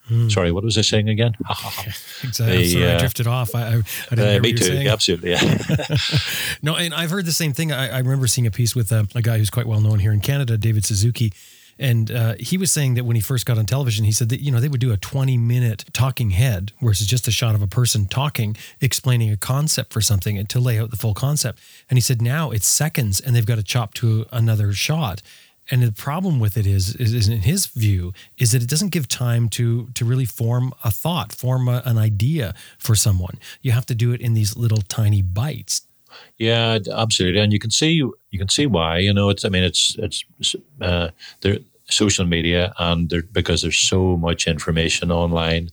Mm. 0.10 0.32
Sorry, 0.32 0.52
what 0.52 0.64
was 0.64 0.78
I 0.78 0.82
saying 0.82 1.08
again? 1.08 1.36
exactly. 1.50 1.94
The, 2.28 2.68
sorry, 2.68 2.86
I 2.88 2.96
uh, 2.96 3.00
drifted 3.00 3.28
off. 3.28 3.54
I, 3.54 3.60
I, 3.60 3.84
I 4.12 4.16
didn't 4.16 4.38
uh, 4.38 4.40
me 4.42 4.54
too. 4.54 4.64
Saying. 4.64 4.88
Absolutely. 4.88 5.32
Yeah. 5.32 5.58
no, 6.64 6.76
and 6.76 6.94
I've 6.94 7.12
heard 7.12 7.26
the 7.26 7.32
same 7.32 7.54
thing. 7.54 7.72
I, 7.72 7.90
I 7.90 7.98
remember 8.00 8.28
seeing 8.28 8.48
a 8.48 8.52
piece 8.52 8.76
with 8.76 8.92
a, 8.92 9.00
uh, 9.00 9.04
a, 9.16 9.22
guy 9.22 9.38
who's 9.38 9.50
quite 9.50 9.68
well 9.68 9.82
known 9.82 10.00
here 10.00 10.12
in 10.12 10.20
Canada, 10.20 10.58
David 10.58 10.84
Suzuki. 10.84 11.32
And 11.80 12.12
uh, 12.12 12.36
he 12.38 12.58
was 12.58 12.72
saying 12.72 12.96
that 12.96 13.06
when 13.06 13.16
he 13.16 13.22
first 13.22 13.46
got 13.46 13.58
on 13.58 13.66
television, 13.66 14.04
he 14.04 14.12
said 14.12 14.30
that, 14.30 14.42
you 14.42 14.52
know, 14.52 14.60
they 14.60 14.68
would 14.68 14.82
do 14.82 14.92
a 14.92 14.98
20 14.98 15.38
minute 15.38 15.86
talking 15.94 16.32
head, 16.32 16.74
versus 16.82 17.08
just 17.08 17.28
a 17.28 17.32
shot 17.32 17.56
of 17.56 17.62
a 17.62 17.68
person 17.68 18.06
talking, 18.06 18.58
explaining 18.82 19.32
a 19.32 19.38
concept 19.38 19.94
for 19.94 20.02
something 20.02 20.38
and 20.38 20.50
to 20.50 20.60
lay 20.60 20.78
out 20.78 20.92
the 20.92 20.98
full 20.98 21.14
concept. 21.14 21.60
And 21.90 21.98
he 21.98 22.02
said 22.02 22.22
now 22.22 22.52
it's 22.52 22.68
seconds 22.68 23.20
and 23.20 23.36
they've 23.36 23.46
got 23.46 23.56
to 23.56 23.64
chop 23.64 23.94
to 23.96 24.26
another 24.32 24.74
shot. 24.74 25.22
And 25.72 25.84
the 25.84 25.92
problem 25.92 26.40
with 26.40 26.58
it 26.58 26.66
is, 26.66 26.96
is, 26.96 27.14
is, 27.14 27.28
in 27.28 27.42
his 27.42 27.68
view, 27.68 28.12
is 28.38 28.52
that 28.52 28.64
it 28.64 28.70
doesn't 28.70 28.90
give 28.90 29.08
time 29.08 29.50
to 29.50 29.88
to 29.94 30.04
really 30.04 30.26
form 30.26 30.74
a 30.84 30.90
thought, 30.90 31.32
form 31.32 31.68
a, 31.68 31.84
an 31.86 31.98
idea 31.98 32.56
for 32.80 32.96
someone. 32.96 33.38
You 33.62 33.72
have 33.72 33.86
to 33.86 33.96
do 33.96 34.12
it 34.12 34.20
in 34.20 34.34
these 34.34 34.58
little 34.58 34.82
tiny 34.82 35.22
bites. 35.22 35.84
Yeah, 36.38 36.80
absolutely, 36.92 37.40
and 37.40 37.54
you 37.54 37.60
can 37.60 37.70
see 37.70 37.92
you 37.92 38.40
can 38.40 38.50
see 38.50 38.66
why. 38.66 38.98
You 38.98 39.14
know, 39.14 39.30
it's 39.30 39.46
I 39.46 39.50
mean, 39.50 39.64
it's 39.64 39.96
it's 40.00 40.56
uh, 40.82 41.10
there 41.42 41.60
social 41.90 42.26
media, 42.26 42.74
and 42.78 43.10
there, 43.10 43.24
because 43.24 43.62
there's 43.62 43.78
so 43.78 44.18
much 44.18 44.48
information 44.48 45.12
online 45.12 45.70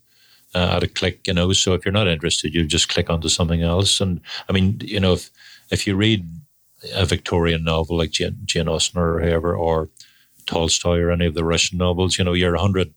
uh, 0.54 0.76
at 0.76 0.82
a 0.82 0.88
click. 0.88 1.26
You 1.26 1.34
know, 1.34 1.52
so 1.52 1.74
if 1.74 1.84
you're 1.84 1.92
not 1.92 2.08
interested, 2.08 2.54
you 2.54 2.64
just 2.64 2.88
click 2.88 3.10
onto 3.10 3.28
something 3.28 3.62
else. 3.62 4.00
And 4.00 4.20
I 4.48 4.52
mean, 4.52 4.80
you 4.82 5.00
know, 5.00 5.12
if 5.14 5.30
if 5.70 5.86
you 5.86 5.96
read 5.96 6.26
a 6.94 7.04
Victorian 7.04 7.64
novel 7.64 7.96
like 7.96 8.10
Jane, 8.10 8.38
Jane 8.44 8.68
Austen 8.68 9.00
or 9.00 9.20
whoever, 9.20 9.54
or 9.54 9.88
Tolstoy 10.46 10.98
or 10.98 11.10
any 11.10 11.26
of 11.26 11.34
the 11.34 11.44
Russian 11.44 11.78
novels, 11.78 12.18
you 12.18 12.24
know, 12.24 12.32
you're 12.32 12.52
100, 12.52 12.94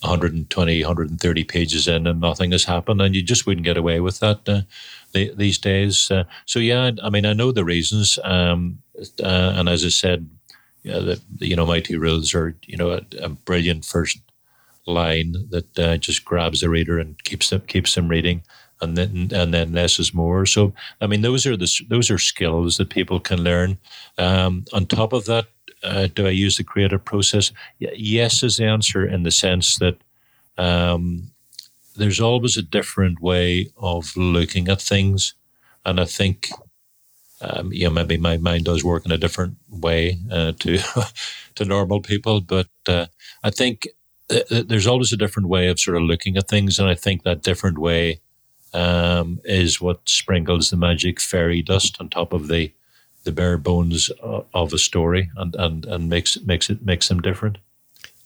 120, 0.00 0.82
130 0.82 1.44
pages 1.44 1.88
in 1.88 2.06
and 2.06 2.20
nothing 2.20 2.52
has 2.52 2.64
happened, 2.64 3.00
and 3.00 3.14
you 3.14 3.22
just 3.22 3.46
wouldn't 3.46 3.64
get 3.64 3.76
away 3.76 4.00
with 4.00 4.20
that 4.20 4.48
uh, 4.48 4.62
these 5.12 5.58
days. 5.58 6.10
Uh, 6.10 6.24
so, 6.46 6.58
yeah, 6.58 6.90
I 7.02 7.10
mean, 7.10 7.26
I 7.26 7.32
know 7.32 7.52
the 7.52 7.64
reasons. 7.64 8.18
Um, 8.22 8.78
uh, 9.22 9.54
and 9.56 9.68
as 9.68 9.84
I 9.84 9.88
said, 9.88 10.28
yeah, 10.84 10.98
the, 11.00 11.20
you 11.38 11.56
know, 11.56 11.80
two 11.80 11.98
rules 11.98 12.34
are, 12.34 12.54
you 12.66 12.76
know, 12.76 12.90
a, 12.92 13.00
a 13.20 13.28
brilliant 13.28 13.84
first 13.84 14.18
line 14.86 15.34
that 15.50 15.78
uh, 15.78 15.96
just 15.96 16.24
grabs 16.24 16.60
the 16.60 16.68
reader 16.68 16.98
and 16.98 17.22
keeps 17.24 17.50
them, 17.50 17.62
keeps 17.62 17.94
them 17.94 18.06
reading 18.08 18.42
and 18.80 18.96
then 18.96 19.30
and 19.32 19.54
then 19.54 19.72
less 19.72 19.98
is 19.98 20.14
more. 20.14 20.46
So 20.46 20.72
I 21.00 21.06
mean, 21.06 21.22
those 21.22 21.46
are 21.46 21.56
the 21.56 21.70
those 21.88 22.10
are 22.10 22.18
skills 22.18 22.76
that 22.76 22.90
people 22.90 23.20
can 23.20 23.42
learn. 23.42 23.78
Um, 24.18 24.64
on 24.72 24.86
top 24.86 25.12
of 25.12 25.24
that, 25.26 25.46
uh, 25.82 26.08
do 26.14 26.26
I 26.26 26.30
use 26.30 26.56
the 26.56 26.64
creative 26.64 27.04
process? 27.04 27.52
Yes, 27.78 28.42
is 28.42 28.56
the 28.56 28.66
answer 28.66 29.06
in 29.06 29.22
the 29.22 29.30
sense 29.30 29.78
that 29.78 29.96
um, 30.58 31.32
there's 31.96 32.20
always 32.20 32.56
a 32.56 32.62
different 32.62 33.20
way 33.20 33.70
of 33.76 34.16
looking 34.16 34.68
at 34.68 34.80
things, 34.80 35.34
and 35.84 36.00
I 36.00 36.04
think. 36.04 36.48
Um, 37.40 37.72
you 37.72 37.84
know, 37.84 37.90
maybe 37.90 38.16
my 38.16 38.36
mind 38.36 38.64
does 38.64 38.84
work 38.84 39.04
in 39.04 39.12
a 39.12 39.18
different 39.18 39.56
way 39.68 40.18
uh, 40.30 40.52
to 40.60 40.78
to 41.56 41.64
normal 41.64 42.00
people, 42.00 42.40
but 42.40 42.68
uh, 42.86 43.06
I 43.42 43.50
think 43.50 43.88
th- 44.28 44.66
there's 44.66 44.86
always 44.86 45.12
a 45.12 45.16
different 45.16 45.48
way 45.48 45.68
of 45.68 45.80
sort 45.80 45.96
of 45.96 46.04
looking 46.04 46.36
at 46.36 46.48
things, 46.48 46.78
and 46.78 46.88
I 46.88 46.94
think 46.94 47.22
that 47.22 47.42
different 47.42 47.78
way 47.78 48.20
um, 48.72 49.40
is 49.44 49.80
what 49.80 50.08
sprinkles 50.08 50.70
the 50.70 50.76
magic 50.76 51.20
fairy 51.20 51.62
dust 51.62 51.96
on 52.00 52.08
top 52.08 52.32
of 52.32 52.48
the 52.48 52.72
the 53.24 53.32
bare 53.32 53.56
bones 53.56 54.10
of 54.20 54.72
a 54.74 54.78
story 54.78 55.30
and, 55.36 55.56
and, 55.56 55.86
and 55.86 56.08
makes 56.10 56.38
makes 56.42 56.68
it 56.68 56.84
makes 56.84 57.08
them 57.08 57.20
different. 57.20 57.58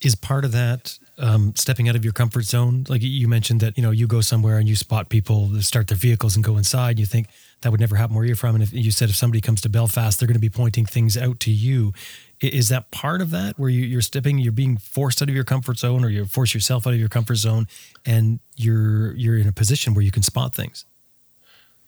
Is 0.00 0.14
part 0.14 0.44
of 0.44 0.52
that 0.52 0.98
um, 1.18 1.52
stepping 1.56 1.88
out 1.88 1.96
of 1.96 2.04
your 2.04 2.12
comfort 2.12 2.44
zone? 2.44 2.84
Like 2.88 3.02
you 3.02 3.28
mentioned 3.28 3.60
that 3.60 3.76
you 3.76 3.82
know 3.82 3.90
you 3.90 4.06
go 4.06 4.20
somewhere 4.20 4.58
and 4.58 4.68
you 4.68 4.76
spot 4.76 5.08
people 5.08 5.60
start 5.60 5.88
their 5.88 5.96
vehicles 5.96 6.36
and 6.36 6.44
go 6.44 6.56
inside. 6.56 6.98
You 6.98 7.06
think 7.06 7.28
that 7.62 7.70
would 7.70 7.80
never 7.80 7.96
happen 7.96 8.14
where 8.14 8.24
you're 8.24 8.36
from, 8.36 8.54
and 8.54 8.62
if 8.62 8.72
you 8.72 8.90
said 8.90 9.08
if 9.08 9.16
somebody 9.16 9.40
comes 9.40 9.60
to 9.62 9.68
Belfast, 9.68 10.18
they're 10.18 10.28
going 10.28 10.34
to 10.34 10.40
be 10.40 10.50
pointing 10.50 10.86
things 10.86 11.16
out 11.16 11.40
to 11.40 11.50
you. 11.50 11.92
Is 12.40 12.68
that 12.68 12.90
part 12.92 13.20
of 13.20 13.30
that 13.30 13.58
where 13.58 13.68
you, 13.68 13.98
are 13.98 14.02
stepping, 14.02 14.38
you're 14.38 14.52
being 14.52 14.76
forced 14.76 15.20
out 15.20 15.28
of 15.28 15.34
your 15.34 15.44
comfort 15.44 15.78
zone, 15.78 16.04
or 16.04 16.08
you 16.08 16.24
force 16.24 16.54
yourself 16.54 16.86
out 16.86 16.92
of 16.92 17.00
your 17.00 17.08
comfort 17.08 17.36
zone, 17.36 17.66
and 18.06 18.40
you're 18.56 19.14
you're 19.14 19.38
in 19.38 19.48
a 19.48 19.52
position 19.52 19.94
where 19.94 20.02
you 20.02 20.12
can 20.12 20.22
spot 20.22 20.54
things? 20.54 20.84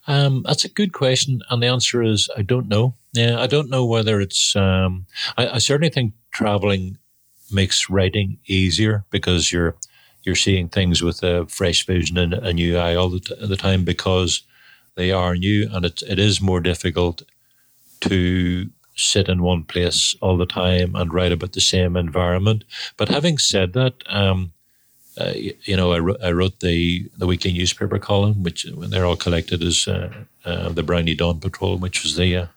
Um, 0.07 0.43
that's 0.45 0.65
a 0.65 0.69
good 0.69 0.93
question, 0.93 1.41
and 1.49 1.61
the 1.61 1.67
answer 1.67 2.03
is 2.03 2.29
I 2.35 2.41
don't 2.41 2.67
know. 2.67 2.95
Yeah, 3.13 3.39
I 3.39 3.47
don't 3.47 3.69
know 3.69 3.85
whether 3.85 4.19
it's. 4.19 4.55
Um, 4.55 5.05
I, 5.37 5.47
I 5.47 5.57
certainly 5.59 5.89
think 5.89 6.13
traveling 6.31 6.97
makes 7.51 7.89
writing 7.89 8.37
easier 8.45 9.05
because 9.09 9.51
you're 9.51 9.75
you're 10.23 10.35
seeing 10.35 10.69
things 10.69 11.01
with 11.01 11.23
a 11.23 11.47
fresh 11.47 11.85
vision 11.85 12.17
and 12.17 12.33
a 12.33 12.53
new 12.53 12.77
eye 12.77 12.95
all 12.95 13.09
the, 13.09 13.19
t- 13.19 13.35
the 13.39 13.57
time 13.57 13.83
because 13.83 14.43
they 14.95 15.11
are 15.11 15.35
new, 15.35 15.67
and 15.71 15.85
it 15.85 16.01
it 16.03 16.19
is 16.19 16.41
more 16.41 16.59
difficult 16.59 17.23
to 18.01 18.69
sit 18.95 19.29
in 19.29 19.41
one 19.41 19.63
place 19.63 20.15
all 20.21 20.37
the 20.37 20.45
time 20.45 20.95
and 20.95 21.13
write 21.13 21.31
about 21.31 21.53
the 21.53 21.61
same 21.61 21.95
environment. 21.95 22.63
But 22.97 23.09
having 23.09 23.37
said 23.37 23.73
that, 23.73 24.03
um, 24.07 24.51
uh, 25.19 25.33
you, 25.35 25.75
know, 25.75 25.93
I, 25.93 25.99
wrote, 25.99 26.21
I 26.23 26.31
wrote 26.31 26.59
the 26.59 27.09
the 27.17 27.27
weekly 27.27 27.53
newspaper 27.53 27.99
column, 27.99 28.43
which 28.43 28.65
when 28.65 28.89
they're 28.89 29.05
all 29.05 29.17
collected 29.17 29.63
as 29.63 29.87
uh, 29.87 30.09
uh, 30.45 30.69
the 30.69 30.83
Brownie 30.83 31.15
Dawn 31.15 31.39
Patrol, 31.39 31.77
which 31.77 32.03
was 32.03 32.15
the 32.15 32.35
uh, 32.35 32.47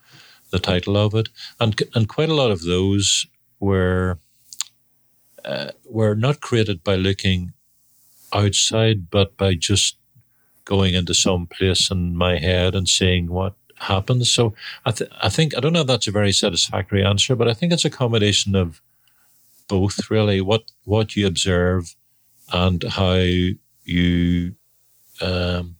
the 0.51 0.59
title 0.59 0.97
of 0.97 1.13
it, 1.15 1.29
and 1.59 1.81
and 1.93 2.07
quite 2.07 2.29
a 2.29 2.35
lot 2.35 2.51
of 2.51 2.63
those 2.63 3.25
were 3.59 4.19
uh, 5.45 5.71
were 5.85 6.15
not 6.15 6.41
created 6.41 6.83
by 6.83 6.95
looking 6.95 7.53
outside, 8.33 9.09
but 9.09 9.37
by 9.37 9.53
just 9.53 9.97
going 10.65 10.95
into 10.95 11.13
some 11.13 11.45
place 11.45 11.91
in 11.91 12.15
my 12.15 12.37
head 12.39 12.75
and 12.75 12.89
seeing 12.89 13.27
what 13.31 13.53
happens. 13.77 14.31
So 14.31 14.53
I, 14.85 14.91
th- 14.91 15.11
I 15.21 15.29
think 15.29 15.55
I 15.55 15.59
don't 15.59 15.73
know 15.73 15.81
if 15.81 15.87
that's 15.87 16.07
a 16.07 16.11
very 16.11 16.31
satisfactory 16.31 17.05
answer, 17.05 17.35
but 17.35 17.47
I 17.47 17.53
think 17.53 17.71
it's 17.71 17.85
a 17.85 17.89
combination 17.89 18.55
of 18.55 18.81
both. 19.67 20.09
Really, 20.09 20.41
what 20.41 20.71
what 20.83 21.15
you 21.15 21.27
observe 21.27 21.95
and 22.51 22.83
how 22.83 23.21
you 23.83 24.55
um, 25.21 25.75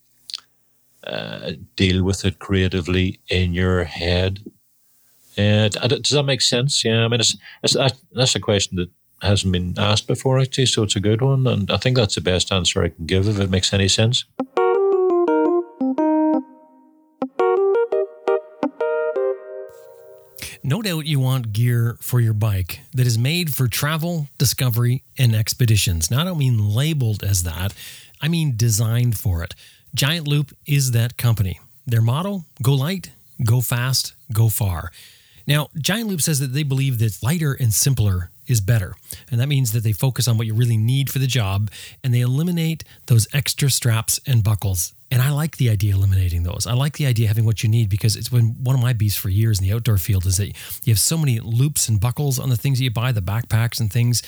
uh, 1.04 1.54
deal 1.76 2.04
with 2.04 2.26
it 2.26 2.40
creatively 2.40 3.20
in 3.30 3.54
your 3.54 3.84
head. 3.84 4.40
And 5.38 5.74
does 5.74 6.12
that 6.12 6.24
make 6.24 6.42
sense? 6.42 6.86
Yeah, 6.86 7.04
I 7.04 7.08
mean, 7.10 7.20
it's, 7.20 7.36
it's 7.62 7.76
that's 8.14 8.36
a 8.36 8.40
question 8.40 8.78
that 8.78 8.90
hasn't 9.26 9.52
been 9.52 9.76
asked 9.78 10.08
before, 10.08 10.40
actually, 10.40 10.68
so 10.68 10.84
it's 10.84 10.96
a 10.96 11.00
good 11.00 11.22
one, 11.22 11.46
and 11.48 11.70
I 11.72 11.78
think 11.78 11.98
that's 11.98 12.16
the 12.16 12.22
best 12.22 12.52
answer 12.52 12.84
I 12.84 12.90
can 12.90 13.06
give 13.06 13.28
if 13.28 13.40
it 13.40 13.50
makes 13.50 13.74
any 13.74 13.88
sense. 13.88 14.26
No 20.68 20.82
doubt 20.82 21.06
you 21.06 21.20
want 21.20 21.54
gear 21.54 21.96
for 22.02 22.20
your 22.20 22.34
bike 22.34 22.80
that 22.92 23.06
is 23.06 23.20
made 23.20 23.54
for 23.54 23.68
travel, 23.68 24.30
discovery, 24.40 25.04
and 25.16 25.36
expeditions. 25.36 26.10
Now, 26.10 26.22
I 26.22 26.24
don't 26.24 26.40
mean 26.40 26.74
labeled 26.74 27.24
as 27.24 27.44
that, 27.44 27.72
I 28.20 28.28
mean 28.28 28.58
designed 28.58 29.16
for 29.16 29.44
it. 29.44 29.54
Giant 29.94 30.28
Loop 30.28 30.56
is 30.66 30.90
that 30.92 31.18
company. 31.18 31.60
Their 31.86 32.02
motto 32.02 32.46
go 32.64 32.74
light, 32.74 33.12
go 33.44 33.62
fast, 33.62 34.16
go 34.34 34.50
far. 34.50 34.92
Now, 35.46 35.70
Giant 35.78 36.10
Loop 36.10 36.22
says 36.22 36.40
that 36.40 36.54
they 36.54 36.64
believe 36.64 36.98
that 36.98 37.22
lighter 37.22 37.54
and 37.54 37.72
simpler 37.72 38.32
is 38.48 38.62
better. 38.62 38.96
And 39.32 39.40
that 39.40 39.48
means 39.48 39.72
that 39.72 39.84
they 39.84 39.94
focus 39.94 40.28
on 40.28 40.38
what 40.38 40.48
you 40.48 40.54
really 40.54 40.78
need 40.78 41.10
for 41.10 41.20
the 41.20 41.28
job 41.28 41.72
and 42.04 42.14
they 42.14 42.22
eliminate 42.22 42.84
those 43.08 43.28
extra 43.34 43.70
straps 43.70 44.20
and 44.26 44.44
buckles 44.44 44.94
and 45.12 45.22
I 45.22 45.30
like 45.30 45.58
the 45.58 45.70
idea 45.70 45.94
eliminating 45.94 46.44
those. 46.44 46.66
I 46.68 46.74
like 46.74 46.98
the 46.98 47.06
idea 47.06 47.26
of 47.26 47.30
having 47.30 47.46
what 47.46 47.64
you 47.64 47.70
need 47.70 47.90
because 47.90 48.16
it's 48.16 48.30
been 48.30 48.56
one 48.64 48.76
of 48.76 48.82
my 48.82 48.94
beasts 48.94 49.18
for 49.18 49.30
years 49.30 49.60
in 49.60 49.66
the 49.66 49.74
outdoor 49.74 49.98
field 49.98 50.26
is 50.26 50.38
that 50.38 50.48
you 50.48 50.92
have 50.92 51.00
so 51.00 51.18
many 51.18 51.40
loops 51.40 51.88
and 51.88 52.00
buckles 52.00 52.40
on 52.40 52.50
the 52.50 52.58
things 52.58 52.80
that 52.80 52.84
you 52.84 52.92
buy, 52.92 53.12
the 53.12 53.22
backpacks 53.22 53.80
and 53.80 53.94
things, 53.94 54.24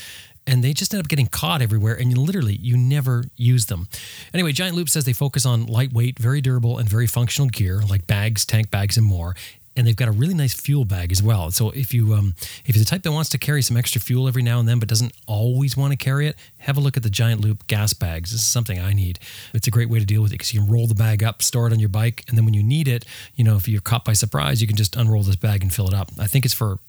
and 0.45 0.63
they 0.63 0.73
just 0.73 0.93
end 0.93 1.01
up 1.01 1.09
getting 1.09 1.27
caught 1.27 1.61
everywhere 1.61 1.95
and 1.95 2.11
you 2.11 2.17
literally 2.17 2.55
you 2.61 2.77
never 2.77 3.25
use 3.35 3.65
them. 3.65 3.87
Anyway, 4.33 4.51
Giant 4.51 4.75
Loop 4.75 4.87
says 4.87 5.03
they 5.03 5.13
focus 5.13 5.45
on 5.45 5.65
lightweight, 5.65 6.19
very 6.19 6.41
durable 6.41 6.77
and 6.77 6.87
very 6.87 7.07
functional 7.07 7.49
gear 7.49 7.81
like 7.89 8.07
bags, 8.07 8.45
tank 8.45 8.71
bags 8.71 8.97
and 8.97 9.05
more 9.05 9.35
and 9.77 9.85
they've 9.85 9.95
got 9.95 10.07
a 10.07 10.11
really 10.11 10.33
nice 10.33 10.53
fuel 10.53 10.83
bag 10.83 11.11
as 11.11 11.21
well. 11.21 11.51
So 11.51 11.69
if 11.69 11.93
you 11.93 12.15
um, 12.15 12.33
if 12.65 12.75
you're 12.75 12.83
the 12.83 12.89
type 12.89 13.03
that 13.03 13.11
wants 13.11 13.29
to 13.29 13.37
carry 13.37 13.61
some 13.61 13.77
extra 13.77 14.01
fuel 14.01 14.27
every 14.27 14.41
now 14.41 14.59
and 14.59 14.67
then, 14.67 14.79
but 14.79 14.89
doesn't 14.89 15.13
always 15.27 15.77
want 15.77 15.93
to 15.93 15.97
carry 15.97 16.27
it, 16.27 16.35
have 16.57 16.75
a 16.75 16.79
look 16.79 16.97
at 16.97 17.03
the 17.03 17.09
Giant 17.09 17.41
Loop 17.41 17.67
gas 17.67 17.93
bags. 17.93 18.31
This 18.31 18.41
is 18.41 18.47
something 18.47 18.79
I 18.79 18.93
need. 18.93 19.19
It's 19.53 19.67
a 19.67 19.71
great 19.71 19.89
way 19.89 19.99
to 19.99 20.05
deal 20.05 20.23
with 20.23 20.31
it 20.31 20.35
because 20.35 20.53
you 20.53 20.61
can 20.61 20.69
roll 20.69 20.87
the 20.87 20.95
bag 20.95 21.23
up, 21.23 21.43
store 21.43 21.67
it 21.67 21.73
on 21.73 21.79
your 21.79 21.89
bike, 21.89 22.25
and 22.27 22.37
then 22.37 22.43
when 22.43 22.55
you 22.55 22.63
need 22.63 22.87
it, 22.87 23.05
you 23.35 23.43
know, 23.43 23.55
if 23.55 23.67
you're 23.67 23.79
caught 23.79 24.03
by 24.03 24.13
surprise, 24.13 24.61
you 24.61 24.67
can 24.67 24.75
just 24.75 24.95
unroll 24.95 25.21
this 25.23 25.35
bag 25.35 25.61
and 25.61 25.71
fill 25.71 25.87
it 25.87 25.93
up. 25.93 26.09
I 26.19 26.25
think 26.25 26.43
it's 26.43 26.55
for 26.55 26.79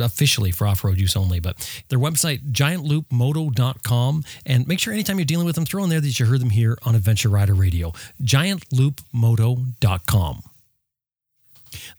officially 0.00 0.52
for 0.52 0.68
off-road 0.68 0.98
use 0.98 1.16
only, 1.16 1.40
but 1.40 1.82
their 1.88 1.98
website 1.98 2.52
giantloopmoto.com 2.52 4.24
and 4.46 4.68
make 4.68 4.78
sure 4.78 4.92
anytime 4.92 5.18
you're 5.18 5.24
dealing 5.24 5.46
with 5.46 5.56
them, 5.56 5.66
throw 5.66 5.82
in 5.82 5.90
there 5.90 6.00
that 6.00 6.20
you 6.20 6.26
heard 6.26 6.40
them 6.40 6.50
here 6.50 6.78
on 6.84 6.94
Adventure 6.94 7.28
Rider 7.28 7.54
Radio. 7.54 7.92
giantloopmoto.com. 8.22 10.42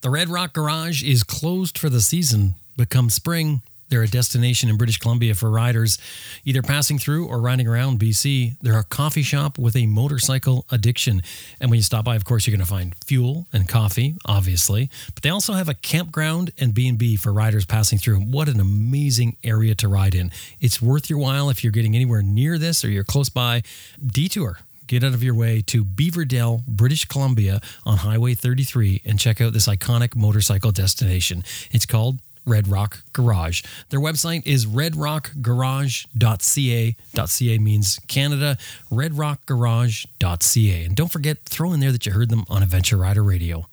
The 0.01 0.09
Red 0.09 0.29
Rock 0.29 0.53
Garage 0.53 1.03
is 1.03 1.23
closed 1.23 1.77
for 1.77 1.89
the 1.89 2.01
season, 2.01 2.55
but 2.75 2.89
come 2.89 3.09
spring, 3.09 3.61
they're 3.89 4.03
a 4.03 4.07
destination 4.07 4.69
in 4.69 4.77
British 4.77 4.97
Columbia 4.97 5.33
for 5.33 5.49
riders 5.49 5.97
either 6.43 6.61
passing 6.61 6.99
through 6.99 7.27
or 7.27 7.39
riding 7.39 7.67
around 7.67 7.99
BC. 7.99 8.57
They're 8.61 8.77
a 8.77 8.83
coffee 8.83 9.21
shop 9.21 9.57
with 9.57 9.75
a 9.75 9.85
motorcycle 9.85 10.65
addiction. 10.71 11.21
And 11.61 11.69
when 11.69 11.77
you 11.77 11.83
stop 11.83 12.05
by, 12.05 12.15
of 12.15 12.25
course, 12.25 12.45
you're 12.45 12.55
going 12.55 12.65
to 12.65 12.69
find 12.69 12.95
fuel 13.05 13.47
and 13.53 13.67
coffee, 13.67 14.15
obviously. 14.25 14.89
But 15.13 15.23
they 15.23 15.29
also 15.29 15.53
have 15.53 15.69
a 15.69 15.73
campground 15.73 16.51
and 16.59 16.73
B&B 16.73 17.15
for 17.15 17.31
riders 17.31 17.65
passing 17.65 17.97
through. 17.97 18.19
What 18.19 18.49
an 18.49 18.59
amazing 18.59 19.37
area 19.43 19.73
to 19.75 19.87
ride 19.87 20.15
in. 20.15 20.31
It's 20.59 20.81
worth 20.81 21.09
your 21.09 21.19
while 21.19 21.49
if 21.49 21.63
you're 21.63 21.71
getting 21.71 21.95
anywhere 21.95 22.21
near 22.21 22.57
this 22.57 22.83
or 22.83 22.89
you're 22.89 23.03
close 23.03 23.29
by. 23.29 23.63
Detour 24.05 24.59
get 24.87 25.03
out 25.03 25.13
of 25.13 25.21
your 25.23 25.35
way 25.35 25.61
to 25.67 25.85
Beaverdell, 25.85 26.65
British 26.65 27.05
Columbia 27.05 27.61
on 27.85 27.97
Highway 27.97 28.33
33 28.33 29.03
and 29.05 29.19
check 29.19 29.39
out 29.41 29.53
this 29.53 29.67
iconic 29.67 30.15
motorcycle 30.15 30.71
destination. 30.71 31.43
It's 31.71 31.85
called 31.85 32.17
Red 32.45 32.67
Rock 32.67 33.03
Garage. 33.13 33.61
Their 33.89 33.99
website 33.99 34.47
is 34.47 34.65
redrockgarage.ca. 34.65 36.95
.ca 37.27 37.57
means 37.59 37.99
Canada, 38.07 38.57
redrockgarage.ca. 38.89 40.85
And 40.85 40.95
don't 40.95 41.11
forget, 41.11 41.43
throw 41.43 41.73
in 41.73 41.81
there 41.81 41.91
that 41.91 42.05
you 42.05 42.13
heard 42.13 42.29
them 42.29 42.45
on 42.49 42.63
Adventure 42.63 42.95
Rider 42.97 43.23
Radio. 43.23 43.67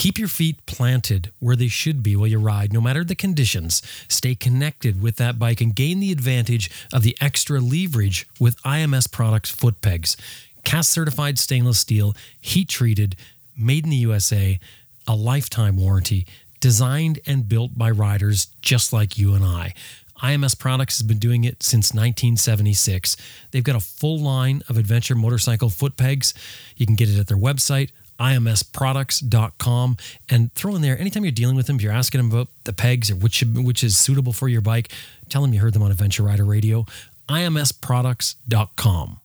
Keep 0.00 0.18
your 0.18 0.28
feet 0.28 0.64
planted 0.64 1.30
where 1.40 1.54
they 1.54 1.68
should 1.68 2.02
be 2.02 2.16
while 2.16 2.26
you 2.26 2.38
ride, 2.38 2.72
no 2.72 2.80
matter 2.80 3.04
the 3.04 3.14
conditions. 3.14 3.82
Stay 4.08 4.34
connected 4.34 5.02
with 5.02 5.16
that 5.16 5.38
bike 5.38 5.60
and 5.60 5.76
gain 5.76 6.00
the 6.00 6.10
advantage 6.10 6.70
of 6.90 7.02
the 7.02 7.14
extra 7.20 7.60
leverage 7.60 8.26
with 8.40 8.56
IMS 8.62 9.12
Products 9.12 9.50
foot 9.50 9.82
pegs. 9.82 10.16
Cast 10.64 10.90
certified 10.90 11.38
stainless 11.38 11.80
steel, 11.80 12.14
heat 12.40 12.70
treated, 12.70 13.14
made 13.54 13.84
in 13.84 13.90
the 13.90 13.96
USA, 13.96 14.58
a 15.06 15.14
lifetime 15.14 15.76
warranty, 15.76 16.26
designed 16.60 17.20
and 17.26 17.46
built 17.46 17.76
by 17.76 17.90
riders 17.90 18.46
just 18.62 18.94
like 18.94 19.18
you 19.18 19.34
and 19.34 19.44
I. 19.44 19.74
IMS 20.22 20.58
Products 20.58 20.98
has 20.98 21.06
been 21.06 21.18
doing 21.18 21.44
it 21.44 21.62
since 21.62 21.92
1976. 21.92 23.18
They've 23.50 23.62
got 23.62 23.76
a 23.76 23.80
full 23.80 24.18
line 24.18 24.62
of 24.68 24.78
adventure 24.78 25.14
motorcycle 25.14 25.68
foot 25.68 25.98
pegs. 25.98 26.32
You 26.76 26.86
can 26.86 26.94
get 26.94 27.10
it 27.10 27.18
at 27.18 27.26
their 27.26 27.38
website, 27.38 27.90
imsproducts.com 28.20 29.96
and 30.28 30.52
throw 30.54 30.76
in 30.76 30.82
there 30.82 30.98
anytime 30.98 31.24
you're 31.24 31.32
dealing 31.32 31.56
with 31.56 31.66
them 31.66 31.76
if 31.76 31.82
you're 31.82 31.92
asking 31.92 32.20
them 32.20 32.30
about 32.30 32.48
the 32.64 32.72
pegs 32.72 33.10
or 33.10 33.16
which 33.16 33.42
which 33.54 33.82
is 33.82 33.96
suitable 33.96 34.32
for 34.32 34.48
your 34.48 34.60
bike 34.60 34.90
tell 35.28 35.42
them 35.42 35.54
you 35.54 35.60
heard 35.60 35.72
them 35.72 35.82
on 35.82 35.90
adventure 35.90 36.22
rider 36.22 36.44
radio. 36.44 36.84
Imsproducts.com 37.28 39.19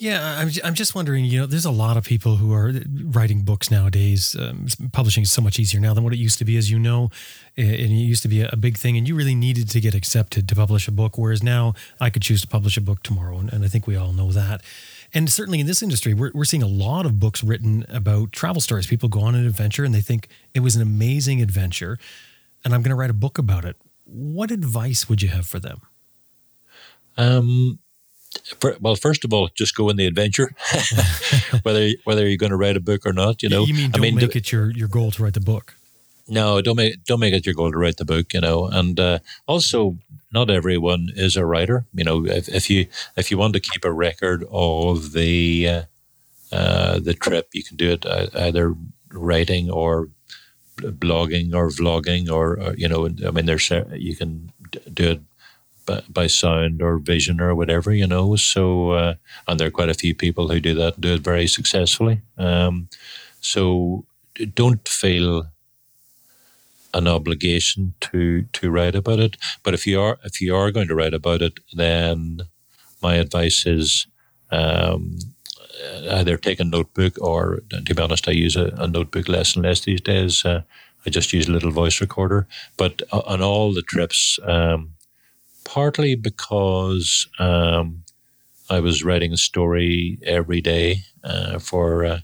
Yeah, 0.00 0.38
I'm, 0.38 0.48
I'm 0.62 0.74
just 0.74 0.94
wondering, 0.94 1.24
you 1.24 1.40
know, 1.40 1.46
there's 1.46 1.64
a 1.64 1.72
lot 1.72 1.96
of 1.96 2.04
people 2.04 2.36
who 2.36 2.52
are 2.52 2.72
writing 3.02 3.42
books 3.42 3.68
nowadays. 3.68 4.36
Um, 4.38 4.68
publishing 4.92 5.24
is 5.24 5.32
so 5.32 5.42
much 5.42 5.58
easier 5.58 5.80
now 5.80 5.92
than 5.92 6.04
what 6.04 6.12
it 6.12 6.18
used 6.18 6.38
to 6.38 6.44
be, 6.44 6.56
as 6.56 6.70
you 6.70 6.78
know. 6.78 7.10
And 7.56 7.66
it 7.68 7.88
used 7.88 8.22
to 8.22 8.28
be 8.28 8.42
a 8.42 8.56
big 8.56 8.76
thing, 8.76 8.96
and 8.96 9.08
you 9.08 9.16
really 9.16 9.34
needed 9.34 9.68
to 9.70 9.80
get 9.80 9.96
accepted 9.96 10.48
to 10.48 10.54
publish 10.54 10.86
a 10.86 10.92
book. 10.92 11.18
Whereas 11.18 11.42
now 11.42 11.74
I 12.00 12.10
could 12.10 12.22
choose 12.22 12.40
to 12.42 12.46
publish 12.46 12.76
a 12.76 12.80
book 12.80 13.02
tomorrow, 13.02 13.38
and, 13.38 13.52
and 13.52 13.64
I 13.64 13.68
think 13.68 13.88
we 13.88 13.96
all 13.96 14.12
know 14.12 14.30
that. 14.30 14.62
And 15.12 15.28
certainly 15.28 15.58
in 15.58 15.66
this 15.66 15.82
industry, 15.82 16.14
we're, 16.14 16.30
we're 16.32 16.44
seeing 16.44 16.62
a 16.62 16.68
lot 16.68 17.04
of 17.04 17.18
books 17.18 17.42
written 17.42 17.84
about 17.88 18.30
travel 18.30 18.60
stories. 18.60 18.86
People 18.86 19.08
go 19.08 19.20
on 19.20 19.34
an 19.34 19.46
adventure 19.46 19.84
and 19.84 19.94
they 19.94 20.00
think 20.00 20.28
it 20.54 20.60
was 20.60 20.76
an 20.76 20.82
amazing 20.82 21.42
adventure, 21.42 21.98
and 22.64 22.72
I'm 22.72 22.82
going 22.82 22.90
to 22.90 22.96
write 22.96 23.10
a 23.10 23.14
book 23.14 23.36
about 23.36 23.64
it. 23.64 23.76
What 24.04 24.52
advice 24.52 25.08
would 25.08 25.22
you 25.22 25.28
have 25.30 25.46
for 25.46 25.58
them? 25.58 25.80
Um, 27.16 27.80
well, 28.80 28.96
first 28.96 29.24
of 29.24 29.32
all, 29.32 29.48
just 29.54 29.74
go 29.74 29.88
in 29.88 29.96
the 29.96 30.06
adventure, 30.06 30.52
whether 31.62 31.90
whether 32.04 32.26
you're 32.26 32.36
going 32.36 32.50
to 32.50 32.56
write 32.56 32.76
a 32.76 32.80
book 32.80 33.06
or 33.06 33.12
not. 33.12 33.42
You 33.42 33.48
know, 33.48 33.64
you 33.64 33.74
mean 33.74 33.90
don't 33.90 34.00
I 34.00 34.02
mean, 34.02 34.14
make 34.16 34.32
do, 34.32 34.38
it 34.38 34.52
your 34.52 34.70
your 34.70 34.88
goal 34.88 35.10
to 35.12 35.22
write 35.22 35.34
the 35.34 35.40
book. 35.40 35.74
No, 36.28 36.60
don't 36.60 36.76
make 36.76 37.04
don't 37.04 37.20
make 37.20 37.34
it 37.34 37.46
your 37.46 37.54
goal 37.54 37.72
to 37.72 37.78
write 37.78 37.96
the 37.96 38.04
book. 38.04 38.34
You 38.34 38.40
know, 38.40 38.66
and 38.66 38.98
uh, 38.98 39.18
also 39.46 39.98
not 40.32 40.50
everyone 40.50 41.10
is 41.14 41.36
a 41.36 41.46
writer. 41.46 41.86
You 41.94 42.04
know, 42.04 42.26
if, 42.26 42.48
if 42.48 42.70
you 42.70 42.86
if 43.16 43.30
you 43.30 43.38
want 43.38 43.54
to 43.54 43.60
keep 43.60 43.84
a 43.84 43.92
record 43.92 44.44
of 44.50 45.12
the 45.12 45.68
uh, 45.68 45.82
uh, 46.52 46.98
the 47.00 47.14
trip, 47.14 47.48
you 47.52 47.64
can 47.64 47.76
do 47.76 47.92
it 47.92 48.06
either 48.34 48.74
writing 49.10 49.70
or 49.70 50.08
blogging 50.76 51.54
or 51.54 51.70
vlogging 51.70 52.30
or, 52.30 52.60
or 52.60 52.74
you 52.74 52.88
know. 52.88 53.06
I 53.06 53.30
mean, 53.30 53.46
there's 53.46 53.70
you 53.92 54.16
can 54.16 54.52
do 54.92 55.10
it 55.12 55.20
by, 55.88 56.02
by 56.08 56.26
sound 56.28 56.82
or 56.82 56.98
vision 56.98 57.40
or 57.40 57.54
whatever, 57.54 57.92
you 57.92 58.06
know. 58.06 58.36
So, 58.36 58.92
uh, 58.92 59.14
and 59.46 59.58
there 59.58 59.68
are 59.68 59.78
quite 59.78 59.88
a 59.88 59.94
few 59.94 60.14
people 60.14 60.48
who 60.48 60.60
do 60.60 60.74
that, 60.74 61.00
do 61.00 61.14
it 61.14 61.22
very 61.22 61.46
successfully. 61.48 62.20
Um, 62.36 62.88
so, 63.40 64.04
don't 64.54 64.86
feel 64.86 65.48
an 66.94 67.08
obligation 67.08 67.94
to 68.00 68.42
to 68.52 68.70
write 68.70 68.94
about 68.94 69.18
it. 69.18 69.36
But 69.62 69.74
if 69.74 69.86
you 69.86 70.00
are 70.00 70.18
if 70.24 70.40
you 70.40 70.54
are 70.54 70.70
going 70.70 70.88
to 70.88 70.94
write 70.94 71.14
about 71.14 71.42
it, 71.42 71.60
then 71.72 72.42
my 73.02 73.14
advice 73.14 73.66
is 73.66 74.06
um, 74.50 75.18
either 76.10 76.36
take 76.36 76.60
a 76.60 76.64
notebook 76.64 77.20
or, 77.20 77.62
to 77.70 77.94
be 77.94 78.02
honest, 78.02 78.28
I 78.28 78.32
use 78.32 78.56
a, 78.56 78.66
a 78.78 78.86
notebook 78.86 79.28
less 79.28 79.54
and 79.54 79.64
less 79.64 79.80
these 79.80 80.00
days. 80.00 80.44
Uh, 80.44 80.62
I 81.06 81.10
just 81.10 81.32
use 81.32 81.48
a 81.48 81.52
little 81.52 81.70
voice 81.70 82.00
recorder. 82.00 82.46
But 82.76 83.02
on 83.12 83.40
all 83.40 83.72
the 83.72 83.82
trips, 83.82 84.38
um, 84.42 84.92
partly 85.68 86.14
because 86.14 87.28
um, 87.38 88.02
I 88.70 88.80
was 88.80 89.04
writing 89.04 89.34
a 89.34 89.36
story 89.36 90.18
every 90.24 90.62
day 90.62 91.02
uh, 91.22 91.58
for 91.58 92.06
uh, 92.06 92.20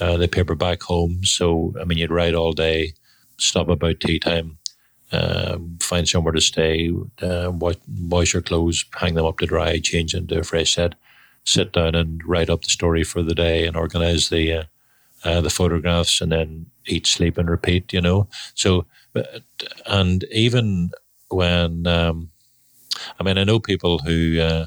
uh, 0.00 0.16
the 0.16 0.26
paper 0.26 0.56
back 0.56 0.82
home. 0.82 1.24
So, 1.24 1.72
I 1.80 1.84
mean, 1.84 1.98
you'd 1.98 2.10
write 2.10 2.34
all 2.34 2.52
day, 2.52 2.94
stop 3.38 3.68
about 3.68 4.00
tea 4.00 4.18
time, 4.18 4.58
um, 5.12 5.78
find 5.80 6.08
somewhere 6.08 6.32
to 6.32 6.40
stay, 6.40 6.90
uh, 7.22 7.52
wash 7.52 8.32
your 8.32 8.42
clothes, 8.42 8.84
hang 8.96 9.14
them 9.14 9.26
up 9.26 9.38
to 9.38 9.46
dry, 9.46 9.78
change 9.78 10.12
into 10.12 10.40
a 10.40 10.42
fresh 10.42 10.74
set, 10.74 10.96
sit 11.44 11.72
down 11.72 11.94
and 11.94 12.20
write 12.26 12.50
up 12.50 12.62
the 12.62 12.70
story 12.70 13.04
for 13.04 13.22
the 13.22 13.36
day 13.36 13.66
and 13.66 13.76
organize 13.76 14.30
the 14.30 14.52
uh, 14.52 14.64
uh, 15.24 15.40
the 15.40 15.50
photographs, 15.50 16.20
and 16.20 16.32
then 16.32 16.66
eat, 16.86 17.06
sleep, 17.06 17.38
and 17.38 17.50
repeat. 17.50 17.92
You 17.92 18.00
know, 18.00 18.28
so 18.54 18.86
and 19.86 20.24
even 20.32 20.90
when 21.28 21.86
um, 21.86 22.30
I 23.18 23.22
mean, 23.22 23.38
I 23.38 23.44
know 23.44 23.60
people 23.60 23.98
who 23.98 24.40
uh, 24.40 24.66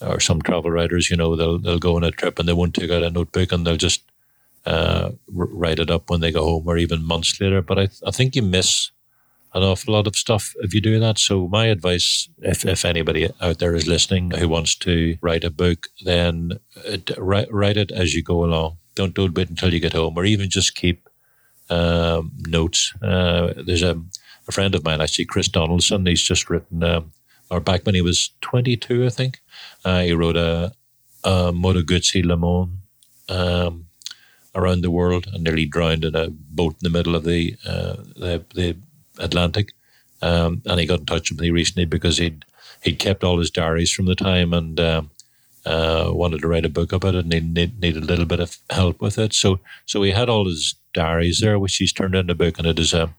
are 0.00 0.20
some 0.20 0.42
travel 0.42 0.70
writers. 0.70 1.10
You 1.10 1.16
know, 1.16 1.36
they'll 1.36 1.58
they'll 1.58 1.78
go 1.78 1.96
on 1.96 2.04
a 2.04 2.10
trip 2.10 2.38
and 2.38 2.48
they 2.48 2.52
won't 2.52 2.74
take 2.74 2.90
out 2.90 3.02
a 3.02 3.10
notebook 3.10 3.52
and 3.52 3.66
they'll 3.66 3.76
just 3.76 4.02
uh, 4.66 5.10
write 5.28 5.78
it 5.78 5.90
up 5.90 6.10
when 6.10 6.20
they 6.20 6.32
go 6.32 6.44
home 6.44 6.64
or 6.66 6.76
even 6.76 7.04
months 7.04 7.40
later. 7.40 7.62
But 7.62 7.78
I 7.78 7.88
I 8.06 8.10
think 8.10 8.36
you 8.36 8.42
miss 8.42 8.90
an 9.52 9.62
awful 9.62 9.94
lot 9.94 10.06
of 10.06 10.16
stuff 10.16 10.54
if 10.60 10.74
you 10.74 10.80
do 10.80 11.00
that. 11.00 11.18
So 11.18 11.48
my 11.48 11.66
advice, 11.66 12.28
if, 12.38 12.64
if 12.64 12.84
anybody 12.84 13.28
out 13.40 13.58
there 13.58 13.74
is 13.74 13.86
listening 13.86 14.30
who 14.30 14.48
wants 14.48 14.76
to 14.76 15.18
write 15.20 15.44
a 15.44 15.50
book, 15.50 15.88
then 16.04 16.60
it, 16.84 17.10
uh, 17.10 17.22
write, 17.22 17.52
write 17.52 17.76
it 17.76 17.90
as 17.90 18.14
you 18.14 18.22
go 18.22 18.44
along. 18.44 18.78
Don't 18.94 19.14
don't 19.14 19.34
wait 19.34 19.50
until 19.50 19.72
you 19.72 19.80
get 19.80 19.92
home, 19.92 20.16
or 20.16 20.24
even 20.24 20.50
just 20.50 20.74
keep 20.74 21.08
um, 21.68 22.32
notes. 22.46 22.92
Uh, 23.02 23.54
there's 23.56 23.82
a, 23.82 24.00
a 24.48 24.52
friend 24.52 24.74
of 24.74 24.84
mine, 24.84 25.00
actually, 25.00 25.24
Chris 25.24 25.48
Donaldson. 25.48 26.06
He's 26.06 26.22
just 26.22 26.50
written 26.50 26.82
um, 26.82 27.12
or 27.50 27.60
back 27.60 27.84
when 27.84 27.94
he 27.94 28.00
was 28.00 28.30
22, 28.40 29.06
I 29.06 29.08
think. 29.08 29.40
Uh, 29.84 30.00
he 30.02 30.12
wrote 30.12 30.36
a, 30.36 30.72
a 31.24 31.52
Moto 31.52 31.82
Guzzi 31.82 32.24
Le 32.24 32.36
Mans 32.36 32.70
um, 33.28 33.86
around 34.54 34.82
the 34.82 34.90
world 34.90 35.26
and 35.32 35.44
nearly 35.44 35.66
drowned 35.66 36.04
in 36.04 36.14
a 36.14 36.28
boat 36.30 36.74
in 36.74 36.78
the 36.82 36.90
middle 36.90 37.14
of 37.14 37.24
the 37.24 37.56
uh, 37.66 37.96
the, 38.16 38.44
the, 38.54 38.76
Atlantic. 39.18 39.72
Um, 40.22 40.62
and 40.64 40.80
he 40.80 40.86
got 40.86 41.00
in 41.00 41.06
touch 41.06 41.30
with 41.30 41.40
me 41.40 41.50
recently 41.50 41.84
because 41.84 42.18
he'd 42.18 42.44
he'd 42.82 42.98
kept 42.98 43.22
all 43.22 43.38
his 43.38 43.50
diaries 43.50 43.92
from 43.92 44.06
the 44.06 44.14
time 44.14 44.54
and 44.54 44.80
um, 44.80 45.10
uh, 45.66 46.10
wanted 46.10 46.40
to 46.40 46.48
write 46.48 46.64
a 46.64 46.70
book 46.70 46.92
about 46.92 47.14
it 47.14 47.24
and 47.24 47.32
he 47.32 47.40
need, 47.40 47.80
needed 47.80 48.02
a 48.02 48.06
little 48.06 48.24
bit 48.24 48.40
of 48.40 48.56
help 48.70 49.00
with 49.00 49.18
it. 49.18 49.34
So 49.34 49.60
so 49.84 50.02
he 50.02 50.12
had 50.12 50.28
all 50.28 50.46
his 50.46 50.74
diaries 50.94 51.40
there, 51.40 51.58
which 51.58 51.76
he's 51.76 51.92
turned 51.92 52.14
into 52.14 52.32
a 52.32 52.36
book, 52.36 52.58
and 52.58 52.66
it 52.66 52.78
is 52.78 52.94
a 52.94 53.14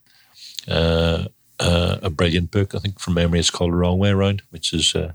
uh, 0.68 1.26
uh, 1.62 1.98
a 2.02 2.10
brilliant 2.10 2.52
book. 2.52 2.76
I 2.76 2.80
think 2.80 3.00
from 3.00 3.16
memory 3.16 3.40
it's 3.40 3.52
called 3.52 3.74
Wrong 3.76 4.00
Way 4.00 4.12
Around, 4.12 4.44
which 4.52 4.74
is 4.74 4.96
uh, 4.96 5.14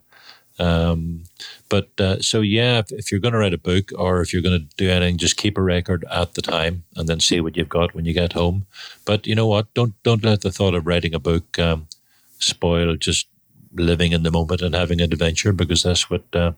Um, 0.58 1.24
but 1.68 1.90
uh, 2.00 2.20
so 2.22 2.40
yeah, 2.40 2.78
if, 2.78 2.90
if 2.90 3.12
you're 3.12 3.20
going 3.20 3.34
to 3.34 3.38
write 3.38 3.54
a 3.54 3.58
book 3.58 3.92
or 3.98 4.22
if 4.22 4.32
you're 4.32 4.42
going 4.42 4.60
to 4.60 4.76
do 4.76 4.90
anything, 4.90 5.18
just 5.18 5.36
keep 5.36 5.58
a 5.58 5.62
record 5.62 6.04
at 6.10 6.34
the 6.34 6.42
time 6.42 6.84
and 6.96 7.08
then 7.08 7.20
see 7.20 7.40
what 7.40 7.56
you've 7.56 7.68
got 7.68 7.94
when 7.94 8.06
you 8.06 8.14
get 8.14 8.32
home. 8.32 8.66
But 9.04 9.26
you 9.26 9.34
know 9.34 9.46
what? 9.46 9.66
Don't 9.74 9.94
don't 10.02 10.24
let 10.24 10.40
the 10.40 10.52
thought 10.52 10.74
of 10.74 10.86
writing 10.86 11.14
a 11.14 11.18
book 11.18 11.58
um, 11.58 11.88
spoil 12.38 12.96
just 12.96 13.28
living 13.74 14.12
in 14.12 14.22
the 14.22 14.30
moment 14.30 14.62
and 14.62 14.74
having 14.74 15.00
an 15.02 15.12
adventure 15.12 15.52
because 15.52 15.82
that's 15.82 16.08
what 16.08 16.24
uh, 16.34 16.52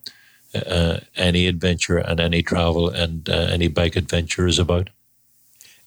uh, 0.55 0.99
any 1.17 1.49
adventure 1.49 1.99
and 1.99 2.21
any 2.21 2.43
travel 2.43 2.89
and 2.89 3.29
uh, 3.29 3.49
any 3.51 3.69
bike 3.69 3.97
adventure 3.97 4.47
is 4.47 4.59
about. 4.59 4.91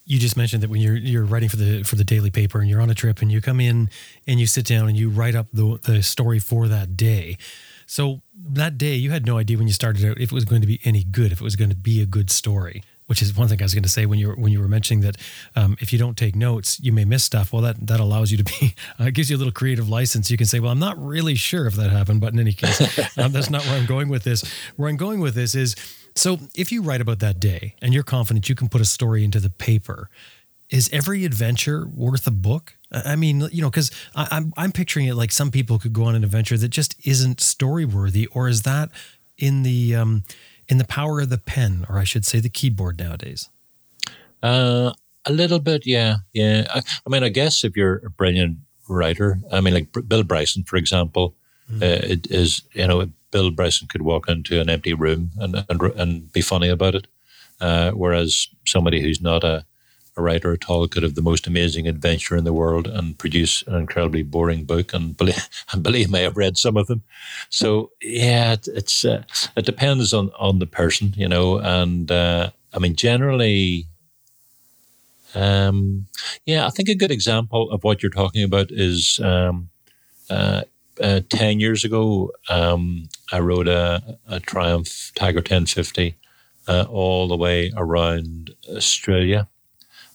You 0.06 0.20
just 0.20 0.36
mentioned 0.36 0.64
that 0.64 0.70
when 0.70 0.82
you're 0.82 0.96
you're 0.96 1.24
writing 1.24 1.50
for 1.50 1.58
the 1.58 1.84
for 1.84 1.96
the 1.96 2.04
daily 2.04 2.32
paper 2.32 2.60
and 2.60 2.70
you're 2.70 2.82
on 2.82 2.90
a 2.90 2.96
trip 2.96 3.22
and 3.22 3.32
you 3.32 3.42
come 3.42 3.60
in 3.60 3.90
and 4.28 4.40
you 4.40 4.48
sit 4.48 4.66
down 4.66 4.88
and 4.88 4.98
you 4.98 5.10
write 5.10 5.36
up 5.36 5.48
the 5.54 5.80
the 5.84 6.04
story 6.04 6.40
for 6.40 6.68
that 6.68 6.98
day. 6.98 7.38
So 7.86 8.22
that 8.34 8.78
day 8.78 8.96
you 8.96 9.12
had 9.12 9.26
no 9.26 9.38
idea 9.38 9.58
when 9.58 9.68
you 9.68 9.74
started 9.74 10.04
out 10.06 10.18
if 10.18 10.32
it 10.32 10.34
was 10.34 10.46
going 10.46 10.62
to 10.62 10.68
be 10.68 10.80
any 10.84 11.04
good, 11.04 11.32
if 11.32 11.42
it 11.42 11.44
was 11.44 11.56
going 11.56 11.70
to 11.70 11.76
be 11.76 12.02
a 12.02 12.06
good 12.06 12.30
story 12.30 12.84
which 13.12 13.22
is 13.22 13.36
one 13.36 13.50
thing 13.50 13.62
I 13.62 13.66
was 13.66 13.74
going 13.74 13.84
to 13.84 13.90
say 13.90 14.06
when 14.06 14.20
you 14.20 14.30
were 14.30 14.36
when 14.36 14.54
you 14.54 14.62
were 14.62 14.70
mentioning 14.70 15.02
that 15.02 15.18
um, 15.58 15.76
if 15.82 15.92
you 15.92 16.00
don't 16.00 16.16
take 16.16 16.34
notes, 16.34 16.80
you 16.80 16.94
may 16.94 17.04
miss 17.04 17.26
stuff. 17.26 17.52
Well, 17.52 17.62
that 17.64 17.86
that 17.88 18.00
allows 18.00 18.32
you 18.32 18.38
to 18.38 18.46
be 18.46 18.74
uh, 19.00 19.10
gives 19.10 19.30
you 19.30 19.36
a 19.36 19.38
little 19.40 19.52
creative 19.52 19.90
license. 19.90 20.32
You 20.32 20.38
can 20.38 20.48
say, 20.48 20.62
well, 20.62 20.72
I'm 20.72 20.80
not 20.80 20.98
really 20.98 21.36
sure 21.36 21.68
if 21.68 21.74
that 21.74 21.90
happened, 21.90 22.22
but 22.22 22.32
in 22.32 22.40
any 22.40 22.54
case, 22.54 22.80
um, 23.18 23.34
that's 23.34 23.50
not 23.50 23.66
where 23.66 23.78
I'm 23.78 23.86
going 23.86 24.08
with 24.08 24.24
this. 24.24 24.46
Where 24.78 24.88
I'm 24.88 24.96
going 24.96 25.20
with 25.20 25.36
this 25.36 25.56
is 25.56 25.76
so 26.16 26.40
if 26.56 26.72
you 26.72 26.82
write 26.82 27.02
about 27.02 27.20
that 27.20 27.40
day 27.40 27.76
and 27.82 27.94
you're 27.94 28.04
confident 28.04 28.50
you 28.50 28.56
can 28.56 28.70
put 28.70 28.82
a 28.82 28.86
story 28.86 29.24
into 29.24 29.40
the 29.40 29.50
paper, 29.50 30.10
is 30.70 30.90
every 30.94 31.26
adventure 31.26 31.88
worth 31.94 32.26
a 32.28 32.32
book? 32.32 32.76
I 32.92 33.16
mean, 33.16 33.48
you 33.52 33.62
know, 33.62 33.70
because 33.70 33.92
I'm 34.16 34.54
I'm 34.58 34.72
picturing 34.72 35.08
it 35.08 35.16
like 35.16 35.32
some 35.32 35.52
people 35.52 35.80
could 35.80 35.94
go 35.94 36.06
on 36.06 36.16
an 36.16 36.24
adventure 36.24 36.58
that 36.58 36.70
just 36.70 36.96
isn't 37.06 37.40
story 37.40 37.86
worthy, 37.86 38.28
or 38.28 38.48
is 38.48 38.64
that 38.64 38.90
in 39.38 39.64
the 39.64 39.96
um, 39.96 40.24
in 40.68 40.78
the 40.78 40.86
power 40.86 41.22
of 41.22 41.30
the 41.30 41.38
pen, 41.38 41.86
or 41.90 41.98
I 41.98 42.04
should 42.04 42.26
say 42.26 42.40
the 42.40 42.50
keyboard 42.50 43.00
nowadays? 43.00 43.50
Uh, 44.44 44.94
a 45.26 45.32
little 45.32 45.60
bit, 45.60 45.86
yeah, 45.86 46.18
yeah. 46.34 46.66
I, 46.74 46.80
I, 46.80 47.10
mean, 47.10 47.24
I 47.24 47.30
guess 47.30 47.64
if 47.64 47.78
you're 47.78 47.98
a 48.06 48.10
brilliant 48.10 48.58
writer, 48.90 49.38
I 49.52 49.62
mean, 49.62 49.74
like 49.74 49.88
Bill 50.08 50.24
Bryson, 50.24 50.64
for 50.64 50.78
example, 50.78 51.36
mm. 51.72 51.82
uh, 51.82 52.08
it 52.08 52.28
is 52.32 52.64
you 52.74 52.88
know 52.88 53.10
Bill 53.32 53.52
Bryson 53.52 53.88
could 53.88 54.02
walk 54.02 54.30
into 54.30 54.60
an 54.60 54.70
empty 54.70 54.94
room 54.94 55.32
and 55.38 55.66
and, 55.70 55.82
and 55.82 56.32
be 56.32 56.42
funny 56.42 56.70
about 56.70 56.96
it, 56.96 57.08
uh, 57.60 57.92
whereas 57.92 58.48
somebody 58.66 59.02
who's 59.02 59.22
not 59.22 59.44
a 59.44 59.66
a 60.18 60.22
writer 60.22 60.54
at 60.54 60.70
all 60.70 60.88
could 60.88 61.04
have 61.04 61.16
the 61.16 61.22
most 61.22 61.48
amazing 61.48 61.88
adventure 61.88 62.36
in 62.36 62.44
the 62.44 62.54
world 62.54 62.88
and 62.88 63.18
produce 63.18 63.64
an 63.64 63.76
incredibly 63.76 64.24
boring 64.24 64.66
book. 64.66 64.94
And 64.94 65.16
believe, 65.16 65.48
and 65.72 65.84
believe 65.84 66.12
me, 66.12 66.26
I've 66.26 66.38
read 66.38 66.58
some 66.58 66.78
of 66.78 66.88
them. 66.88 67.04
So 67.50 67.92
yeah, 68.02 68.54
it, 68.54 68.68
it's 68.68 69.06
uh, 69.06 69.24
it 69.56 69.66
depends 69.66 70.14
on 70.14 70.32
on 70.38 70.60
the 70.60 70.68
person, 70.68 71.14
you 71.16 71.28
know. 71.28 71.58
And 71.58 72.12
uh, 72.12 72.52
I 72.74 72.80
mean, 72.80 72.96
generally, 72.96 73.86
um, 75.34 76.08
yeah, 76.46 76.66
I 76.66 76.70
think 76.70 76.90
a 76.90 76.96
good 76.96 77.12
example 77.12 77.72
of 77.72 77.84
what 77.84 78.04
you're 78.04 78.10
talking 78.10 78.44
about 78.44 78.72
is. 78.72 79.20
Um, 79.24 79.70
uh, 80.30 80.64
uh, 81.02 81.22
10 81.30 81.60
years 81.60 81.84
ago, 81.84 82.32
um, 82.50 83.10
I 83.32 83.40
rode 83.40 83.68
a, 83.68 84.20
a 84.28 84.40
Triumph 84.40 85.12
Tiger 85.16 85.40
1050 85.40 86.16
uh, 86.68 86.86
all 86.90 87.28
the 87.28 87.38
way 87.38 87.72
around 87.76 88.52
Australia. 88.70 89.48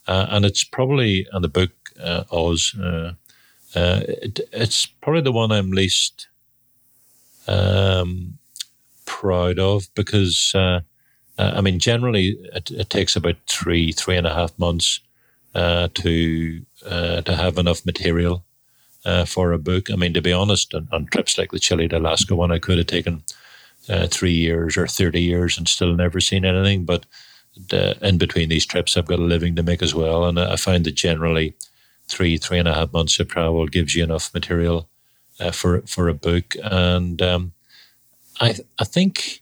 Uh, 0.07 0.27
and 0.29 0.45
it's 0.45 0.63
probably 0.63 1.27
in 1.33 1.41
the 1.41 1.49
book 1.49 1.71
uh, 2.01 2.23
Oz. 2.31 2.73
Uh, 2.75 3.13
it, 3.75 4.39
it's 4.53 4.85
probably 4.85 5.21
the 5.21 5.31
one 5.31 5.51
I'm 5.51 5.71
least 5.71 6.29
um, 7.47 8.37
proud 9.05 9.59
of 9.59 9.93
because 9.93 10.53
I 10.55 11.61
mean 11.61 11.79
generally 11.79 12.37
it, 12.53 12.71
it, 12.71 12.89
takes 12.89 13.15
about 13.15 13.35
three 13.47 13.91
three 13.91 14.17
and 14.17 14.25
a 14.25 14.33
half 14.33 14.57
months 14.57 15.01
to 15.53 16.61
to 16.83 17.35
have 17.35 17.57
enough 17.57 17.85
material 17.85 18.43
for 19.25 19.51
a 19.51 19.59
book. 19.59 19.89
I 19.91 19.95
mean 19.95 20.13
to 20.13 20.21
be 20.21 20.33
honest, 20.33 20.73
on, 20.73 20.87
on, 20.91 21.05
trips 21.05 21.37
like 21.37 21.51
the 21.51 21.59
Chile 21.59 21.87
to 21.87 21.97
Alaska 21.97 22.35
one, 22.35 22.51
I 22.51 22.59
could 22.59 22.77
have 22.77 22.87
taken 22.87 23.23
three 24.07 24.33
years 24.33 24.77
or 24.77 24.87
thirty 24.87 25.21
years 25.21 25.57
and 25.57 25.67
still 25.67 25.95
never 25.95 26.19
seen 26.19 26.45
anything, 26.45 26.85
but 26.85 27.05
in 28.01 28.17
between 28.17 28.49
these 28.49 28.65
trips, 28.65 28.95
I've 28.95 29.05
got 29.05 29.19
a 29.19 29.23
living 29.23 29.55
to 29.55 29.63
make 29.63 29.81
as 29.81 29.95
well. 29.95 30.25
And 30.25 30.39
I 30.39 30.55
find 30.55 30.85
that 30.85 30.95
generally 30.95 31.55
three, 32.07 32.37
three 32.37 32.59
and 32.59 32.67
a 32.67 32.73
half 32.73 32.93
months 32.93 33.19
of 33.19 33.27
travel 33.27 33.67
gives 33.67 33.95
you 33.95 34.03
enough 34.03 34.33
material 34.33 34.89
uh, 35.39 35.51
for 35.51 35.81
for 35.81 36.07
a 36.07 36.13
book. 36.13 36.55
And 36.63 37.21
um, 37.21 37.53
I 38.39 38.55
I 38.79 38.83
think, 38.83 39.41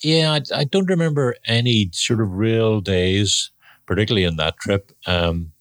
yeah, 0.00 0.32
I, 0.32 0.60
I, 0.60 0.64
don't 0.64 0.88
remember 0.88 1.36
any 1.46 1.90
sort 1.92 2.20
of 2.20 2.32
real 2.32 2.80
days, 2.80 3.50
particularly 3.86 4.24
in 4.24 4.36
that 4.36 4.56
trip, 4.58 4.92
um, 5.06 5.51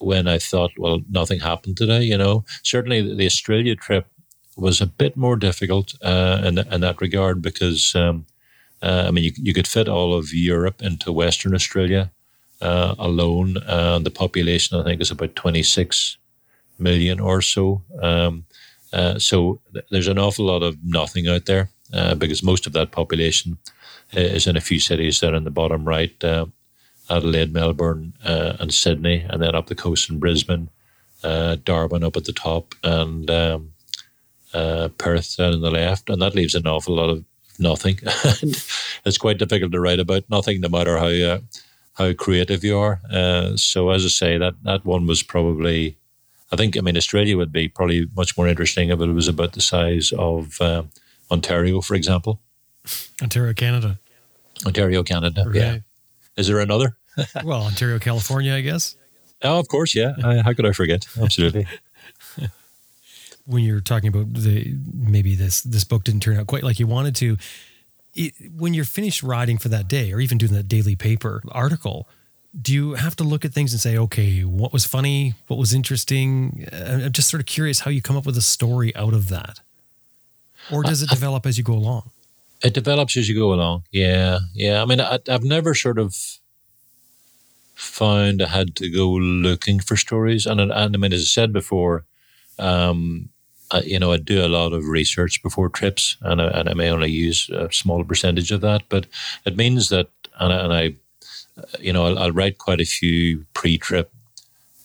when 0.00 0.26
I 0.26 0.38
thought, 0.38 0.72
well, 0.78 1.00
nothing 1.10 1.40
happened 1.40 1.76
today. 1.76 2.02
You 2.02 2.18
know, 2.18 2.44
certainly 2.62 3.14
the 3.14 3.26
Australia 3.26 3.76
trip 3.76 4.06
was 4.56 4.80
a 4.80 4.86
bit 4.86 5.16
more 5.16 5.36
difficult 5.36 5.94
uh, 6.02 6.42
in, 6.44 6.58
in 6.58 6.80
that 6.80 7.00
regard 7.00 7.40
because 7.40 7.94
um, 7.94 8.26
uh, 8.82 9.04
I 9.06 9.10
mean, 9.10 9.24
you, 9.24 9.32
you 9.36 9.54
could 9.54 9.68
fit 9.68 9.88
all 9.88 10.14
of 10.14 10.32
Europe 10.32 10.82
into 10.82 11.12
Western 11.12 11.54
Australia 11.54 12.10
uh, 12.60 12.94
alone. 12.98 13.56
and 13.66 14.06
the 14.06 14.10
population, 14.10 14.78
I 14.78 14.84
think, 14.84 15.00
is 15.00 15.10
about 15.10 15.36
26 15.36 16.16
million 16.78 17.20
or 17.20 17.42
so. 17.42 17.82
Um, 18.00 18.46
uh, 18.92 19.18
so 19.18 19.60
th- 19.72 19.84
there's 19.90 20.08
an 20.08 20.18
awful 20.18 20.46
lot 20.46 20.62
of 20.62 20.76
nothing 20.82 21.28
out 21.28 21.46
there 21.46 21.70
uh, 21.92 22.14
because 22.14 22.42
most 22.42 22.66
of 22.66 22.72
that 22.72 22.90
population 22.90 23.58
is 24.12 24.46
in 24.46 24.56
a 24.56 24.60
few 24.60 24.80
cities 24.80 25.20
there 25.20 25.34
in 25.34 25.44
the 25.44 25.50
bottom 25.50 25.84
right 25.84 26.24
uh, 26.24 26.46
Adelaide, 27.10 27.52
Melbourne, 27.52 28.14
and 28.22 28.72
Sydney, 28.72 29.26
and 29.28 29.42
then 29.42 29.54
up 29.54 29.66
the 29.66 29.74
coast 29.74 30.08
in 30.10 30.18
Brisbane, 30.18 30.70
Darwin 31.22 32.04
up 32.04 32.16
at 32.16 32.24
the 32.24 32.32
top, 32.32 32.74
and 32.82 33.30
um, 33.30 33.72
Perth 34.52 35.36
down 35.36 35.54
on 35.54 35.60
the 35.60 35.70
left. 35.70 36.08
And 36.08 36.22
that 36.22 36.34
leaves 36.34 36.54
an 36.54 36.66
awful 36.66 36.94
lot 36.94 37.10
of 37.10 37.24
nothing. 37.60 37.98
it's 39.04 39.18
quite 39.18 39.38
difficult 39.38 39.72
to 39.72 39.80
write 39.80 40.00
about 40.00 40.24
nothing, 40.30 40.60
no 40.60 40.68
matter 40.68 40.98
how 40.98 41.08
uh, 41.08 41.40
how 41.94 42.12
creative 42.14 42.64
you 42.64 42.78
are. 42.78 43.00
Uh, 43.10 43.56
so, 43.56 43.90
as 43.90 44.04
I 44.04 44.08
say, 44.08 44.38
that 44.38 44.54
that 44.62 44.84
one 44.84 45.06
was 45.06 45.22
probably, 45.22 45.96
I 46.50 46.56
think, 46.56 46.76
I 46.76 46.80
mean, 46.80 46.96
Australia 46.96 47.36
would 47.36 47.52
be 47.52 47.68
probably 47.68 48.08
much 48.16 48.36
more 48.36 48.48
interesting 48.48 48.88
if 48.88 49.00
it 49.00 49.06
was 49.06 49.28
about 49.28 49.52
the 49.52 49.60
size 49.60 50.12
of 50.18 50.60
uh, 50.60 50.84
Ontario, 51.30 51.80
for 51.80 51.94
example. 51.94 52.40
Ontario, 53.22 53.52
Canada. 53.52 53.98
Ontario, 54.66 55.02
Canada. 55.02 55.44
Right. 55.46 55.56
Yeah. 55.56 55.78
Is 56.36 56.48
there 56.48 56.60
another? 56.60 56.96
well, 57.44 57.62
Ontario, 57.62 57.98
California, 57.98 58.54
I 58.54 58.60
guess. 58.60 58.96
Oh, 59.42 59.58
of 59.58 59.68
course, 59.68 59.94
yeah. 59.94 60.14
how 60.42 60.52
could 60.52 60.66
I 60.66 60.72
forget? 60.72 61.06
Absolutely 61.20 61.66
when 63.50 63.64
you're 63.64 63.80
talking 63.80 64.08
about 64.08 64.32
the 64.32 64.74
maybe 64.94 65.34
this 65.34 65.60
this 65.62 65.84
book 65.84 66.04
didn't 66.04 66.20
turn 66.20 66.36
out 66.36 66.46
quite 66.46 66.62
like 66.62 66.78
you 66.78 66.86
wanted 66.86 67.14
to 67.16 67.36
it, 68.14 68.32
when 68.56 68.74
you're 68.74 68.84
finished 68.84 69.22
writing 69.22 69.58
for 69.58 69.68
that 69.68 69.88
day 69.88 70.12
or 70.12 70.20
even 70.20 70.38
doing 70.38 70.52
that 70.52 70.68
daily 70.68 70.94
paper 70.94 71.42
article 71.50 72.08
do 72.60 72.72
you 72.72 72.94
have 72.94 73.16
to 73.16 73.24
look 73.24 73.44
at 73.44 73.52
things 73.52 73.72
and 73.72 73.80
say 73.80 73.96
okay 73.96 74.42
what 74.42 74.72
was 74.72 74.84
funny 74.84 75.34
what 75.48 75.58
was 75.58 75.74
interesting 75.74 76.66
uh, 76.72 77.00
i'm 77.04 77.12
just 77.12 77.28
sort 77.28 77.40
of 77.40 77.46
curious 77.46 77.80
how 77.80 77.90
you 77.90 78.00
come 78.00 78.16
up 78.16 78.26
with 78.26 78.36
a 78.36 78.42
story 78.42 78.94
out 78.94 79.14
of 79.14 79.28
that 79.28 79.60
or 80.70 80.82
does 80.82 81.02
it 81.02 81.10
develop 81.10 81.44
as 81.44 81.58
you 81.58 81.64
go 81.64 81.74
along 81.74 82.10
it 82.62 82.74
develops 82.74 83.16
as 83.16 83.28
you 83.28 83.34
go 83.34 83.52
along 83.52 83.82
yeah 83.90 84.38
yeah 84.54 84.82
i 84.82 84.84
mean 84.84 85.00
I, 85.00 85.18
i've 85.28 85.44
never 85.44 85.74
sort 85.74 85.98
of 85.98 86.16
found 87.80 88.42
i 88.42 88.48
had 88.48 88.76
to 88.76 88.90
go 88.90 89.08
looking 89.08 89.80
for 89.80 89.96
stories. 89.96 90.46
And, 90.46 90.60
and 90.60 90.72
i 90.72 90.86
mean 90.86 91.12
as 91.12 91.22
i 91.22 91.24
said 91.24 91.52
before 91.52 92.04
um, 92.58 93.30
I, 93.70 93.80
you 93.82 93.98
know, 93.98 94.12
I 94.12 94.16
do 94.16 94.44
a 94.44 94.48
lot 94.48 94.72
of 94.72 94.84
research 94.84 95.42
before 95.42 95.68
trips, 95.68 96.16
and 96.20 96.42
I, 96.42 96.48
and 96.48 96.68
I 96.68 96.74
may 96.74 96.90
only 96.90 97.10
use 97.10 97.48
a 97.48 97.72
small 97.72 98.04
percentage 98.04 98.50
of 98.50 98.60
that, 98.62 98.82
but 98.88 99.06
it 99.46 99.56
means 99.56 99.88
that, 99.88 100.08
and 100.38 100.52
I, 100.52 100.64
and 100.64 100.72
I 100.74 100.94
you 101.78 101.92
know, 101.92 102.06
I'll, 102.06 102.18
I'll, 102.18 102.32
write 102.32 102.58
quite 102.58 102.80
a 102.80 102.84
few 102.84 103.46
pre-trip 103.54 104.12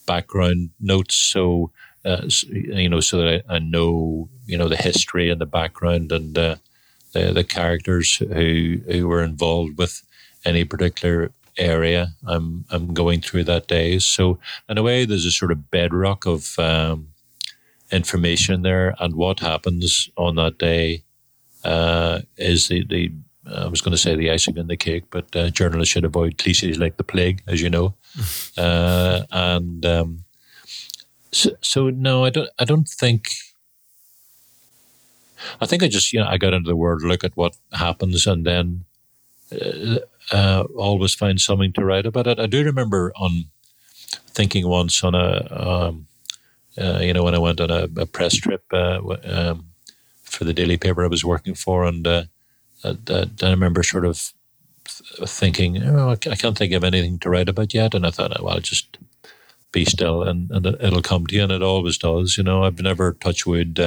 background 0.05 0.69
notes, 0.79 1.15
so 1.15 1.71
uh, 2.03 2.29
you 2.49 2.89
know, 2.89 2.99
so 2.99 3.17
that 3.17 3.43
I, 3.49 3.55
I, 3.55 3.59
know, 3.59 4.29
you 4.45 4.57
know, 4.57 4.67
the 4.67 4.77
history 4.77 5.29
and 5.29 5.41
the 5.41 5.45
background 5.45 6.11
and 6.11 6.37
uh, 6.37 6.55
the 7.13 7.31
the 7.33 7.43
characters 7.43 8.17
who 8.17 8.79
who 8.87 9.07
were 9.07 9.23
involved 9.23 9.77
with 9.77 10.03
any 10.43 10.63
particular 10.65 11.31
area 11.57 12.15
I'm 12.25 12.65
I'm 12.69 12.93
going 12.93 13.21
through 13.21 13.45
that 13.45 13.67
day. 13.67 13.99
So 13.99 14.39
in 14.69 14.77
a 14.77 14.83
way, 14.83 15.05
there's 15.05 15.25
a 15.25 15.31
sort 15.31 15.51
of 15.51 15.69
bedrock 15.71 16.25
of 16.25 16.57
um, 16.59 17.09
information 17.91 18.61
there, 18.61 18.95
and 18.99 19.15
what 19.15 19.39
happens 19.39 20.09
on 20.17 20.35
that 20.35 20.57
day 20.57 21.03
uh, 21.63 22.21
is 22.37 22.67
the 22.67 22.85
the 22.85 23.11
I 23.47 23.67
was 23.67 23.81
going 23.81 23.91
to 23.91 23.97
say 23.97 24.15
the 24.15 24.31
icing 24.31 24.57
on 24.57 24.67
the 24.67 24.77
cake, 24.77 25.05
but 25.11 25.35
uh, 25.35 25.49
journalists 25.49 25.93
should 25.93 26.05
avoid 26.05 26.39
cliches 26.39 26.79
like 26.79 26.97
the 26.97 27.03
plague, 27.03 27.43
as 27.47 27.61
you 27.61 27.69
know. 27.69 27.93
uh, 28.57 29.21
and 29.31 29.85
um, 29.85 30.25
so, 31.31 31.51
so, 31.61 31.89
no, 31.89 32.23
I 32.23 32.29
don't. 32.29 32.49
I 32.57 32.65
don't 32.65 32.87
think. 32.87 33.31
I 35.61 35.65
think 35.67 35.83
I 35.83 35.87
just 35.87 36.11
you 36.11 36.19
know 36.19 36.27
I 36.27 36.37
got 36.37 36.53
into 36.53 36.67
the 36.69 36.75
world, 36.75 37.03
look 37.03 37.23
at 37.23 37.37
what 37.37 37.55
happens, 37.73 38.25
and 38.25 38.45
then 38.45 38.85
uh, 39.61 39.99
uh, 40.31 40.63
always 40.75 41.13
find 41.13 41.39
something 41.39 41.73
to 41.73 41.85
write 41.85 42.05
about 42.05 42.27
it. 42.27 42.39
I 42.39 42.45
do 42.47 42.63
remember 42.63 43.11
on 43.15 43.45
thinking 44.27 44.67
once 44.67 45.03
on 45.03 45.15
a 45.15 45.47
um, 45.51 46.07
uh, 46.77 46.99
you 47.01 47.13
know 47.13 47.23
when 47.23 47.35
I 47.35 47.39
went 47.39 47.61
on 47.61 47.71
a, 47.71 47.87
a 47.97 48.05
press 48.05 48.35
trip 48.35 48.63
uh, 48.73 48.99
um, 49.23 49.67
for 50.23 50.43
the 50.43 50.53
daily 50.53 50.77
paper 50.77 51.03
I 51.03 51.07
was 51.07 51.23
working 51.23 51.55
for, 51.55 51.85
and 51.85 52.05
uh, 52.07 52.23
I, 52.83 52.97
I 53.41 53.49
remember 53.49 53.83
sort 53.83 54.05
of 54.05 54.33
thinking, 54.85 55.81
oh, 55.83 56.09
I 56.09 56.15
can't 56.15 56.57
think 56.57 56.73
of 56.73 56.83
anything 56.83 57.17
to 57.19 57.29
write 57.29 57.49
about 57.49 57.73
yet, 57.73 57.93
and 57.93 58.05
I 58.05 58.11
thought, 58.11 58.41
well, 58.43 58.55
I'll 58.55 58.59
just 58.59 58.97
be 59.71 59.85
still 59.85 60.23
and, 60.23 60.49
and 60.51 60.65
it'll 60.65 61.01
come 61.01 61.27
to 61.27 61.35
you, 61.35 61.43
and 61.43 61.51
it 61.51 61.63
always 61.63 61.97
does. 61.97 62.37
You 62.37 62.43
know, 62.43 62.63
I've 62.63 62.79
never 62.79 63.13
touch 63.13 63.45
wood 63.45 63.79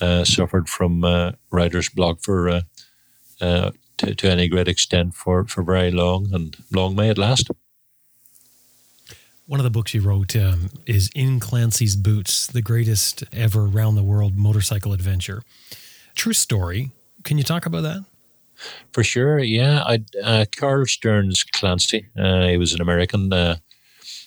uh, 0.00 0.24
suffered 0.24 0.68
from 0.68 1.34
writer's 1.50 1.88
block 1.88 2.20
for 2.22 2.62
uh, 3.40 3.70
to, 4.00 4.14
to 4.14 4.30
any 4.30 4.48
great 4.48 4.68
extent 4.68 5.14
for, 5.14 5.44
for 5.44 5.62
very 5.62 5.90
long, 5.90 6.30
and 6.32 6.56
long 6.72 6.96
may 6.96 7.10
it 7.10 7.18
last. 7.18 7.50
One 9.46 9.60
of 9.60 9.64
the 9.64 9.70
books 9.70 9.94
you 9.94 10.00
wrote 10.00 10.34
um, 10.36 10.70
is 10.86 11.10
In 11.14 11.40
Clancy's 11.40 11.96
Boots, 11.96 12.46
the 12.46 12.62
greatest 12.62 13.24
ever 13.32 13.66
round 13.66 13.96
the 13.96 14.02
world 14.02 14.36
motorcycle 14.36 14.92
adventure. 14.92 15.42
True 16.14 16.32
story. 16.32 16.90
Can 17.24 17.36
you 17.36 17.44
talk 17.44 17.66
about 17.66 17.82
that? 17.82 18.04
For 18.92 19.02
sure, 19.02 19.38
yeah. 19.38 19.82
I, 19.84 20.04
uh, 20.22 20.44
Carl 20.54 20.86
Stearns 20.86 21.44
Clancy, 21.44 22.06
uh, 22.18 22.46
he 22.46 22.56
was 22.56 22.74
an 22.74 22.80
American 22.80 23.32
uh, 23.32 23.56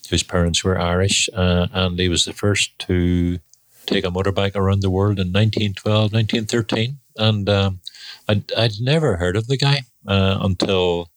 whose 0.09 0.24
parents 0.24 0.63
were 0.63 0.80
Irish, 0.80 1.30
uh, 1.34 1.67
and 1.71 1.97
he 1.99 2.09
was 2.09 2.26
the 2.26 2.34
first 2.34 2.78
to 2.80 3.39
take 3.86 4.05
a 4.05 4.09
motorbike 4.09 4.55
around 4.55 4.82
the 4.82 4.89
world 4.89 5.19
in 5.19 5.28
1912, 5.28 6.13
1913. 6.13 6.97
And 7.18 7.49
um, 7.49 7.80
I'd, 8.28 8.51
I'd 8.53 8.82
never 8.82 9.18
heard 9.18 9.36
of 9.36 9.47
the 9.47 9.57
guy 9.57 9.82
uh, 10.07 10.39
until 10.41 11.09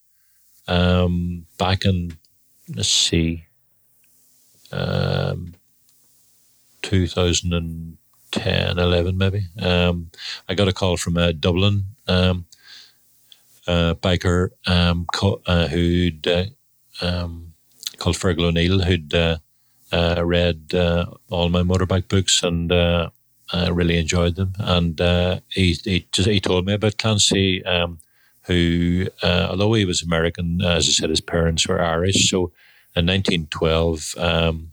um, 0.68 1.46
back 1.58 1.84
in, 1.84 2.16
let's 2.74 2.88
see, 2.88 3.44
um, 4.72 5.54
2010, 6.82 8.78
11 8.78 9.18
maybe. 9.18 9.46
Um, 9.60 10.10
I 10.48 10.54
got 10.54 10.68
a 10.68 10.72
call 10.72 10.96
from 10.96 11.16
a 11.16 11.32
Dublin 11.32 11.84
um, 12.06 12.46
uh, 13.66 13.94
biker 13.94 14.50
um, 14.66 15.06
co- 15.12 15.42
uh, 15.46 15.68
who'd 15.68 16.26
uh, 16.26 16.44
um, 17.00 17.54
called 17.98 18.16
Fergal 18.16 18.44
O'Neill, 18.46 18.80
who'd 18.80 19.14
uh, 19.14 19.38
uh, 19.92 20.22
read 20.24 20.74
uh, 20.74 21.06
all 21.30 21.48
my 21.48 21.62
motorbike 21.62 22.08
books 22.08 22.42
and 22.42 22.70
really 23.52 23.98
enjoyed 23.98 24.36
them. 24.36 24.52
And 24.58 24.98
he 25.50 25.72
he, 25.84 26.06
just, 26.12 26.28
he 26.28 26.40
told 26.40 26.66
me 26.66 26.74
about 26.74 26.98
Clancy, 26.98 27.64
um, 27.64 27.98
who 28.42 29.06
although 29.22 29.74
he 29.74 29.84
was 29.84 30.02
American, 30.02 30.60
as 30.62 30.88
I 30.88 30.92
said, 30.92 31.10
his 31.10 31.20
parents 31.20 31.66
were 31.66 31.82
Irish. 31.82 32.30
So 32.30 32.52
in 32.96 33.06
1912. 33.06 34.14
Um, 34.16 34.72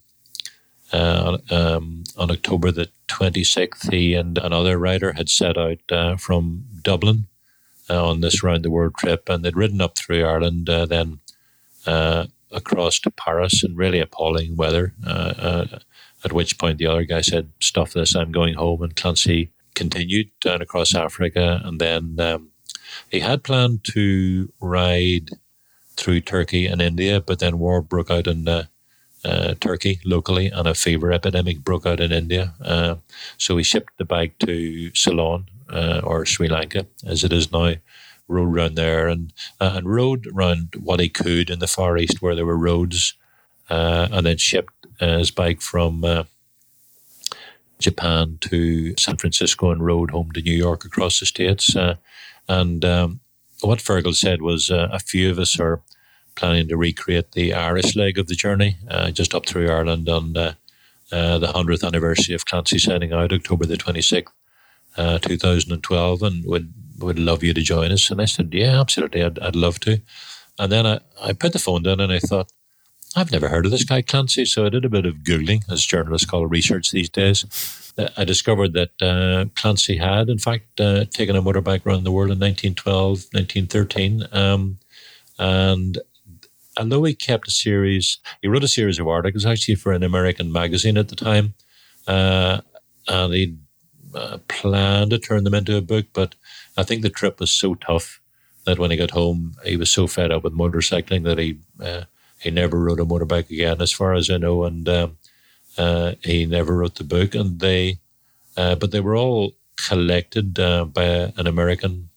uh, 0.94 1.40
um, 1.50 2.04
on 2.18 2.30
October 2.30 2.72
the 2.72 2.88
26th, 3.08 3.92
he 3.92 4.14
and 4.14 4.38
another 4.38 4.78
writer 4.78 5.14
had 5.14 5.28
set 5.28 5.58
out 5.58 5.80
uh, 5.92 6.16
from 6.18 6.66
Dublin 6.84 7.26
uh, 7.90 8.10
on 8.10 8.22
this 8.22 8.44
round 8.44 8.64
the 8.64 8.70
world 8.70 8.94
trip, 8.96 9.28
and 9.28 9.44
they'd 9.44 9.58
ridden 9.58 9.82
up 9.82 9.98
through 9.98 10.24
Ireland, 10.24 10.70
uh, 10.70 10.86
then 10.86 11.20
uh, 11.88 12.28
across 12.52 13.00
to 13.00 13.12
Paris 13.12 13.64
in 13.64 13.76
really 13.76 14.00
appalling 14.00 14.56
weather. 14.56 14.94
At 16.24 16.34
which 16.34 16.58
point 16.58 16.78
the 16.78 16.88
other 16.88 17.04
guy 17.04 17.22
said, 17.22 17.52
"Stuff 17.60 17.94
this! 17.94 18.16
I'm 18.16 18.32
going 18.32 18.56
home." 18.56 18.82
And 18.82 18.96
Clancy 18.96 19.52
continued 19.76 20.30
down 20.42 20.62
across 20.62 20.96
Africa, 20.96 21.62
and 21.64 21.80
then 21.80 22.16
um, 22.20 22.50
he 23.10 23.20
had 23.20 23.44
planned 23.44 23.84
to 23.94 24.52
ride 24.60 25.32
through 25.96 26.22
Turkey 26.22 26.66
and 26.66 26.82
India, 26.82 27.22
but 27.22 27.40
then 27.40 27.60
war 27.60 27.82
broke 27.82 28.10
out 28.10 28.28
in 28.28 28.48
uh, 28.48 28.66
uh, 29.26 29.56
Turkey 29.60 30.00
locally, 30.06 30.48
and 30.48 30.68
a 30.68 30.76
fever 30.76 31.12
epidemic 31.12 31.60
broke 31.60 31.86
out 31.86 32.00
in 32.00 32.12
India. 32.12 32.54
Uh, 32.62 32.96
so 33.38 33.58
he 33.58 33.64
shipped 33.64 33.98
the 33.98 34.06
bike 34.06 34.38
to 34.40 34.94
Ceylon 34.94 35.50
uh, 35.70 36.02
or 36.04 36.26
Sri 36.26 36.48
Lanka, 36.48 36.88
as 37.06 37.24
it 37.24 37.34
is 37.34 37.52
now. 37.52 37.76
Rode 38.30 38.56
around 38.56 38.76
there 38.76 39.10
and 39.10 39.34
uh, 39.60 39.74
and 39.76 39.88
rode 39.88 40.28
around 40.28 40.76
what 40.82 41.02
he 41.02 41.10
could 41.10 41.50
in 41.50 41.60
the 41.60 41.68
Far 41.68 41.98
East 41.98 42.22
where 42.22 42.36
there 42.36 42.46
were 42.46 42.58
roads, 42.58 43.16
uh, 43.70 44.08
and 44.12 44.26
then 44.26 44.38
shipped 44.38 44.73
his 45.00 45.32
bike 45.32 45.62
from 45.62 46.26
Japan 47.80 48.38
to 48.42 48.94
San 48.98 49.18
Francisco 49.18 49.72
and 49.72 49.86
rode 49.86 50.12
home 50.12 50.32
to 50.32 50.42
New 50.42 50.56
York 50.56 50.86
across 50.86 51.20
the 51.20 51.26
states. 51.26 51.76
and 52.48 52.86
um, 52.86 53.20
what 53.62 53.80
Fergal 53.80 54.16
said 54.16 54.42
was 54.42 54.70
uh, 54.70 54.90
a 54.92 55.00
few 55.00 55.32
of 55.32 55.40
us 55.40 55.60
are 55.60 55.82
planning 56.36 56.68
to 56.68 56.78
recreate 56.78 57.32
the 57.34 57.54
Irish 57.54 57.96
leg 57.96 58.18
of 58.18 58.28
the 58.28 58.36
journey, 58.36 58.78
uh, 58.90 59.12
just 59.12 59.36
up 59.36 59.46
through 59.46 59.70
Ireland 59.70 60.10
on 60.10 60.36
uh, 60.36 60.54
uh 61.12 61.38
the 61.38 61.48
100th 61.48 61.86
anniversary 61.86 62.36
of 62.36 62.46
Clancy 62.46 62.80
setting 62.80 63.14
out, 63.14 63.32
October 63.32 63.66
the 63.66 63.78
26th, 63.78 64.28
uh, 64.98 65.20
2012, 65.20 66.24
and 66.24 66.46
would 66.46 66.74
would 67.00 67.20
love 67.20 67.44
you 67.44 67.54
to 67.54 67.62
join 67.62 67.92
us. 67.92 68.10
And 68.10 68.22
I 68.22 68.26
said, 68.26 68.54
yeah, 68.54 68.80
absolutely, 68.80 69.24
I'd, 69.24 69.40
I'd 69.40 69.56
love 69.56 69.80
to. 69.82 70.02
And 70.60 70.72
then 70.72 70.86
I, 70.86 71.00
I 71.22 71.34
put 71.34 71.54
the 71.54 71.60
phone 71.60 71.84
down 71.84 72.00
and 72.00 72.14
I 72.14 72.20
thought, 72.20 72.52
I've 73.16 73.32
never 73.32 73.48
heard 73.48 73.66
of 73.66 73.72
this 73.72 73.84
guy 73.84 74.02
Clancy, 74.02 74.46
so 74.46 74.66
I 74.66 74.70
did 74.70 74.86
a 74.86 74.90
bit 74.90 75.06
of 75.06 75.18
Googling, 75.18 75.72
as 75.72 75.86
journalists 75.86 76.30
call 76.30 76.48
research 76.48 76.90
these 76.90 77.10
days. 77.10 77.46
I 78.18 78.24
discovered 78.24 78.74
that 78.74 79.02
uh, 79.02 79.46
Clancy 79.56 79.98
had, 79.98 80.30
in 80.30 80.40
fact, 80.40 80.80
uh, 80.80 81.06
taken 81.06 81.36
a 81.36 81.42
motorbike 81.42 81.86
around 81.86 82.06
the 82.06 82.12
world 82.12 82.32
in 82.32 82.40
1912, 82.40 83.28
1913. 83.32 84.28
Um, 84.32 84.80
and 85.38 86.00
although 86.76 87.04
he 87.04 87.14
kept 87.14 87.48
a 87.48 87.52
series, 87.52 88.18
he 88.42 88.48
wrote 88.48 88.64
a 88.64 88.68
series 88.68 88.98
of 88.98 89.08
articles 89.08 89.46
actually 89.46 89.76
for 89.76 89.94
an 89.94 90.02
American 90.02 90.52
magazine 90.52 90.98
at 90.98 91.10
the 91.10 91.16
time. 91.16 91.54
Uh, 92.08 92.62
and 93.08 93.34
he 93.34 93.56
uh, 94.16 94.40
planned 94.48 95.12
to 95.12 95.20
turn 95.20 95.44
them 95.44 95.54
into 95.54 95.78
a 95.78 95.82
book, 95.82 96.08
but 96.14 96.34
I 96.76 96.84
think 96.84 97.04
the 97.04 97.10
trip 97.12 97.40
was 97.40 97.52
so 97.52 97.76
tough 97.76 98.22
that 98.66 98.80
when 98.80 98.90
he 98.90 98.98
got 98.98 99.12
home, 99.12 99.56
he 99.64 99.78
was 99.78 99.92
so 99.92 100.08
fed 100.08 100.32
up 100.32 100.44
with 100.44 100.58
motorcycling 100.58 101.24
that 101.26 101.38
he 101.38 101.60
uh, 101.80 102.06
he 102.44 102.52
never 102.52 102.80
rode 102.80 103.00
a 103.00 103.06
motorbike 103.06 103.50
again, 103.50 103.82
as 103.82 103.92
far 103.92 104.14
as 104.14 104.30
I 104.30 104.38
know. 104.38 104.66
And 104.66 104.88
um, 104.90 105.18
uh, 105.78 106.14
he 106.24 106.46
never 106.46 106.76
wrote 106.76 106.96
the 106.96 107.04
book, 107.04 107.34
and 107.34 107.60
they, 107.60 108.00
uh, 108.58 108.76
but 108.76 108.92
they 108.92 109.00
were 109.00 109.16
all 109.16 109.54
collected 109.78 110.60
uh, 110.60 110.86
by 110.86 111.32
an 111.38 111.48
American 111.48 112.10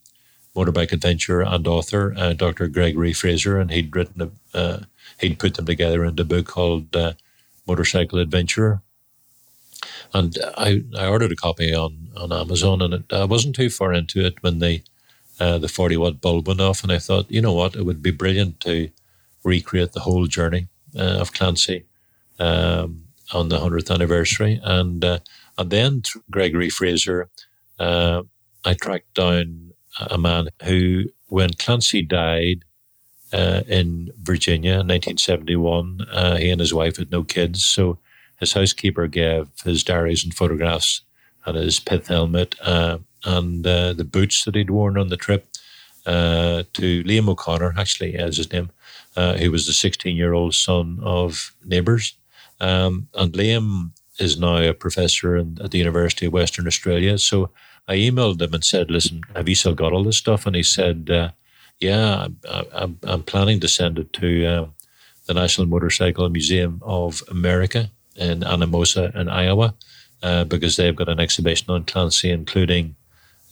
motorbike 0.55 0.93
adventurer 0.93 1.43
and 1.43 1.67
author, 1.67 2.15
uh, 2.17 2.33
Dr. 2.33 2.67
Gregory 2.67 3.13
Frazier, 3.13 3.59
and 3.59 3.71
he'd 3.71 3.95
written 3.95 4.23
a, 4.23 4.59
uh, 4.59 4.81
he'd 5.21 5.39
put 5.39 5.55
them 5.55 5.67
together 5.67 6.05
in 6.05 6.19
a 6.19 6.25
book 6.25 6.47
called 6.47 6.95
uh, 6.97 7.13
Motorcycle 7.67 8.19
Adventurer. 8.19 8.83
And 10.13 10.37
I, 10.57 10.83
I 10.99 11.07
ordered 11.07 11.33
a 11.33 11.37
copy 11.37 11.75
on, 11.75 12.09
on 12.17 12.33
Amazon, 12.33 12.83
and 12.83 12.95
it, 12.95 13.13
I 13.13 13.25
wasn't 13.25 13.55
too 13.55 13.71
far 13.71 13.93
into 13.93 14.25
it 14.25 14.43
when 14.43 14.59
the 14.59 14.83
the 15.39 15.69
40 15.69 15.99
watt 15.99 16.21
bulb 16.23 16.49
went 16.49 16.63
off, 16.63 16.83
and 16.83 16.91
I 16.91 16.99
thought, 16.99 17.31
you 17.31 17.43
know 17.43 17.53
what, 17.53 17.77
it 17.77 17.85
would 17.85 18.03
be 18.03 18.11
brilliant 18.11 18.59
to 18.61 18.91
recreate 19.47 19.93
the 19.93 20.01
whole 20.01 20.27
journey 20.27 20.69
of 20.95 21.33
Clancy. 21.33 21.87
Um, 22.39 23.07
on 23.33 23.49
the 23.49 23.59
100th 23.59 23.93
anniversary. 23.93 24.61
And, 24.63 25.05
uh, 25.05 25.19
and 25.59 25.71
then 25.71 26.03
Gregory 26.31 26.71
Frazier, 26.71 27.29
uh, 27.79 28.23
I 28.65 28.75
tracked 28.75 29.15
down 29.15 29.73
a 29.99 30.19
man 30.19 30.49
who, 30.65 31.05
when 31.29 31.55
Clancy 31.55 32.03
died 32.03 32.65
uh, 33.33 33.63
in 33.67 34.11
Virginia 34.23 34.73
in 34.73 34.89
1971, 34.89 36.01
uh, 36.13 36.37
he 36.37 36.51
and 36.51 36.61
his 36.61 36.75
wife 36.75 36.97
had 36.97 37.11
no 37.11 37.25
kids. 37.25 37.65
So 37.65 37.99
his 38.39 38.53
housekeeper 38.53 39.07
gave 39.07 39.49
his 39.65 39.83
diaries 39.83 40.25
and 40.25 40.35
photographs 40.35 41.03
and 41.45 41.57
his 41.57 41.81
pith 41.81 42.09
helmet 42.09 42.55
uh, 42.61 42.99
and 43.25 43.67
uh, 43.67 43.93
the 43.93 44.05
boots 44.05 44.45
that 44.45 44.55
he'd 44.55 44.71
worn 44.71 44.99
on 44.99 45.09
the 45.09 45.17
trip 45.17 45.49
to 46.05 47.03
Liam 47.03 47.29
O'Connor, 47.29 47.75
actually, 47.77 48.15
as 48.15 48.37
his 48.37 48.53
name, 48.53 48.71
who 49.17 49.51
was 49.51 49.67
the 49.67 49.73
16 49.73 50.15
year 50.17 50.33
old 50.33 50.55
son 50.55 50.99
of 51.03 51.55
neighbours. 51.65 52.15
Um, 52.61 53.09
and 53.15 53.33
Liam 53.33 53.91
is 54.19 54.39
now 54.39 54.57
a 54.57 54.73
professor 54.73 55.37
in, 55.37 55.59
at 55.63 55.71
the 55.71 55.79
University 55.79 56.27
of 56.27 56.33
Western 56.33 56.67
Australia. 56.67 57.19
So 57.19 57.51
I 57.89 57.97
emailed 57.97 58.41
him 58.41 58.55
and 58.55 58.65
said, 58.65 58.91
"Listen, 58.91 59.23
have 59.35 59.49
you 59.49 59.55
still 59.55 59.75
got 59.75 59.93
all 59.93 60.05
this 60.05 60.17
stuff?" 60.17 60.47
And 60.47 60.57
he 60.57 60.63
said, 60.63 61.11
uh, 61.11 61.31
"Yeah, 61.81 62.29
I'm, 62.73 62.99
I'm, 63.03 63.23
planning 63.23 63.61
to 63.61 63.69
send 63.69 63.99
it 63.99 64.13
to 64.15 64.47
uh, 64.47 64.67
the 65.27 65.35
National 65.35 65.67
Motorcycle 65.67 66.29
Museum 66.29 66.81
of 66.83 67.23
America 67.31 67.91
in 68.17 68.41
Anamosa 68.41 69.15
in 69.15 69.29
Iowa 69.29 69.75
uh, 70.23 70.45
because 70.45 70.77
they've 70.77 70.97
got 70.97 71.09
an 71.09 71.21
exhibition 71.21 71.71
on 71.71 71.85
Clancy, 71.85 72.31
including." 72.31 72.97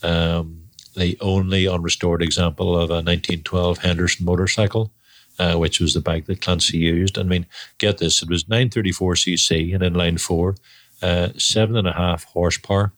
Um, 0.02 0.64
the 0.96 1.16
only 1.20 1.66
unrestored 1.66 2.22
example 2.22 2.74
of 2.74 2.90
a 2.90 3.02
1912 3.02 3.78
Henderson 3.78 4.24
motorcycle, 4.24 4.92
uh, 5.38 5.56
which 5.56 5.80
was 5.80 5.94
the 5.94 6.00
bike 6.00 6.26
that 6.26 6.40
Clancy 6.40 6.78
used. 6.78 7.18
I 7.18 7.22
mean, 7.22 7.46
get 7.78 7.98
this, 7.98 8.22
it 8.22 8.28
was 8.28 8.44
934cc 8.44 9.74
and 9.74 9.82
inline 9.82 10.20
four, 10.20 10.56
uh, 11.02 11.28
seven 11.36 11.76
and 11.76 11.88
a 11.88 11.92
half 11.92 12.24
horsepower, 12.24 12.92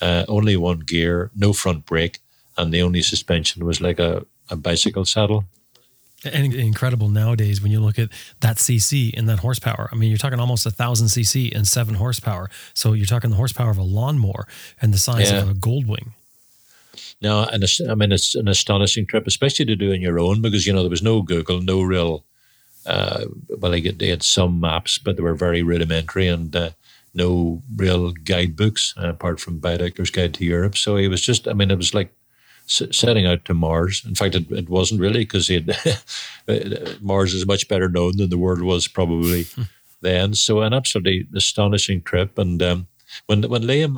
uh, 0.00 0.24
only 0.28 0.56
one 0.56 0.80
gear, 0.80 1.30
no 1.36 1.52
front 1.52 1.86
brake, 1.86 2.18
and 2.56 2.72
the 2.72 2.82
only 2.82 3.02
suspension 3.02 3.64
was 3.64 3.80
like 3.80 3.98
a, 3.98 4.24
a 4.50 4.56
bicycle 4.56 5.04
saddle. 5.04 5.44
And 6.24 6.52
incredible 6.54 7.08
nowadays 7.08 7.62
when 7.62 7.70
you 7.70 7.78
look 7.80 7.98
at 7.98 8.08
that 8.40 8.56
CC 8.56 9.16
and 9.16 9.28
that 9.28 9.40
horsepower. 9.40 9.88
I 9.92 9.96
mean, 9.96 10.08
you're 10.08 10.18
talking 10.18 10.40
almost 10.40 10.66
a 10.66 10.70
thousand 10.70 11.08
CC 11.08 11.54
and 11.54 11.68
seven 11.68 11.94
horsepower. 11.94 12.48
So 12.74 12.94
you're 12.94 13.06
talking 13.06 13.30
the 13.30 13.36
horsepower 13.36 13.70
of 13.70 13.78
a 13.78 13.82
lawnmower 13.82 14.48
and 14.80 14.92
the 14.94 14.98
size 14.98 15.30
Yeah. 15.30 15.42
of 15.42 15.50
a 15.50 15.54
Goldwing. 15.54 16.12
No, 17.22 17.44
and 17.44 17.64
I 17.88 17.94
mean 17.94 18.12
it's 18.12 18.34
an 18.34 18.48
astonishing 18.48 19.06
trip, 19.06 19.26
especially 19.26 19.64
to 19.66 19.76
do 19.76 19.92
on 19.92 20.00
your 20.00 20.18
own 20.18 20.42
because 20.42 20.66
you 20.66 20.72
know 20.72 20.82
there 20.82 20.90
was 20.90 21.02
no 21.02 21.22
Google, 21.22 21.60
no 21.60 21.82
real. 21.82 22.24
Uh, 22.84 23.24
well, 23.58 23.72
they, 23.72 23.80
they 23.80 24.08
had 24.08 24.22
some 24.22 24.60
maps, 24.60 24.96
but 24.98 25.16
they 25.16 25.22
were 25.22 25.34
very 25.34 25.62
rudimentary 25.62 26.28
and 26.28 26.54
uh, 26.54 26.70
no 27.14 27.62
real 27.74 28.12
guidebooks 28.12 28.94
uh, 28.96 29.08
apart 29.08 29.40
from 29.40 29.58
Baedeker's 29.60 30.10
Guide 30.10 30.34
to 30.34 30.44
Europe. 30.44 30.76
So 30.76 30.96
it 30.96 31.08
was 31.08 31.20
just, 31.20 31.48
I 31.48 31.52
mean, 31.52 31.72
it 31.72 31.76
was 31.76 31.94
like 31.94 32.14
s- 32.68 32.82
setting 32.96 33.26
out 33.26 33.44
to 33.46 33.54
Mars. 33.54 34.04
In 34.06 34.14
fact, 34.14 34.36
it, 34.36 34.48
it 34.52 34.68
wasn't 34.68 35.00
really 35.00 35.20
because 35.20 35.50
Mars 37.00 37.34
is 37.34 37.46
much 37.46 37.68
better 37.68 37.88
known 37.88 38.16
than 38.16 38.30
the 38.30 38.38
world 38.38 38.62
was 38.62 38.86
probably 38.86 39.46
then. 40.00 40.34
So 40.34 40.60
an 40.60 40.72
absolutely 40.72 41.26
astonishing 41.34 42.02
trip. 42.02 42.38
And 42.38 42.62
um, 42.62 42.86
when 43.26 43.42
when 43.42 43.62
Liam 43.62 43.96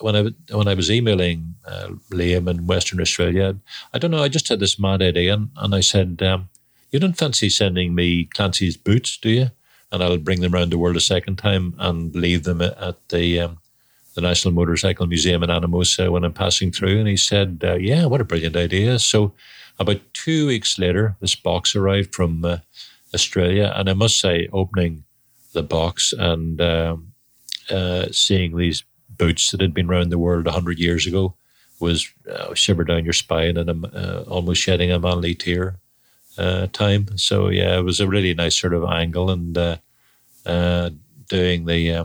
when 0.00 0.16
I 0.16 0.54
when 0.54 0.68
I 0.68 0.74
was 0.74 0.90
emailing 0.90 1.54
uh, 1.66 1.88
Liam 2.10 2.48
in 2.48 2.66
Western 2.66 3.00
Australia, 3.00 3.56
I 3.92 3.98
don't 3.98 4.10
know. 4.10 4.22
I 4.22 4.28
just 4.28 4.48
had 4.48 4.60
this 4.60 4.78
mad 4.78 5.02
idea, 5.02 5.34
and, 5.34 5.50
and 5.56 5.74
I 5.74 5.80
said, 5.80 6.22
um, 6.22 6.48
"You 6.90 6.98
don't 6.98 7.16
fancy 7.16 7.48
sending 7.48 7.94
me 7.94 8.24
Clancy's 8.26 8.76
boots, 8.76 9.16
do 9.16 9.30
you? 9.30 9.50
And 9.92 10.02
I'll 10.02 10.18
bring 10.18 10.40
them 10.40 10.54
around 10.54 10.70
the 10.70 10.78
world 10.78 10.96
a 10.96 11.00
second 11.00 11.36
time 11.36 11.74
and 11.78 12.14
leave 12.14 12.44
them 12.44 12.60
at- 12.60 13.08
the 13.08 13.40
um, 13.40 13.58
the 14.14 14.20
National 14.20 14.54
Motorcycle 14.54 15.06
Museum 15.06 15.42
in 15.42 15.50
Anamosa 15.50 16.10
when 16.10 16.24
I'm 16.24 16.32
passing 16.32 16.72
through." 16.72 16.98
And 16.98 17.08
he 17.08 17.16
said, 17.16 17.62
uh, 17.64 17.74
"Yeah, 17.76 18.06
what 18.06 18.20
a 18.20 18.24
brilliant 18.24 18.56
idea!" 18.56 18.98
So 18.98 19.32
about 19.78 20.00
two 20.12 20.46
weeks 20.46 20.78
later, 20.78 21.16
this 21.20 21.34
box 21.34 21.76
arrived 21.76 22.14
from 22.14 22.44
uh, 22.44 22.58
Australia, 23.14 23.72
and 23.74 23.88
I 23.88 23.94
must 23.94 24.20
say, 24.20 24.48
opening 24.52 25.04
the 25.52 25.62
box 25.62 26.12
and 26.12 26.60
um, 26.60 27.12
uh, 27.70 28.06
seeing 28.10 28.56
these 28.56 28.84
boots 29.18 29.50
that 29.50 29.60
had 29.60 29.74
been 29.74 29.88
around 29.88 30.10
the 30.10 30.18
world 30.18 30.46
100 30.46 30.78
years 30.78 31.06
ago 31.06 31.34
was 31.80 32.08
uh, 32.30 32.54
shiver 32.54 32.84
down 32.84 33.04
your 33.04 33.12
spine 33.12 33.56
and 33.56 33.68
um, 33.68 33.86
uh, 33.94 34.22
almost 34.28 34.60
shedding 34.60 34.90
a 34.90 34.98
manly 34.98 35.34
tear 35.34 35.78
uh, 36.38 36.66
time. 36.72 37.16
So, 37.16 37.48
yeah, 37.48 37.78
it 37.78 37.82
was 37.82 38.00
a 38.00 38.08
really 38.08 38.34
nice 38.34 38.58
sort 38.58 38.74
of 38.74 38.84
angle 38.84 39.30
and 39.30 39.56
uh, 39.56 39.76
uh, 40.44 40.90
doing 41.28 41.66
the, 41.66 41.92
uh, 41.92 42.04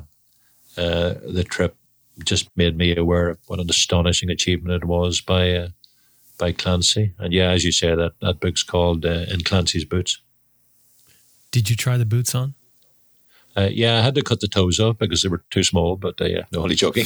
uh, 0.77 1.15
the 1.25 1.45
trip 1.47 1.75
just 2.23 2.49
made 2.55 2.77
me 2.77 2.95
aware 2.95 3.29
of 3.29 3.39
what 3.47 3.59
an 3.59 3.69
astonishing 3.69 4.29
achievement 4.29 4.83
it 4.83 4.87
was 4.87 5.21
by 5.21 5.69
by 6.37 6.51
Clancy. 6.51 7.13
And 7.19 7.31
yeah, 7.31 7.51
as 7.51 7.63
you 7.63 7.71
say, 7.71 7.93
that, 7.93 8.13
that 8.21 8.39
book's 8.39 8.63
called 8.63 9.05
In 9.05 9.41
Clancy's 9.41 9.85
Boots. 9.85 10.19
Did 11.51 11.69
you 11.69 11.75
try 11.75 11.97
the 11.97 12.05
boots 12.05 12.33
on? 12.33 12.55
Uh, 13.55 13.69
yeah, 13.71 13.97
I 13.97 14.01
had 14.01 14.15
to 14.15 14.21
cut 14.21 14.39
the 14.39 14.47
toes 14.47 14.79
off 14.79 14.97
because 14.97 15.21
they 15.21 15.29
were 15.29 15.43
too 15.49 15.63
small. 15.63 15.95
But 15.95 16.19
uh, 16.21 16.25
yeah, 16.25 16.43
no, 16.51 16.63
only 16.63 16.75
joking. 16.75 17.05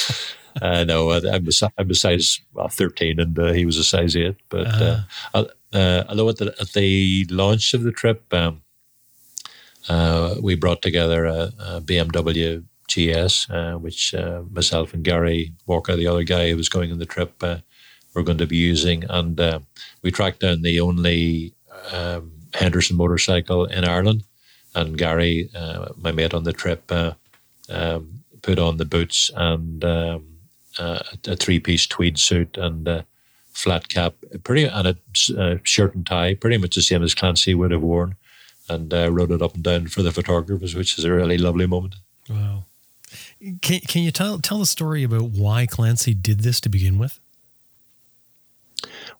uh, 0.62 0.84
no, 0.84 1.10
uh, 1.10 1.20
I'm, 1.32 1.46
a, 1.46 1.70
I'm 1.78 1.90
a 1.90 1.94
size 1.94 2.40
well, 2.52 2.68
13, 2.68 3.20
and 3.20 3.38
uh, 3.38 3.52
he 3.52 3.64
was 3.64 3.76
a 3.76 3.84
size 3.84 4.16
eight. 4.16 4.36
But 4.48 4.66
uh, 4.66 5.00
uh, 5.34 5.44
uh, 5.72 6.04
although 6.08 6.28
at 6.28 6.38
the, 6.38 6.54
at 6.60 6.72
the 6.72 7.26
launch 7.30 7.74
of 7.74 7.82
the 7.82 7.92
trip, 7.92 8.32
um, 8.34 8.62
uh, 9.88 10.34
we 10.40 10.56
brought 10.56 10.82
together 10.82 11.24
a, 11.24 11.52
a 11.58 11.80
BMW 11.80 12.64
GS, 12.88 13.48
uh, 13.50 13.74
which 13.74 14.14
uh, 14.14 14.42
myself 14.50 14.92
and 14.94 15.04
Gary 15.04 15.52
Walker, 15.66 15.96
the 15.96 16.06
other 16.08 16.24
guy 16.24 16.50
who 16.50 16.56
was 16.56 16.68
going 16.68 16.90
on 16.90 16.98
the 16.98 17.06
trip, 17.06 17.42
uh, 17.42 17.58
were 18.14 18.22
going 18.22 18.38
to 18.38 18.46
be 18.46 18.56
using, 18.56 19.04
and 19.10 19.38
we 20.02 20.10
tracked 20.10 20.40
down 20.40 20.62
the 20.62 20.80
only 20.80 21.52
um, 21.92 22.32
Henderson 22.54 22.96
motorcycle 22.96 23.66
in 23.66 23.84
Ireland 23.84 24.24
and 24.76 24.96
Gary, 24.96 25.50
uh, 25.54 25.88
my 25.96 26.12
mate 26.12 26.34
on 26.34 26.44
the 26.44 26.52
trip, 26.52 26.92
uh, 26.92 27.14
um, 27.68 28.22
put 28.42 28.58
on 28.58 28.76
the 28.76 28.84
boots 28.84 29.30
and 29.34 29.84
um, 29.84 30.24
uh, 30.78 31.00
a 31.26 31.34
three-piece 31.34 31.86
tweed 31.86 32.18
suit 32.18 32.56
and 32.56 32.86
uh, 32.86 33.02
flat 33.52 33.88
cap, 33.88 34.14
pretty 34.44 34.64
and 34.64 34.86
a 34.86 34.96
uh, 35.38 35.56
shirt 35.62 35.94
and 35.94 36.06
tie, 36.06 36.34
pretty 36.34 36.58
much 36.58 36.74
the 36.74 36.82
same 36.82 37.02
as 37.02 37.14
Clancy 37.14 37.54
would 37.54 37.70
have 37.70 37.82
worn, 37.82 38.16
and 38.68 38.92
uh, 38.92 39.10
rode 39.10 39.32
it 39.32 39.42
up 39.42 39.54
and 39.54 39.64
down 39.64 39.86
for 39.88 40.02
the 40.02 40.12
photographers, 40.12 40.74
which 40.74 40.98
is 40.98 41.04
a 41.04 41.12
really 41.12 41.38
lovely 41.38 41.66
moment. 41.66 41.96
Wow. 42.28 42.64
Can, 43.62 43.80
can 43.80 44.02
you 44.02 44.10
tell 44.10 44.38
tell 44.38 44.58
the 44.58 44.66
story 44.66 45.02
about 45.02 45.30
why 45.30 45.66
Clancy 45.66 46.12
did 46.12 46.40
this 46.40 46.60
to 46.60 46.68
begin 46.68 46.98
with? 46.98 47.18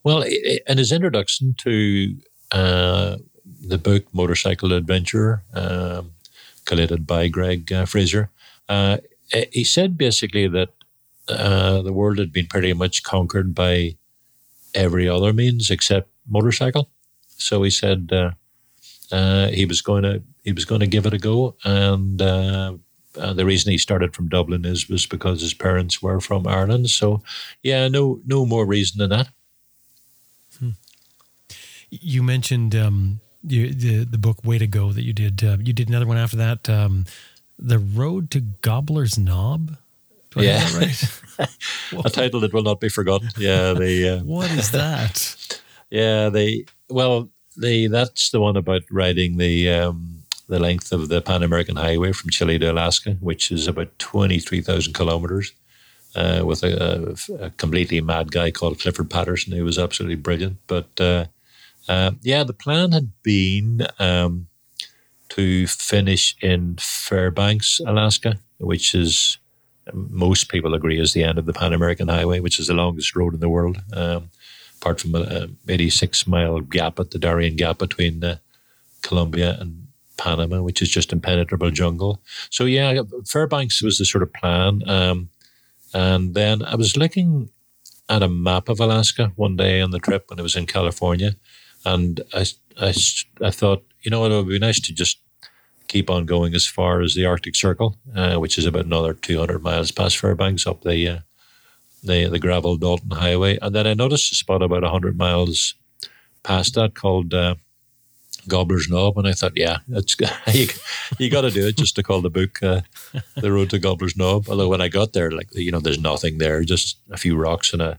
Well, 0.05 0.23
in 0.23 0.79
his 0.79 0.93
introduction 0.93 1.55
to 1.59 2.17
uh, 2.53 3.17
the 3.61 3.79
book 3.79 4.05
Motorcycle 4.13 4.73
Adventure, 4.73 5.43
um, 5.55 6.13
collated 6.65 7.07
by 7.07 7.29
Greg 7.29 7.73
uh, 7.73 7.85
Frazier, 7.85 8.31
uh, 8.69 8.99
he 9.53 9.65
said 9.65 9.99
basically 9.99 10.49
that 10.49 10.71
uh, 11.29 11.83
the 11.83 11.93
world 11.93 12.19
had 12.19 12.33
been 12.33 12.47
pretty 12.47 12.73
much 12.73 13.03
conquered 13.03 13.55
by 13.55 13.97
every 14.75 15.09
other 15.09 15.33
means 15.33 15.71
except 15.71 16.09
motorcycle. 16.29 16.91
So 17.39 17.63
he 17.63 17.71
said 17.71 18.11
uh, 18.13 18.31
uh, 19.13 19.49
he 19.49 19.65
was 19.67 19.81
going 19.83 20.03
to 20.05 20.23
he 20.45 20.53
was 20.53 20.65
going 20.65 20.81
to 20.81 20.87
give 20.87 21.07
it 21.07 21.15
a 21.15 21.19
go, 21.19 21.57
and 21.65 22.23
uh, 22.23 22.75
the 23.15 23.45
reason 23.45 23.73
he 23.73 23.79
started 23.79 24.15
from 24.15 24.29
Dublin 24.29 24.65
is 24.65 24.89
was 24.89 25.07
because 25.07 25.41
his 25.41 25.55
parents 25.55 26.01
were 26.01 26.21
from 26.21 26.47
Ireland. 26.47 26.91
So 26.91 27.23
yeah, 27.63 27.89
no 27.89 28.21
no 28.27 28.47
more 28.47 28.67
reason 28.67 28.99
than 28.99 29.11
that. 29.11 29.29
You 31.91 32.23
mentioned 32.23 32.75
um, 32.75 33.21
you, 33.47 33.73
the 33.73 34.05
the 34.05 34.19
book 34.19 34.39
"Way 34.45 34.59
to 34.59 34.67
Go" 34.67 34.93
that 34.93 35.05
you 35.05 35.13
did. 35.13 35.43
Uh, 35.45 35.57
you 35.63 35.73
did 35.73 35.89
another 35.89 36.07
one 36.07 36.17
after 36.19 36.37
that, 36.37 36.69
um, 36.69 37.05
"The 37.59 37.79
Road 37.79 38.31
to 38.33 38.41
Gobbler's 38.41 39.19
Knob." 39.19 39.77
Do 40.31 40.41
I 40.41 40.43
Yeah. 40.45 40.65
that 40.69 40.75
right? 41.39 42.05
a 42.05 42.11
title 42.11 42.41
that 42.41 42.53
will 42.53 42.63
not 42.63 42.81
be 42.81 42.89
forgotten. 42.89 43.29
Yeah, 43.39 43.73
the 43.73 44.09
uh, 44.09 44.19
what 44.25 44.51
is 44.51 44.71
that? 44.73 45.61
yeah 45.91 46.29
the 46.31 46.67
well 46.89 47.31
the 47.57 47.87
that's 47.87 48.31
the 48.31 48.41
one 48.41 48.57
about 48.57 48.83
riding 48.91 49.37
the 49.39 49.71
um, 49.71 50.23
the 50.49 50.59
length 50.59 50.93
of 50.93 51.09
the 51.09 51.21
Pan 51.23 51.43
American 51.43 51.77
Highway 51.77 52.13
from 52.13 52.31
Chile 52.31 52.59
to 52.59 52.73
Alaska, 52.73 53.17
which 53.21 53.51
is 53.53 53.67
about 53.69 53.97
twenty 53.99 54.39
three 54.39 54.61
thousand 54.61 54.93
kilometers. 54.95 55.53
Uh, 56.15 56.43
with 56.47 56.63
a, 56.63 57.15
a, 57.39 57.45
a 57.45 57.51
completely 57.51 58.01
mad 58.01 58.33
guy 58.33 58.51
called 58.51 58.81
Clifford 58.81 59.11
Patterson, 59.11 59.53
who 59.53 59.65
was 59.67 59.79
absolutely 59.79 60.17
brilliant. 60.17 60.57
But 60.67 60.89
uh, 60.99 61.27
uh, 61.89 62.13
yeah, 62.23 62.45
the 62.45 62.53
plan 62.53 62.93
had 62.93 63.13
been 63.23 63.87
um, 63.99 64.49
to 65.31 65.67
finish 65.67 66.37
in 66.41 66.77
Fairbanks, 66.79 67.81
Alaska, 67.87 68.39
which 68.59 68.95
is 68.95 69.39
most 69.93 70.49
people 70.49 70.75
agree 70.75 71.01
is 71.01 71.13
the 71.13 71.25
end 71.25 71.39
of 71.39 71.47
the 71.47 71.53
Pan 71.53 71.73
American 71.73 72.09
Highway, 72.09 72.41
which 72.41 72.59
is 72.59 72.67
the 72.67 72.75
longest 72.75 73.15
road 73.15 73.35
in 73.35 73.41
the 73.41 73.49
world, 73.49 73.79
um, 73.93 74.31
apart 74.81 75.01
from 75.01 75.15
a, 75.15 75.49
86 75.69 76.27
mile 76.27 76.61
gap 76.61 76.99
at 76.99 77.11
the 77.11 77.19
Darien 77.19 77.57
Gap 77.57 77.79
between 77.79 78.23
uh, 78.23 78.39
Colombia 79.03 79.57
and 79.61 79.87
Panama, 80.17 80.63
which 80.63 80.83
is 80.83 80.89
just 80.89 81.13
impenetrable 81.13 81.71
jungle. 81.71 82.21
So, 82.51 82.65
yeah, 82.65 83.03
Fairbanks 83.27 83.83
was 83.83 83.99
the 83.99 84.05
sort 84.05 84.23
of 84.23 84.33
plan. 84.33 84.83
Um, 84.89 85.29
and 85.95 86.35
then 86.35 86.63
I 86.63 86.75
was 86.75 86.97
looking 86.97 87.51
at 88.09 88.23
a 88.23 88.29
map 88.29 88.69
of 88.69 88.81
Alaska 88.81 89.33
one 89.37 89.57
day 89.57 89.81
on 89.81 89.91
the 89.91 89.99
trip 89.99 90.25
when 90.29 90.39
I 90.39 90.43
was 90.43 90.57
in 90.57 90.67
California. 90.67 91.37
And 91.87 92.21
I, 92.35 92.45
I, 92.81 92.93
I 93.41 93.51
thought, 93.51 93.85
you 94.03 94.11
know, 94.11 94.21
what 94.21 94.33
it 94.33 94.35
would 94.35 94.49
be 94.49 94.59
nice 94.59 94.81
to 94.81 94.93
just 94.93 95.19
keep 95.87 96.11
on 96.11 96.27
going 96.27 96.53
as 96.53 96.67
far 96.67 97.01
as 97.01 97.15
the 97.15 97.25
Arctic 97.25 97.55
Circle, 97.55 97.97
uh, 98.15 98.37
which 98.37 98.59
is 98.59 98.67
about 98.67 98.87
another 98.87 99.15
200 99.15 99.63
miles 99.63 99.93
past 99.93 100.19
Fairbanks 100.19 100.67
up 100.67 100.83
the 100.83 101.09
uh, 101.09 101.19
the 102.03 102.29
the 102.29 102.41
gravel 102.41 102.77
Dalton 102.77 103.13
Highway, 103.13 103.59
and 103.63 103.75
then 103.75 103.87
I 103.87 103.95
noticed 103.95 104.33
a 104.33 104.35
spot 104.35 104.63
about 104.63 104.83
100 104.83 105.17
miles 105.17 105.75
past 106.43 106.75
that 106.75 106.95
called 106.95 107.33
uh, 107.33 107.55
Gobbler's 108.49 108.89
Knob, 108.89 109.17
and 109.17 109.29
I 109.29 109.33
thought, 109.33 109.57
yeah, 109.57 109.79
it's 109.89 110.17
you, 110.53 110.67
you 111.19 111.31
got 111.31 111.43
to 111.43 111.51
do 111.51 111.67
it 111.67 111.77
just 111.77 111.95
to 111.97 112.03
call 112.03 112.21
the 112.21 112.31
book 112.31 112.63
uh, 112.63 112.81
"The 113.37 113.53
Road 113.53 113.71
to 113.71 113.79
Gobbler's 113.79 114.17
Knob." 114.17 114.49
Although 114.49 114.69
when 114.69 114.81
I 114.81 114.89
got 114.89 115.13
there, 115.13 115.31
like 115.31 115.55
you 115.55 115.71
know, 115.71 115.81
there's 115.81 116.01
nothing 116.01 116.39
there, 116.39 116.65
just 116.65 116.99
a 117.11 117.17
few 117.17 117.37
rocks 117.37 117.73
and 117.73 117.81
a 117.81 117.99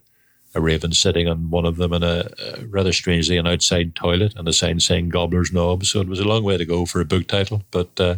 a 0.58 0.62
raven 0.62 0.92
sitting 0.92 1.28
on 1.28 1.50
one 1.50 1.66
of 1.66 1.78
them, 1.78 1.94
and 1.94 2.04
a, 2.04 2.30
a 2.40 2.66
rather 2.66 2.92
strangely 2.92 3.38
an 3.38 3.48
outside 3.48 3.96
toilet, 3.96 4.34
and 4.36 4.48
a 4.48 4.54
sign 4.54 4.80
saying 4.80 5.10
"Gobbler's 5.10 5.54
Knob." 5.54 5.86
So 5.86 6.02
it 6.02 6.10
was 6.10 6.20
a 6.20 6.28
long 6.28 6.44
way 6.44 6.58
to 6.58 6.66
go 6.66 6.86
for 6.86 7.00
a 7.00 7.06
book 7.06 7.28
title, 7.28 7.64
but 7.72 8.00
uh, 8.00 8.16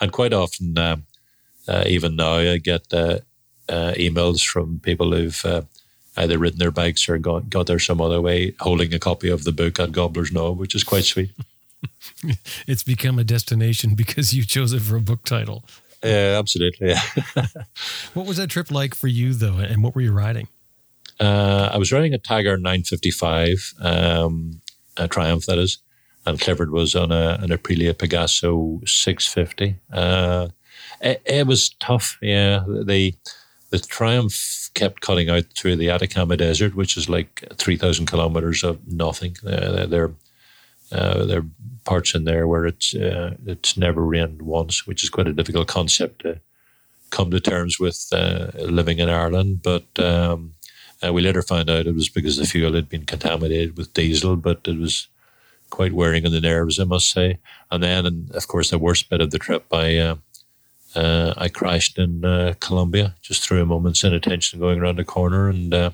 and 0.00 0.12
quite 0.12 0.32
often, 0.32 0.76
uh, 0.78 0.96
uh, 1.68 1.84
even 1.86 2.16
now, 2.16 2.34
I 2.34 2.58
get 2.58 2.92
uh, 2.92 3.18
uh, 3.68 3.92
emails 3.96 4.44
from 4.44 4.80
people 4.80 5.12
who've 5.12 5.44
uh, 5.44 5.62
either 6.16 6.38
ridden 6.38 6.58
their 6.58 6.70
bikes 6.70 7.08
or 7.08 7.18
got, 7.18 7.48
got 7.48 7.66
there 7.66 7.78
some 7.78 8.00
other 8.00 8.20
way, 8.20 8.54
holding 8.60 8.92
a 8.92 8.98
copy 8.98 9.28
of 9.28 9.44
the 9.44 9.52
book 9.52 9.78
at 9.78 9.92
Gobbler's 9.92 10.32
Knob, 10.32 10.58
which 10.58 10.74
is 10.74 10.84
quite 10.84 11.04
sweet. 11.04 11.30
It's 12.68 12.84
become 12.84 13.18
a 13.18 13.24
destination 13.24 13.96
because 13.96 14.32
you 14.32 14.44
chose 14.44 14.72
it 14.72 14.82
for 14.82 14.94
a 14.94 15.00
book 15.00 15.24
title. 15.24 15.64
Yeah, 16.04 16.36
absolutely. 16.38 16.90
Yeah. 16.90 17.00
what 18.14 18.24
was 18.26 18.36
that 18.36 18.50
trip 18.50 18.70
like 18.70 18.94
for 18.94 19.08
you, 19.08 19.34
though, 19.34 19.56
and 19.56 19.82
what 19.82 19.96
were 19.96 20.00
you 20.00 20.12
riding? 20.12 20.46
Uh, 21.22 21.70
I 21.72 21.78
was 21.78 21.92
riding 21.92 22.14
a 22.14 22.18
Tiger 22.18 22.56
955, 22.56 23.74
um, 23.80 24.60
a 24.96 25.06
Triumph, 25.06 25.46
that 25.46 25.56
is, 25.56 25.78
and 26.26 26.40
Clifford 26.40 26.72
was 26.72 26.96
on 26.96 27.12
a, 27.12 27.38
an 27.40 27.50
Aprilia 27.50 27.94
Pegaso 27.94 28.80
650. 28.88 29.76
Uh, 29.92 30.48
it, 31.00 31.22
it, 31.24 31.46
was 31.46 31.76
tough, 31.78 32.18
yeah. 32.20 32.64
The, 32.66 33.14
the 33.70 33.78
Triumph 33.78 34.70
kept 34.74 35.00
cutting 35.00 35.30
out 35.30 35.44
through 35.56 35.76
the 35.76 35.90
Atacama 35.90 36.36
Desert, 36.36 36.74
which 36.74 36.96
is 36.96 37.08
like 37.08 37.44
3,000 37.54 38.06
kilometers 38.06 38.64
of 38.64 38.80
nothing. 38.88 39.36
Uh, 39.46 39.86
there, 39.86 40.10
uh, 40.90 41.24
there 41.24 41.38
are 41.38 41.46
parts 41.84 42.16
in 42.16 42.24
there 42.24 42.48
where 42.48 42.66
it's, 42.66 42.96
uh, 42.96 43.36
it's 43.46 43.76
never 43.76 44.04
rained 44.04 44.42
once, 44.42 44.88
which 44.88 45.04
is 45.04 45.10
quite 45.10 45.28
a 45.28 45.32
difficult 45.32 45.68
concept 45.68 46.22
to 46.22 46.40
come 47.10 47.30
to 47.30 47.38
terms 47.38 47.78
with 47.78 48.08
uh, 48.10 48.50
living 48.56 48.98
in 48.98 49.08
Ireland. 49.08 49.62
But 49.62 49.86
um, 50.00 50.54
uh, 51.04 51.12
we 51.12 51.22
later 51.22 51.42
found 51.42 51.68
out 51.70 51.86
it 51.86 51.94
was 51.94 52.08
because 52.08 52.36
the 52.36 52.46
fuel 52.46 52.74
had 52.74 52.88
been 52.88 53.04
contaminated 53.04 53.76
with 53.76 53.92
diesel, 53.94 54.36
but 54.36 54.60
it 54.66 54.78
was 54.78 55.08
quite 55.70 55.92
wearing 55.92 56.26
on 56.26 56.32
the 56.32 56.40
nerves, 56.40 56.78
I 56.78 56.84
must 56.84 57.10
say. 57.10 57.38
And 57.70 57.82
then, 57.82 58.06
and 58.06 58.30
of 58.32 58.46
course, 58.46 58.70
the 58.70 58.78
worst 58.78 59.08
bit 59.08 59.20
of 59.20 59.30
the 59.30 59.38
trip, 59.38 59.64
I 59.72 59.96
uh, 59.96 60.16
uh, 60.94 61.34
I 61.36 61.48
crashed 61.48 61.98
in 61.98 62.24
uh, 62.24 62.54
Colombia 62.60 63.14
just 63.22 63.42
through 63.42 63.62
a 63.62 63.66
moment's 63.66 64.04
inattention 64.04 64.60
going 64.60 64.78
around 64.78 64.96
the 64.96 65.04
corner, 65.04 65.48
and, 65.48 65.72
uh, 65.72 65.90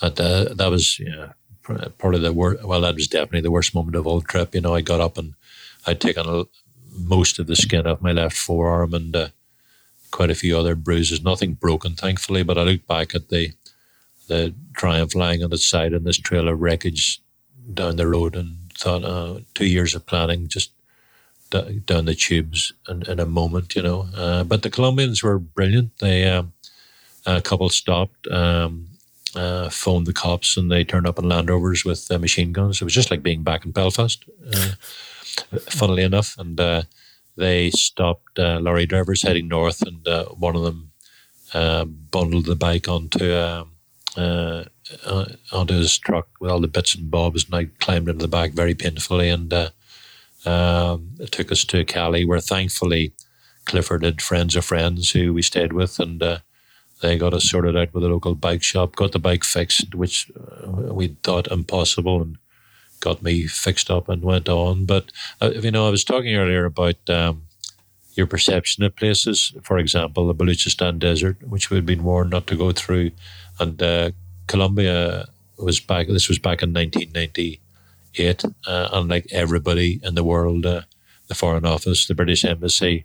and 0.00 0.18
uh, 0.18 0.54
that 0.54 0.70
was 0.70 0.98
yeah, 0.98 1.32
probably 1.62 2.20
the 2.20 2.32
worst. 2.32 2.64
Well, 2.64 2.80
that 2.80 2.94
was 2.94 3.06
definitely 3.06 3.42
the 3.42 3.50
worst 3.50 3.74
moment 3.74 3.96
of 3.96 4.06
all 4.06 4.22
trip. 4.22 4.54
You 4.54 4.62
know, 4.62 4.74
I 4.74 4.80
got 4.80 5.00
up 5.00 5.18
and 5.18 5.34
I'd 5.86 6.00
taken 6.00 6.26
a, 6.26 6.44
most 6.92 7.38
of 7.38 7.46
the 7.46 7.56
skin 7.56 7.86
off 7.86 8.00
my 8.00 8.12
left 8.12 8.36
forearm 8.36 8.94
and 8.94 9.14
uh, 9.14 9.28
quite 10.10 10.30
a 10.30 10.34
few 10.34 10.58
other 10.58 10.74
bruises. 10.74 11.22
Nothing 11.22 11.54
broken, 11.54 11.94
thankfully. 11.94 12.42
But 12.42 12.58
I 12.58 12.62
look 12.62 12.86
back 12.86 13.14
at 13.14 13.28
the 13.28 13.52
the 14.30 14.54
Triumph 14.74 15.16
lying 15.16 15.42
on 15.42 15.52
its 15.52 15.66
side 15.66 15.92
in 15.92 16.04
this 16.04 16.16
trail 16.16 16.48
of 16.48 16.60
wreckage 16.60 17.20
down 17.74 17.96
the 17.96 18.06
road 18.06 18.36
and 18.36 18.72
thought, 18.72 19.04
uh, 19.04 19.40
two 19.54 19.66
years 19.66 19.94
of 19.94 20.06
planning 20.06 20.46
just 20.46 20.70
d- 21.50 21.82
down 21.84 22.04
the 22.04 22.14
tubes 22.14 22.72
in, 22.88 23.02
in, 23.02 23.18
a 23.18 23.26
moment, 23.26 23.74
you 23.74 23.82
know. 23.82 24.06
Uh, 24.16 24.44
but 24.44 24.62
the 24.62 24.70
Colombians 24.70 25.22
were 25.22 25.38
brilliant. 25.38 25.98
They 25.98 26.28
um, 26.28 26.52
a 27.26 27.42
couple 27.42 27.68
stopped, 27.70 28.28
um, 28.28 28.86
uh, 29.34 29.68
phoned 29.68 30.06
the 30.06 30.12
cops, 30.12 30.56
and 30.56 30.70
they 30.70 30.84
turned 30.84 31.08
up 31.08 31.18
in 31.18 31.28
Land 31.28 31.50
Rovers 31.50 31.84
with 31.84 32.08
uh, 32.08 32.18
machine 32.18 32.52
guns. 32.52 32.80
It 32.80 32.84
was 32.84 32.94
just 32.94 33.10
like 33.10 33.24
being 33.24 33.42
back 33.42 33.64
in 33.64 33.72
Belfast, 33.72 34.24
uh, 34.54 34.70
funnily 35.58 36.04
enough. 36.04 36.36
And 36.38 36.58
uh, 36.60 36.82
they 37.36 37.70
stopped 37.70 38.38
lorry 38.38 38.86
drivers 38.86 39.22
heading 39.22 39.48
north, 39.48 39.82
and 39.82 40.06
one 40.38 40.54
of 40.54 40.62
them 40.62 40.92
bundled 42.12 42.46
the 42.46 42.56
bike 42.56 42.88
onto. 42.88 43.34
Um, 43.34 43.69
uh, 44.16 44.64
uh, 45.04 45.24
onto 45.52 45.74
his 45.74 45.96
truck 45.98 46.28
with 46.40 46.50
all 46.50 46.60
the 46.60 46.68
bits 46.68 46.94
and 46.94 47.10
bobs, 47.10 47.44
and 47.44 47.54
I 47.54 47.64
climbed 47.84 48.08
into 48.08 48.22
the 48.22 48.28
back 48.28 48.52
very 48.52 48.74
painfully, 48.74 49.28
and 49.28 49.52
uh, 49.52 49.70
um, 50.44 51.10
it 51.18 51.30
took 51.30 51.52
us 51.52 51.64
to 51.66 51.84
Cali, 51.84 52.24
where 52.24 52.40
thankfully 52.40 53.12
Clifford 53.64 54.04
had 54.04 54.22
friends 54.22 54.56
of 54.56 54.64
friends 54.64 55.10
who 55.10 55.32
we 55.32 55.42
stayed 55.42 55.72
with, 55.72 55.98
and 55.98 56.22
uh, 56.22 56.38
they 57.02 57.18
got 57.18 57.34
us 57.34 57.48
sorted 57.48 57.76
out 57.76 57.94
with 57.94 58.04
a 58.04 58.08
local 58.08 58.34
bike 58.34 58.62
shop, 58.62 58.96
got 58.96 59.12
the 59.12 59.18
bike 59.18 59.44
fixed, 59.44 59.94
which 59.94 60.30
uh, 60.38 60.92
we 60.92 61.08
thought 61.22 61.46
impossible, 61.48 62.20
and 62.22 62.38
got 63.00 63.22
me 63.22 63.46
fixed 63.46 63.90
up 63.90 64.08
and 64.08 64.22
went 64.22 64.48
on. 64.48 64.86
But 64.86 65.12
uh, 65.40 65.50
you 65.50 65.70
know, 65.70 65.86
I 65.86 65.90
was 65.90 66.04
talking 66.04 66.34
earlier 66.34 66.64
about. 66.64 67.08
Um, 67.08 67.42
your 68.14 68.26
perception 68.26 68.82
of 68.82 68.96
places, 68.96 69.54
for 69.62 69.78
example, 69.78 70.26
the 70.26 70.34
Baluchistan 70.34 70.98
desert, 70.98 71.36
which 71.46 71.70
we'd 71.70 71.86
been 71.86 72.02
warned 72.02 72.30
not 72.30 72.46
to 72.48 72.56
go 72.56 72.72
through, 72.72 73.12
and 73.60 73.82
uh, 73.82 74.10
Colombia 74.46 75.28
was 75.58 75.78
back. 75.78 76.08
This 76.08 76.28
was 76.28 76.38
back 76.38 76.62
in 76.62 76.72
1998, 76.72 78.44
uh, 78.66 78.88
and 78.92 79.08
like 79.08 79.26
everybody 79.30 80.00
in 80.02 80.14
the 80.14 80.24
world, 80.24 80.66
uh, 80.66 80.82
the 81.28 81.34
Foreign 81.34 81.66
Office, 81.66 82.06
the 82.06 82.14
British 82.14 82.44
Embassy, 82.44 83.04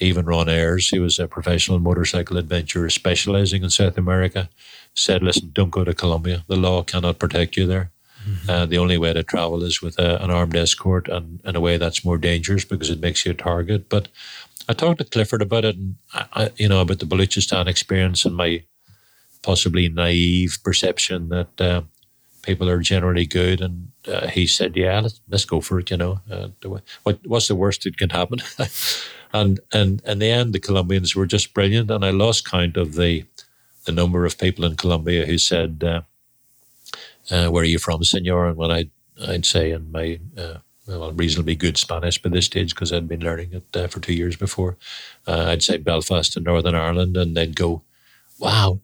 even 0.00 0.26
Ron 0.26 0.48
Ayres, 0.48 0.88
who 0.88 1.00
was 1.00 1.18
a 1.18 1.28
professional 1.28 1.78
motorcycle 1.78 2.36
adventurer 2.36 2.90
specializing 2.90 3.62
in 3.62 3.70
South 3.70 3.96
America, 3.96 4.50
said, 4.94 5.22
"Listen, 5.22 5.50
don't 5.52 5.70
go 5.70 5.84
to 5.84 5.94
Colombia. 5.94 6.44
The 6.48 6.56
law 6.56 6.82
cannot 6.82 7.18
protect 7.18 7.56
you 7.56 7.66
there." 7.66 7.90
Mm-hmm. 8.28 8.50
Uh, 8.50 8.66
the 8.66 8.78
only 8.78 8.98
way 8.98 9.12
to 9.12 9.22
travel 9.22 9.62
is 9.62 9.82
with 9.82 9.98
a, 9.98 10.22
an 10.22 10.30
armed 10.30 10.56
escort, 10.56 11.08
and 11.08 11.40
in 11.44 11.56
a 11.56 11.60
way 11.60 11.76
that's 11.76 12.04
more 12.04 12.18
dangerous 12.18 12.64
because 12.64 12.90
it 12.90 13.00
makes 13.00 13.24
you 13.24 13.32
a 13.32 13.34
target. 13.34 13.88
But 13.88 14.08
I 14.68 14.72
talked 14.72 14.98
to 14.98 15.04
Clifford 15.04 15.42
about 15.42 15.64
it, 15.64 15.76
and 15.76 15.96
I, 16.12 16.50
you 16.56 16.68
know 16.68 16.80
about 16.80 16.98
the 16.98 17.06
Baluchistan 17.06 17.66
experience 17.66 18.24
and 18.24 18.34
my 18.34 18.62
possibly 19.44 19.88
naive 19.88 20.58
perception 20.64 21.28
that 21.28 21.60
uh, 21.60 21.82
people 22.42 22.68
are 22.68 22.80
generally 22.80 23.26
good. 23.26 23.60
And 23.60 23.92
uh, 24.08 24.28
he 24.28 24.46
said, 24.46 24.76
"Yeah, 24.76 25.00
let's, 25.00 25.20
let's 25.28 25.44
go 25.44 25.60
for 25.60 25.78
it." 25.78 25.90
You 25.90 25.98
know, 25.98 26.20
uh, 26.30 26.48
what 27.02 27.18
what's 27.24 27.48
the 27.48 27.54
worst 27.54 27.82
that 27.84 27.98
can 27.98 28.10
happen? 28.10 28.38
and 29.32 29.60
and 29.72 30.02
in 30.04 30.18
the 30.18 30.30
end, 30.30 30.52
the 30.52 30.60
Colombians 30.60 31.14
were 31.14 31.26
just 31.26 31.54
brilliant, 31.54 31.90
and 31.90 32.04
I 32.04 32.10
lost 32.10 32.50
count 32.50 32.76
of 32.76 32.94
the 32.94 33.24
the 33.84 33.92
number 33.92 34.24
of 34.24 34.38
people 34.38 34.64
in 34.64 34.76
Colombia 34.76 35.26
who 35.26 35.38
said, 35.38 35.84
uh, 35.84 36.00
uh, 37.30 37.48
"Where 37.48 37.62
are 37.62 37.72
you 37.74 37.78
from, 37.78 38.02
Senor?" 38.02 38.48
And 38.48 38.56
when 38.56 38.70
I 38.70 38.90
I'd 39.28 39.46
say 39.46 39.70
in 39.70 39.92
my 39.92 40.18
uh, 40.36 40.58
well, 40.86 41.12
reasonably 41.12 41.54
good 41.54 41.76
Spanish 41.76 42.20
by 42.20 42.30
this 42.30 42.46
stage 42.46 42.74
because 42.74 42.92
I'd 42.92 43.08
been 43.08 43.24
learning 43.24 43.52
it 43.52 43.76
uh, 43.76 43.88
for 43.88 44.00
two 44.00 44.12
years 44.12 44.36
before. 44.36 44.76
Uh, 45.26 45.46
I'd 45.48 45.62
say 45.62 45.78
Belfast 45.78 46.36
in 46.36 46.42
Northern 46.42 46.74
Ireland, 46.74 47.16
and 47.16 47.36
they'd 47.36 47.56
go, 47.56 47.82
"Wow, 48.38 48.80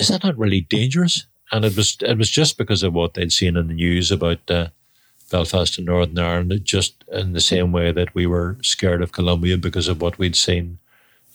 is 0.00 0.08
that 0.08 0.24
not 0.24 0.38
really 0.38 0.62
dangerous?" 0.62 1.26
And 1.52 1.64
it 1.64 1.76
was 1.76 1.96
it 2.00 2.18
was 2.18 2.30
just 2.30 2.58
because 2.58 2.82
of 2.82 2.94
what 2.94 3.14
they'd 3.14 3.32
seen 3.32 3.56
in 3.56 3.68
the 3.68 3.74
news 3.74 4.10
about 4.10 4.50
uh, 4.50 4.68
Belfast 5.30 5.78
and 5.78 5.86
Northern 5.86 6.18
Ireland, 6.18 6.64
just 6.64 7.04
in 7.12 7.32
the 7.32 7.40
same 7.40 7.72
way 7.72 7.92
that 7.92 8.14
we 8.14 8.26
were 8.26 8.56
scared 8.62 9.02
of 9.02 9.12
Colombia 9.12 9.56
because 9.56 9.88
of 9.88 10.00
what 10.00 10.18
we'd 10.18 10.36
seen 10.36 10.78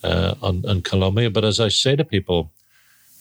uh, 0.04 0.36
on, 0.42 0.64
on 0.68 0.82
Colombia. 0.82 1.30
But 1.30 1.46
as 1.46 1.60
I 1.60 1.70
say 1.70 1.96
to 1.96 2.04
people 2.04 2.52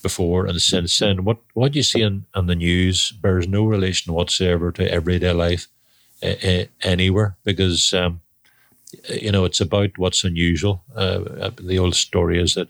before 0.03 0.47
and 0.47 0.61
since 0.61 0.99
then, 0.99 1.25
what 1.25 1.39
what 1.55 1.75
you 1.75 1.83
see 1.83 2.03
in, 2.03 2.27
in 2.37 2.47
the 2.47 2.55
news 2.55 3.13
bears 3.13 3.49
no 3.49 3.65
relation 3.65 4.13
whatsoever 4.13 4.71
to 4.73 4.91
everyday 4.91 5.33
life 5.33 5.69
uh, 6.23 6.65
anywhere 6.83 7.37
because 7.45 7.95
um, 7.95 8.21
you 9.09 9.33
know 9.33 9.45
it's 9.45 9.61
about 9.61 9.97
what's 9.97 10.25
unusual. 10.25 10.85
Uh, 10.95 11.51
the 11.57 11.79
old 11.79 11.95
story 11.95 12.41
is 12.41 12.55
that 12.55 12.69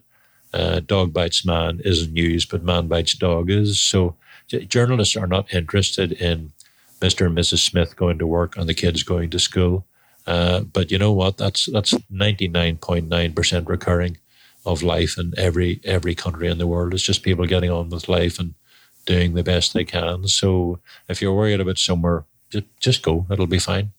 uh, 0.54 0.80
dog 0.80 1.12
bites 1.12 1.44
man 1.44 1.80
isn't 1.84 2.12
news, 2.12 2.46
but 2.46 2.62
man 2.62 2.86
bites 2.86 3.14
dog 3.14 3.50
is. 3.50 3.80
So 3.80 4.16
journalists 4.48 5.16
are 5.16 5.26
not 5.26 5.52
interested 5.52 6.12
in 6.12 6.52
Mr. 7.00 7.26
and 7.26 7.36
Mrs. 7.36 7.58
Smith 7.58 7.96
going 7.96 8.18
to 8.18 8.26
work 8.26 8.56
and 8.56 8.68
the 8.68 8.74
kids 8.74 9.02
going 9.02 9.30
to 9.30 9.38
school. 9.38 9.84
Uh, 10.26 10.60
but 10.60 10.90
you 10.90 10.98
know 10.98 11.12
what? 11.12 11.36
That's 11.36 11.66
that's 11.66 11.94
ninety 12.08 12.48
nine 12.48 12.78
point 12.78 13.08
nine 13.08 13.32
percent 13.34 13.68
recurring 13.68 14.16
of 14.64 14.82
life 14.82 15.18
in 15.18 15.34
every 15.36 15.80
every 15.84 16.14
country 16.14 16.48
in 16.48 16.58
the 16.58 16.66
world. 16.66 16.94
It's 16.94 17.02
just 17.02 17.22
people 17.22 17.46
getting 17.46 17.70
on 17.70 17.90
with 17.90 18.08
life 18.08 18.38
and 18.38 18.54
doing 19.04 19.34
the 19.34 19.42
best 19.42 19.74
they 19.74 19.84
can. 19.84 20.28
So 20.28 20.78
if 21.08 21.20
you're 21.20 21.34
worried 21.34 21.60
about 21.60 21.78
somewhere 21.78 22.24
just, 22.48 22.66
just 22.80 23.02
go. 23.02 23.26
It'll 23.30 23.46
be 23.46 23.58
fine. 23.58 23.92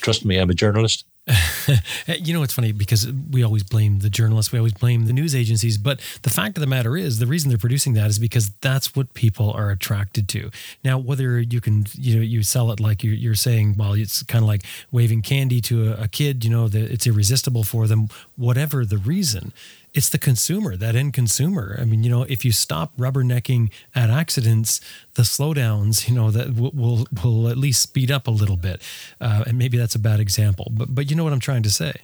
Trust 0.00 0.24
me, 0.24 0.38
I'm 0.38 0.50
a 0.50 0.54
journalist. 0.54 1.04
you 2.06 2.32
know, 2.32 2.42
it's 2.42 2.54
funny 2.54 2.72
because 2.72 3.10
we 3.30 3.42
always 3.42 3.62
blame 3.62 4.00
the 4.00 4.10
journalists, 4.10 4.52
we 4.52 4.58
always 4.58 4.72
blame 4.72 5.06
the 5.06 5.12
news 5.12 5.34
agencies. 5.34 5.78
But 5.78 6.00
the 6.22 6.30
fact 6.30 6.56
of 6.56 6.60
the 6.60 6.66
matter 6.66 6.96
is, 6.96 7.18
the 7.18 7.26
reason 7.26 7.50
they're 7.50 7.58
producing 7.58 7.94
that 7.94 8.08
is 8.08 8.18
because 8.18 8.50
that's 8.60 8.96
what 8.96 9.12
people 9.14 9.50
are 9.52 9.70
attracted 9.70 10.28
to. 10.30 10.50
Now, 10.84 10.98
whether 10.98 11.40
you 11.40 11.60
can, 11.60 11.86
you 11.94 12.16
know, 12.16 12.22
you 12.22 12.42
sell 12.42 12.70
it 12.72 12.80
like 12.80 13.02
you're, 13.02 13.34
saying, 13.34 13.76
well, 13.78 13.92
it's 13.92 14.22
kind 14.24 14.42
of 14.42 14.48
like 14.48 14.64
waving 14.90 15.22
candy 15.22 15.60
to 15.60 15.92
a 15.92 16.08
kid, 16.08 16.44
you 16.44 16.50
know, 16.50 16.66
that 16.66 16.90
it's 16.90 17.06
irresistible 17.06 17.62
for 17.62 17.86
them, 17.86 18.08
whatever 18.36 18.84
the 18.84 18.98
reason 18.98 19.52
it's 19.94 20.08
the 20.08 20.18
consumer, 20.18 20.76
that 20.76 20.94
end 20.94 21.14
consumer. 21.14 21.76
I 21.80 21.84
mean, 21.84 22.04
you 22.04 22.10
know, 22.10 22.22
if 22.22 22.44
you 22.44 22.52
stop 22.52 22.96
rubbernecking 22.96 23.70
at 23.94 24.10
accidents, 24.10 24.80
the 25.14 25.22
slowdowns, 25.22 26.08
you 26.08 26.14
know, 26.14 26.30
that 26.30 26.54
will 26.54 26.72
will, 26.72 27.06
will 27.24 27.48
at 27.48 27.56
least 27.56 27.82
speed 27.82 28.10
up 28.10 28.26
a 28.26 28.30
little 28.30 28.56
bit. 28.56 28.82
Uh, 29.20 29.44
and 29.46 29.58
maybe 29.58 29.78
that's 29.78 29.94
a 29.94 29.98
bad 29.98 30.20
example, 30.20 30.70
but 30.70 30.94
but 30.94 31.10
you 31.10 31.16
know 31.16 31.24
what 31.24 31.32
I'm 31.32 31.40
trying 31.40 31.62
to 31.62 31.70
say. 31.70 31.94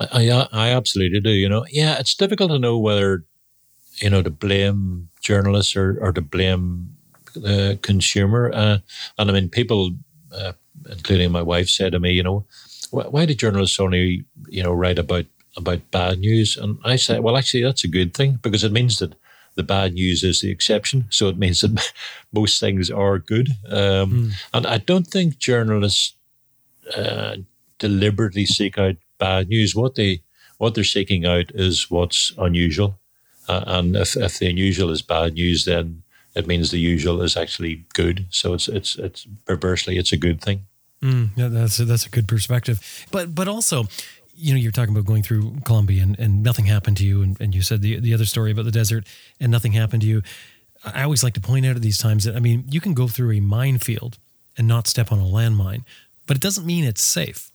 I, 0.00 0.30
I, 0.30 0.48
I 0.52 0.68
absolutely 0.70 1.20
do. 1.20 1.30
You 1.30 1.48
know, 1.48 1.64
yeah, 1.70 1.98
it's 1.98 2.14
difficult 2.14 2.50
to 2.50 2.58
know 2.58 2.78
whether 2.78 3.24
you 3.96 4.10
know 4.10 4.22
to 4.22 4.30
blame 4.30 5.08
journalists 5.20 5.76
or, 5.76 5.98
or 6.00 6.12
to 6.12 6.20
blame 6.20 6.96
the 7.34 7.78
consumer. 7.82 8.50
Uh, 8.52 8.78
and 9.18 9.30
I 9.30 9.32
mean, 9.32 9.48
people, 9.48 9.92
uh, 10.32 10.52
including 10.90 11.30
my 11.30 11.42
wife, 11.42 11.68
said 11.68 11.92
to 11.92 12.00
me, 12.00 12.12
you 12.12 12.22
know, 12.22 12.46
why, 12.90 13.04
why 13.04 13.26
do 13.26 13.34
journalists 13.34 13.78
only 13.78 14.24
you 14.48 14.62
know 14.62 14.72
write 14.72 14.98
about 14.98 15.26
about 15.56 15.90
bad 15.90 16.20
news. 16.20 16.56
And 16.56 16.78
I 16.84 16.96
say, 16.96 17.18
well, 17.18 17.36
actually, 17.36 17.62
that's 17.62 17.84
a 17.84 17.88
good 17.88 18.14
thing 18.14 18.38
because 18.42 18.64
it 18.64 18.72
means 18.72 18.98
that 18.98 19.14
the 19.56 19.62
bad 19.62 19.94
news 19.94 20.22
is 20.22 20.40
the 20.40 20.50
exception. 20.50 21.06
So 21.10 21.28
it 21.28 21.38
means 21.38 21.60
that 21.60 21.92
most 22.32 22.60
things 22.60 22.90
are 22.90 23.18
good. 23.18 23.50
Um, 23.68 24.10
mm. 24.10 24.32
And 24.52 24.66
I 24.66 24.78
don't 24.78 25.06
think 25.06 25.38
journalists 25.38 26.14
uh, 26.96 27.36
deliberately 27.78 28.46
seek 28.46 28.78
out 28.78 28.96
bad 29.18 29.48
news. 29.48 29.74
What 29.74 29.94
they 29.94 30.22
what 30.58 30.74
they're 30.74 30.84
seeking 30.84 31.24
out 31.24 31.50
is 31.54 31.90
what's 31.90 32.32
unusual, 32.36 32.98
uh, 33.48 33.64
and 33.66 33.96
if 33.96 34.16
if 34.16 34.38
the 34.38 34.48
unusual 34.48 34.90
is 34.90 35.02
bad 35.02 35.34
news, 35.34 35.64
then 35.64 36.02
it 36.34 36.46
means 36.46 36.70
the 36.70 36.78
usual 36.78 37.22
is 37.22 37.36
actually 37.36 37.84
good. 37.94 38.26
So 38.30 38.54
it's 38.54 38.68
it's 38.68 38.96
it's 38.96 39.26
perversely 39.46 39.96
it's 39.96 40.12
a 40.12 40.16
good 40.16 40.40
thing. 40.40 40.66
Mm, 41.02 41.30
yeah, 41.34 41.48
that's 41.48 41.80
a, 41.80 41.84
that's 41.86 42.06
a 42.06 42.10
good 42.10 42.28
perspective. 42.28 43.06
But 43.10 43.34
but 43.34 43.48
also, 43.48 43.86
you 44.40 44.52
know, 44.54 44.58
you're 44.58 44.72
talking 44.72 44.94
about 44.94 45.04
going 45.04 45.22
through 45.22 45.56
Colombia 45.64 46.02
and, 46.02 46.18
and 46.18 46.42
nothing 46.42 46.64
happened 46.64 46.96
to 46.96 47.04
you, 47.04 47.22
and, 47.22 47.38
and 47.40 47.54
you 47.54 47.62
said 47.62 47.82
the 47.82 48.00
the 48.00 48.14
other 48.14 48.24
story 48.24 48.50
about 48.50 48.64
the 48.64 48.70
desert 48.70 49.06
and 49.38 49.52
nothing 49.52 49.72
happened 49.72 50.02
to 50.02 50.08
you. 50.08 50.22
I 50.84 51.02
always 51.02 51.22
like 51.22 51.34
to 51.34 51.40
point 51.40 51.66
out 51.66 51.76
at 51.76 51.82
these 51.82 51.98
times 51.98 52.24
that 52.24 52.34
I 52.34 52.40
mean, 52.40 52.64
you 52.68 52.80
can 52.80 52.94
go 52.94 53.06
through 53.06 53.32
a 53.32 53.40
minefield 53.40 54.18
and 54.56 54.66
not 54.66 54.86
step 54.86 55.12
on 55.12 55.18
a 55.18 55.24
landmine, 55.24 55.84
but 56.26 56.36
it 56.36 56.40
doesn't 56.40 56.66
mean 56.66 56.84
it's 56.84 57.02
safe. 57.02 57.50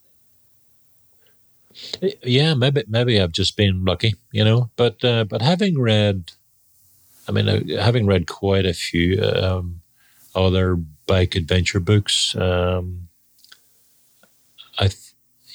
Yeah, 2.23 2.53
maybe 2.53 2.83
maybe 2.88 3.19
I've 3.19 3.31
just 3.31 3.57
been 3.57 3.83
lucky, 3.83 4.15
you 4.31 4.43
know. 4.43 4.69
But 4.75 5.03
uh, 5.03 5.25
but 5.25 5.41
having 5.41 5.79
read, 5.79 6.31
I 7.27 7.31
mean, 7.31 7.49
uh, 7.49 7.81
having 7.81 8.05
read 8.05 8.27
quite 8.27 8.65
a 8.65 8.73
few 8.73 9.21
um, 9.21 9.81
other 10.33 10.75
bike 11.07 11.36
adventure 11.36 11.79
books, 11.79 12.36
um, 12.36 13.09
I 14.79 14.89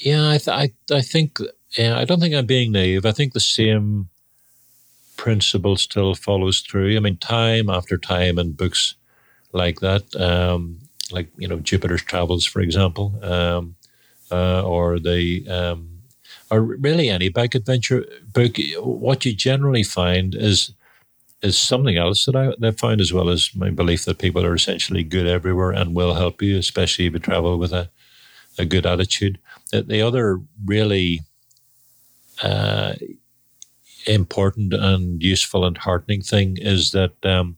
yeah, 0.01 0.30
I, 0.30 0.38
th- 0.38 0.48
I 0.48 0.94
I 0.94 1.03
think 1.03 1.38
yeah, 1.76 1.98
I 1.98 2.05
don't 2.05 2.20
think 2.20 2.34
I'm 2.34 2.46
being 2.46 2.72
naive. 2.72 3.07
I 3.07 3.12
think 3.12 3.32
the 3.32 3.40
same 3.40 4.09
principle 5.16 5.76
still 5.76 6.14
follows 6.14 6.61
through. 6.61 6.96
I 6.96 7.01
mean, 7.01 7.18
time 7.18 7.68
after 7.68 7.98
time 7.98 8.38
in 8.38 8.53
books 8.53 8.94
like 9.53 9.80
that, 9.80 10.16
um, 10.16 10.78
like 11.12 11.28
you 11.36 11.46
know 11.46 11.61
Jupiter's 11.61 12.03
Travels, 12.03 12.44
for 12.46 12.61
example, 12.61 13.18
um, 13.22 13.76
uh, 14.30 14.62
or 14.62 14.98
the 14.98 15.46
um, 15.48 16.01
or 16.51 16.62
really 16.62 17.09
any 17.09 17.28
bike 17.28 17.55
adventure 17.55 18.05
book, 18.32 18.57
what 18.78 19.24
you 19.24 19.34
generally 19.34 19.82
find 19.82 20.34
is 20.34 20.72
is 21.42 21.59
something 21.59 21.96
else 21.96 22.24
that 22.26 22.36
I 22.36 22.55
that 22.59 22.80
found 22.80 23.01
as 23.01 23.12
well 23.12 23.28
as 23.28 23.51
my 23.55 23.70
belief 23.70 24.05
that 24.05 24.18
people 24.18 24.44
are 24.44 24.55
essentially 24.55 25.03
good 25.05 25.26
everywhere 25.26 25.70
and 25.70 25.94
will 25.94 26.14
help 26.14 26.42
you, 26.42 26.59
especially 26.59 27.07
if 27.07 27.12
you 27.12 27.18
travel 27.18 27.59
with 27.59 27.72
a, 27.72 27.90
a 28.59 28.64
good 28.64 28.86
attitude. 28.86 29.38
The, 29.71 29.83
the 29.83 30.03
other 30.03 30.41
really 30.64 31.21
uh, 32.43 32.95
important 34.07 34.73
and 34.73 35.23
useful 35.23 35.64
and 35.64 35.79
heartening 35.79 36.23
thing 36.23 36.57
is 36.59 36.93
that 36.93 37.12
um, 37.25 37.57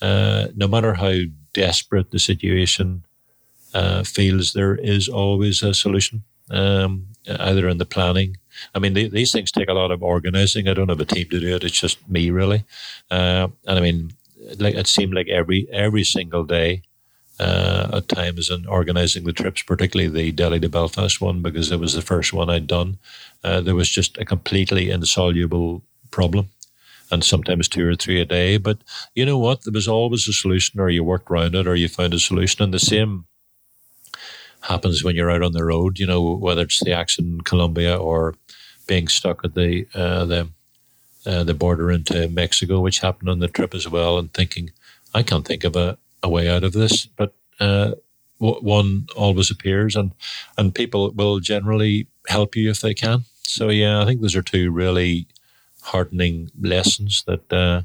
uh, 0.00 0.48
no 0.54 0.68
matter 0.68 0.94
how 0.94 1.20
desperate 1.52 2.10
the 2.10 2.18
situation 2.18 3.04
uh, 3.74 4.02
feels, 4.04 4.52
there 4.52 4.74
is 4.74 5.08
always 5.08 5.62
a 5.62 5.74
solution 5.74 6.22
um, 6.50 7.06
either 7.28 7.68
in 7.68 7.78
the 7.78 7.84
planning. 7.84 8.36
I 8.74 8.78
mean, 8.78 8.94
the, 8.94 9.08
these 9.08 9.32
things 9.32 9.52
take 9.52 9.68
a 9.68 9.74
lot 9.74 9.90
of 9.90 10.02
organizing. 10.02 10.68
I 10.68 10.74
don't 10.74 10.88
have 10.88 11.00
a 11.00 11.04
team 11.04 11.28
to 11.30 11.40
do 11.40 11.54
it. 11.56 11.64
It's 11.64 11.80
just 11.80 12.08
me, 12.08 12.30
really. 12.30 12.64
Uh, 13.10 13.48
and 13.66 13.78
I 13.78 13.80
mean, 13.80 14.12
like 14.58 14.74
it 14.74 14.86
seemed 14.86 15.14
like 15.14 15.28
every 15.28 15.68
every 15.72 16.04
single 16.04 16.44
day, 16.44 16.82
uh, 17.38 17.90
at 17.92 18.08
times 18.08 18.50
in 18.50 18.66
organizing 18.66 19.24
the 19.24 19.32
trips, 19.32 19.62
particularly 19.62 20.10
the 20.10 20.32
Delhi 20.32 20.60
to 20.60 20.68
Belfast 20.68 21.20
one, 21.20 21.42
because 21.42 21.70
it 21.70 21.80
was 21.80 21.94
the 21.94 22.02
first 22.02 22.32
one 22.32 22.50
I'd 22.50 22.66
done. 22.66 22.98
Uh, 23.44 23.60
there 23.60 23.74
was 23.74 23.88
just 23.88 24.18
a 24.18 24.24
completely 24.24 24.90
insoluble 24.90 25.82
problem, 26.10 26.50
and 27.10 27.22
sometimes 27.22 27.68
two 27.68 27.86
or 27.86 27.94
three 27.94 28.20
a 28.20 28.24
day. 28.24 28.56
But 28.56 28.78
you 29.14 29.24
know 29.24 29.38
what? 29.38 29.62
There 29.62 29.72
was 29.72 29.88
always 29.88 30.26
a 30.28 30.32
solution, 30.32 30.80
or 30.80 30.90
you 30.90 31.04
worked 31.04 31.30
around 31.30 31.54
it, 31.54 31.66
or 31.66 31.76
you 31.76 31.88
found 31.88 32.14
a 32.14 32.18
solution. 32.18 32.62
And 32.62 32.74
the 32.74 32.78
same 32.78 33.26
happens 34.62 35.04
when 35.04 35.14
you're 35.14 35.30
out 35.30 35.42
on 35.42 35.52
the 35.52 35.64
road. 35.64 35.98
You 35.98 36.06
know, 36.06 36.34
whether 36.34 36.62
it's 36.62 36.82
the 36.82 36.92
accident 36.92 37.34
in 37.34 37.40
Colombia 37.42 37.96
or 37.96 38.34
being 38.86 39.08
stuck 39.08 39.44
at 39.44 39.54
the 39.54 39.86
uh, 39.94 40.24
the 40.24 40.48
uh, 41.26 41.44
the 41.44 41.54
border 41.54 41.90
into 41.90 42.28
Mexico, 42.28 42.80
which 42.80 43.00
happened 43.00 43.28
on 43.28 43.38
the 43.38 43.48
trip 43.48 43.74
as 43.74 43.88
well, 43.88 44.18
and 44.18 44.32
thinking, 44.32 44.70
I 45.14 45.22
can't 45.22 45.46
think 45.46 45.62
of 45.64 45.76
a, 45.76 45.98
a 46.22 46.28
way 46.28 46.48
out 46.48 46.64
of 46.64 46.72
this, 46.72 47.06
but 47.06 47.34
uh, 47.60 47.92
w- 48.40 48.60
one 48.60 49.06
always 49.16 49.50
appears, 49.50 49.96
and 49.96 50.12
and 50.56 50.74
people 50.74 51.10
will 51.12 51.40
generally 51.40 52.06
help 52.28 52.56
you 52.56 52.70
if 52.70 52.80
they 52.80 52.94
can. 52.94 53.24
So 53.42 53.68
yeah, 53.68 54.02
I 54.02 54.04
think 54.04 54.20
those 54.20 54.36
are 54.36 54.42
two 54.42 54.70
really 54.70 55.26
heartening 55.82 56.50
lessons 56.60 57.24
that 57.26 57.52
uh, 57.52 57.82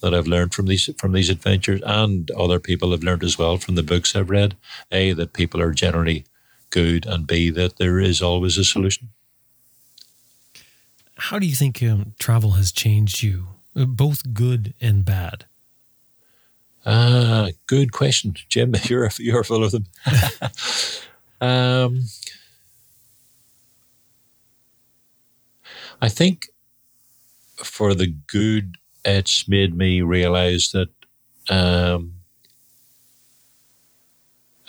that 0.00 0.14
I've 0.14 0.26
learned 0.26 0.54
from 0.54 0.66
these 0.66 0.90
from 0.98 1.12
these 1.12 1.30
adventures, 1.30 1.80
and 1.84 2.30
other 2.32 2.58
people 2.58 2.90
have 2.90 3.04
learned 3.04 3.24
as 3.24 3.38
well 3.38 3.58
from 3.58 3.74
the 3.74 3.82
books 3.82 4.14
I've 4.14 4.30
read. 4.30 4.56
A 4.90 5.12
that 5.12 5.32
people 5.32 5.60
are 5.60 5.72
generally 5.72 6.24
good, 6.70 7.06
and 7.06 7.26
B 7.26 7.50
that 7.50 7.76
there 7.76 7.98
is 8.00 8.22
always 8.22 8.58
a 8.58 8.64
solution. 8.64 9.10
How 11.16 11.38
do 11.38 11.46
you 11.46 11.54
think 11.54 11.82
um, 11.82 12.14
travel 12.18 12.52
has 12.52 12.72
changed 12.72 13.22
you, 13.22 13.48
both 13.74 14.34
good 14.34 14.74
and 14.80 15.04
bad? 15.04 15.44
Ah, 16.84 17.48
good 17.66 17.92
question, 17.92 18.34
Jim. 18.48 18.74
You're 18.84 19.10
you're 19.18 19.44
full 19.44 19.64
of 19.64 19.70
them. 19.70 19.86
um, 21.40 22.02
I 26.00 26.08
think 26.08 26.46
for 27.56 27.94
the 27.94 28.12
good 28.26 28.76
it's 29.04 29.48
made 29.48 29.76
me 29.76 30.00
realize 30.00 30.72
that, 30.72 30.88
um, 31.48 32.14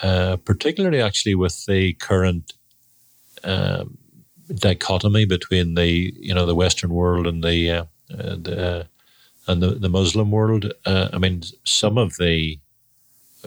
uh, 0.01 0.37
particularly 0.37 1.01
actually 1.01 1.35
with 1.35 1.65
the 1.65 1.93
current 1.93 2.53
um, 3.43 3.97
dichotomy 4.53 5.25
between 5.25 5.73
the 5.73 6.13
you 6.19 6.33
know 6.33 6.45
the 6.45 6.55
Western 6.55 6.93
world 6.93 7.25
and 7.25 7.43
the 7.43 7.69
uh, 7.71 7.85
uh 8.11 8.35
the 8.35 8.87
and 9.47 9.61
the, 9.61 9.71
the 9.71 9.89
Muslim 9.89 10.31
world. 10.31 10.73
Uh, 10.85 11.09
I 11.13 11.17
mean, 11.17 11.43
some 11.63 11.97
of 11.97 12.17
the 12.17 12.59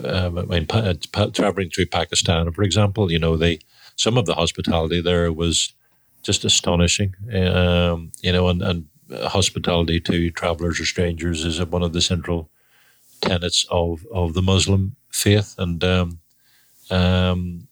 um, 0.05 0.39
I 0.39 0.43
mean, 0.43 0.67
pa- 0.67 0.93
pa- 1.13 1.31
traveling 1.31 1.71
through 1.71 1.87
Pakistan, 1.87 2.53
for 2.53 2.63
example, 2.63 3.11
you 3.11 3.19
know, 3.19 3.37
the 3.37 3.61
some 3.97 4.19
of 4.19 4.27
the 4.27 4.35
hospitality 4.35 5.01
there 5.01 5.33
was 5.33 5.73
just 6.23 6.45
astonishing. 6.45 7.15
Um, 7.33 8.13
you 8.21 8.33
know, 8.33 8.49
and, 8.49 8.63
and 8.63 8.87
hospitality 9.11 10.01
to 10.01 10.31
travelers 10.31 10.81
or 10.81 10.85
strangers 10.85 11.45
is 11.45 11.65
one 11.65 11.83
of 11.83 11.93
the 11.93 12.01
central 12.01 12.51
tenets 13.21 13.65
of, 13.71 14.07
of 14.13 14.35
the 14.35 14.43
Muslim 14.43 14.97
faith. 15.11 15.55
And 15.59 15.83
um, 15.83 16.21
um, 16.91 17.69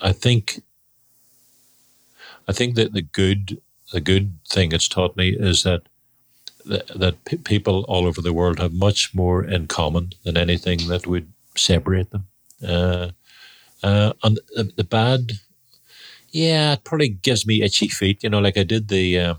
I 0.00 0.12
think 0.12 0.60
I 2.46 2.52
think 2.52 2.74
that 2.76 2.92
the 2.92 3.02
good 3.02 3.60
the 3.92 4.00
good 4.00 4.38
thing 4.48 4.72
it's 4.72 4.88
taught 4.88 5.16
me 5.16 5.30
is 5.30 5.62
that 5.64 5.82
that, 6.64 7.16
people 7.44 7.84
all 7.88 8.06
over 8.06 8.20
the 8.20 8.32
world 8.32 8.58
have 8.58 8.72
much 8.72 9.14
more 9.14 9.44
in 9.44 9.66
common 9.66 10.12
than 10.24 10.36
anything 10.36 10.88
that 10.88 11.06
would 11.06 11.32
separate 11.56 12.10
them. 12.10 12.26
Uh, 12.66 13.10
uh, 13.82 14.12
and 14.22 14.38
the, 14.54 14.72
the, 14.76 14.84
bad, 14.84 15.32
yeah, 16.30 16.74
it 16.74 16.84
probably 16.84 17.08
gives 17.08 17.46
me 17.46 17.62
itchy 17.62 17.88
feet. 17.88 18.22
You 18.22 18.30
know, 18.30 18.40
like 18.40 18.58
I 18.58 18.62
did 18.62 18.88
the 18.88 19.18
uh, 19.18 19.34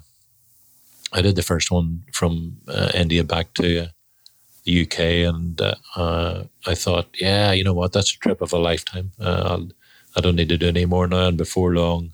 I 1.13 1.21
did 1.21 1.35
the 1.35 1.43
first 1.43 1.71
one 1.71 2.03
from 2.11 2.57
uh, 2.67 2.91
India 2.93 3.23
back 3.23 3.53
to 3.55 3.87
the 4.63 4.81
UK, 4.81 4.99
and 5.33 5.59
uh, 5.59 5.75
uh, 5.95 6.43
I 6.65 6.75
thought, 6.75 7.07
yeah, 7.19 7.51
you 7.51 7.63
know 7.63 7.73
what, 7.73 7.93
that's 7.93 8.13
a 8.13 8.19
trip 8.19 8.41
of 8.41 8.53
a 8.53 8.57
lifetime. 8.57 9.11
Uh, 9.19 9.61
I 10.15 10.21
don't 10.21 10.35
need 10.35 10.49
to 10.49 10.57
do 10.57 10.67
any 10.67 10.85
more 10.85 11.07
now. 11.07 11.27
And 11.27 11.37
before 11.37 11.73
long, 11.75 12.13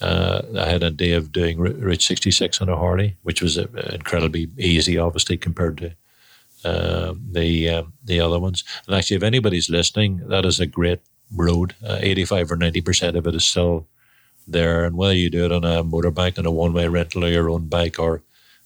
uh, 0.00 0.42
I 0.58 0.66
had 0.66 0.82
a 0.82 0.90
day 0.90 1.12
of 1.12 1.32
doing 1.32 1.58
Route 1.58 2.02
66 2.02 2.60
on 2.60 2.68
a 2.68 2.76
Harley, 2.76 3.16
which 3.22 3.40
was 3.40 3.58
uh, 3.58 3.66
incredibly 3.92 4.48
easy, 4.58 4.98
obviously, 4.98 5.36
compared 5.36 5.78
to 5.78 5.94
the 6.62 7.86
the 8.04 8.20
other 8.20 8.38
ones. 8.38 8.64
And 8.86 8.96
actually, 8.96 9.16
if 9.16 9.22
anybody's 9.22 9.70
listening, 9.70 10.28
that 10.28 10.44
is 10.44 10.60
a 10.60 10.66
great 10.66 11.00
road. 11.34 11.74
85 11.82 12.52
or 12.52 12.56
90% 12.56 13.16
of 13.16 13.26
it 13.26 13.34
is 13.34 13.44
still 13.44 13.86
there. 14.46 14.84
And 14.84 14.96
whether 14.96 15.14
you 15.14 15.30
do 15.30 15.44
it 15.44 15.52
on 15.52 15.64
a 15.64 15.84
motorbike, 15.84 16.38
on 16.38 16.46
a 16.46 16.50
one 16.50 16.72
way 16.72 16.88
rental, 16.88 17.24
or 17.24 17.28
your 17.28 17.50
own 17.50 17.68
bike, 17.68 17.98
or 17.98 18.22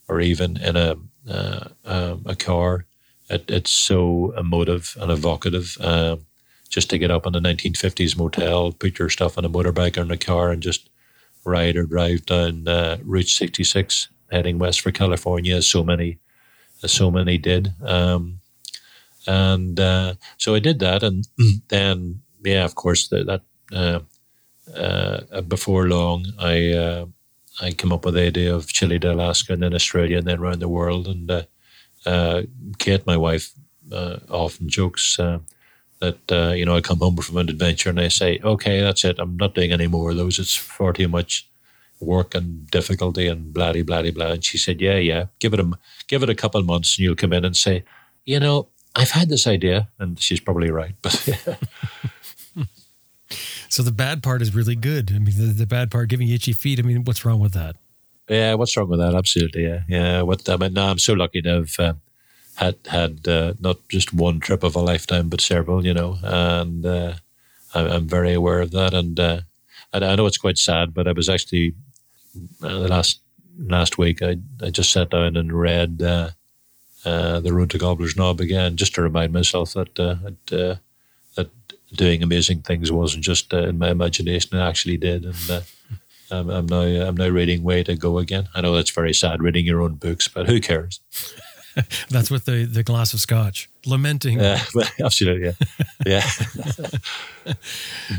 or 0.08 0.20
even 0.20 0.56
in 0.56 0.76
a 0.76 0.96
uh, 1.28 1.68
um, 1.84 2.22
a 2.26 2.34
car. 2.34 2.86
It, 3.28 3.44
it's 3.48 3.70
so 3.70 4.32
emotive 4.36 4.96
and 5.00 5.10
evocative. 5.10 5.76
Uh, 5.80 6.16
just 6.68 6.90
to 6.90 6.98
get 6.98 7.10
up 7.10 7.26
in 7.26 7.34
a 7.34 7.40
1950s 7.40 8.16
motel, 8.16 8.72
put 8.72 8.98
your 8.98 9.08
stuff 9.08 9.36
on 9.36 9.44
a 9.44 9.50
motorbike 9.50 9.96
or 9.96 10.02
in 10.02 10.10
a 10.10 10.16
car, 10.16 10.50
and 10.50 10.62
just 10.62 10.88
ride 11.44 11.76
or 11.76 11.84
drive 11.84 12.26
down 12.26 12.68
uh, 12.68 12.98
Route 13.02 13.28
66, 13.28 14.08
heading 14.30 14.58
west 14.58 14.80
for 14.80 14.92
California, 14.92 15.56
as 15.56 15.66
so 15.66 15.82
many, 15.82 16.18
as 16.82 16.92
so 16.92 17.10
many 17.10 17.38
did. 17.38 17.72
Um, 17.82 18.40
and 19.26 19.78
uh, 19.78 20.14
so 20.38 20.54
I 20.54 20.58
did 20.58 20.78
that, 20.80 21.02
and 21.02 21.26
then 21.68 22.22
yeah, 22.42 22.64
of 22.64 22.74
course, 22.74 23.08
that, 23.08 23.26
that 23.26 23.42
uh, 23.72 24.00
uh, 24.74 25.40
before 25.42 25.88
long, 25.88 26.26
I 26.38 26.72
uh, 26.72 27.06
I 27.60 27.72
came 27.72 27.92
up 27.92 28.04
with 28.04 28.14
the 28.14 28.22
idea 28.22 28.54
of 28.54 28.68
Chile 28.68 28.98
to 29.00 29.12
Alaska 29.12 29.52
and 29.52 29.62
then 29.62 29.74
Australia 29.74 30.18
and 30.18 30.26
then 30.26 30.38
around 30.38 30.60
the 30.60 30.68
world. 30.68 31.06
And 31.06 31.30
uh, 31.30 31.42
uh, 32.06 32.42
Kate, 32.78 33.06
my 33.06 33.16
wife, 33.16 33.52
uh, 33.92 34.18
often 34.30 34.68
jokes 34.68 35.18
uh, 35.18 35.40
that 36.00 36.32
uh, 36.32 36.52
you 36.52 36.64
know 36.64 36.76
I 36.76 36.80
come 36.80 36.98
home 36.98 37.16
from 37.16 37.36
an 37.36 37.48
adventure 37.48 37.90
and 37.90 38.00
I 38.00 38.08
say, 38.08 38.40
"Okay, 38.42 38.80
that's 38.80 39.04
it. 39.04 39.18
I'm 39.18 39.36
not 39.36 39.54
doing 39.54 39.72
any 39.72 39.86
more 39.86 40.10
of 40.10 40.16
those. 40.16 40.38
It's 40.38 40.56
far 40.56 40.92
too 40.92 41.08
much 41.08 41.48
work 42.00 42.34
and 42.34 42.66
difficulty 42.70 43.26
and 43.26 43.52
blah 43.52 43.72
blah 43.72 44.10
blah. 44.10 44.32
And 44.32 44.44
she 44.44 44.58
said, 44.58 44.80
"Yeah, 44.80 44.96
yeah, 44.96 45.26
give 45.38 45.54
it 45.54 45.60
a 45.60 45.70
give 46.08 46.22
it 46.22 46.30
a 46.30 46.34
couple 46.34 46.60
of 46.60 46.66
months, 46.66 46.98
and 46.98 47.04
you'll 47.04 47.16
come 47.16 47.32
in 47.32 47.44
and 47.44 47.56
say, 47.56 47.84
you 48.24 48.40
know, 48.40 48.68
I've 48.96 49.10
had 49.10 49.28
this 49.28 49.46
idea, 49.46 49.88
and 49.98 50.18
she's 50.18 50.40
probably 50.40 50.70
right, 50.70 50.94
but." 51.02 51.12
so 53.68 53.82
the 53.82 53.92
bad 53.92 54.22
part 54.22 54.42
is 54.42 54.54
really 54.54 54.76
good. 54.76 55.12
I 55.14 55.18
mean, 55.18 55.36
the, 55.36 55.52
the 55.52 55.66
bad 55.66 55.90
part, 55.90 56.08
giving 56.08 56.28
you 56.28 56.34
itchy 56.34 56.52
feet. 56.52 56.78
I 56.78 56.82
mean, 56.82 57.04
what's 57.04 57.24
wrong 57.24 57.40
with 57.40 57.52
that? 57.52 57.76
Yeah, 58.28 58.54
what's 58.54 58.76
wrong 58.76 58.88
with 58.88 59.00
that? 59.00 59.14
Absolutely, 59.14 59.64
yeah, 59.64 59.80
yeah. 59.88 60.22
What 60.22 60.48
I 60.48 60.56
mean, 60.56 60.72
no, 60.72 60.86
I'm 60.86 60.98
so 60.98 61.12
lucky 61.12 61.42
to 61.42 61.48
have 61.50 61.74
uh, 61.78 61.92
had 62.56 62.76
had 62.86 63.26
uh, 63.26 63.54
not 63.60 63.76
just 63.88 64.12
one 64.12 64.40
trip 64.40 64.62
of 64.62 64.76
a 64.76 64.80
lifetime, 64.80 65.28
but 65.28 65.40
several. 65.40 65.84
You 65.84 65.94
know, 65.94 66.18
and 66.22 66.84
uh, 66.84 67.14
I, 67.74 67.82
am 67.82 68.06
very 68.06 68.34
aware 68.34 68.60
of 68.60 68.70
that. 68.72 68.94
And 68.94 69.18
uh, 69.18 69.40
I, 69.92 69.98
I 69.98 70.14
know 70.14 70.26
it's 70.26 70.38
quite 70.38 70.58
sad, 70.58 70.94
but 70.94 71.08
I 71.08 71.12
was 71.12 71.28
actually 71.28 71.74
uh, 72.62 72.78
the 72.80 72.88
last 72.88 73.20
last 73.58 73.98
week. 73.98 74.22
I 74.22 74.36
I 74.62 74.70
just 74.70 74.92
sat 74.92 75.10
down 75.10 75.36
and 75.36 75.52
read 75.52 76.02
uh, 76.02 76.30
uh, 77.04 77.40
the 77.40 77.52
Road 77.52 77.70
to 77.70 77.78
Gobbler's 77.78 78.16
Knob 78.16 78.40
again, 78.40 78.76
just 78.76 78.94
to 78.94 79.02
remind 79.02 79.32
myself 79.32 79.72
that 79.74 79.94
that, 79.94 80.80
that 81.36 81.50
doing 81.94 82.22
amazing 82.22 82.62
things 82.62 82.92
wasn't 82.92 83.24
just 83.24 83.52
in 83.52 83.78
my 83.78 83.90
imagination; 83.90 84.58
it 84.58 84.62
actually 84.62 84.96
did. 84.96 85.24
And 85.24 85.64
I'm, 86.30 86.50
I'm 86.50 86.66
now 86.66 86.82
I'm 86.82 87.16
now 87.16 87.28
reading 87.28 87.62
Way 87.62 87.82
to 87.84 87.96
Go 87.96 88.18
again. 88.18 88.48
I 88.54 88.60
know 88.60 88.74
that's 88.74 88.90
very 88.90 89.14
sad 89.14 89.42
reading 89.42 89.66
your 89.66 89.82
own 89.82 89.94
books, 89.94 90.28
but 90.28 90.46
who 90.46 90.60
cares? 90.60 91.00
That's 92.10 92.30
with 92.30 92.44
the, 92.44 92.64
the 92.64 92.82
glass 92.82 93.14
of 93.14 93.20
scotch, 93.20 93.68
lamenting. 93.86 94.40
Uh, 94.40 94.58
absolutely, 95.04 95.54
yeah, 96.06 96.24
yeah. 97.46 97.54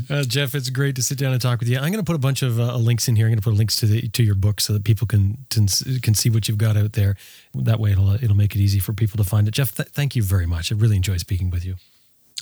uh, 0.09 0.23
Geoff, 0.23 0.55
it's 0.55 0.69
great 0.69 0.95
to 0.95 1.01
sit 1.01 1.17
down 1.17 1.33
and 1.33 1.41
talk 1.41 1.59
with 1.59 1.69
you. 1.69 1.77
I'm 1.77 1.91
going 1.91 2.03
to 2.03 2.03
put 2.03 2.15
a 2.15 2.19
bunch 2.19 2.41
of 2.41 2.59
uh, 2.59 2.77
links 2.77 3.07
in 3.07 3.15
here. 3.15 3.25
I'm 3.25 3.31
going 3.31 3.39
to 3.39 3.43
put 3.43 3.53
links 3.53 3.75
to 3.77 3.85
the 3.85 4.07
to 4.09 4.23
your 4.23 4.35
book 4.35 4.61
so 4.61 4.73
that 4.73 4.83
people 4.83 5.07
can 5.07 5.45
can 5.49 5.67
see 5.67 6.29
what 6.29 6.47
you've 6.47 6.57
got 6.57 6.77
out 6.77 6.93
there. 6.93 7.15
That 7.53 7.79
way, 7.79 7.91
it'll 7.91 8.13
it'll 8.13 8.37
make 8.37 8.55
it 8.55 8.59
easy 8.59 8.79
for 8.79 8.93
people 8.93 9.17
to 9.23 9.29
find 9.29 9.47
it. 9.47 9.53
Geoff, 9.53 9.75
th- 9.75 9.89
thank 9.89 10.15
you 10.15 10.23
very 10.23 10.45
much. 10.45 10.71
I 10.71 10.75
really 10.75 10.95
enjoyed 10.95 11.19
speaking 11.19 11.49
with 11.49 11.65
you. 11.65 11.75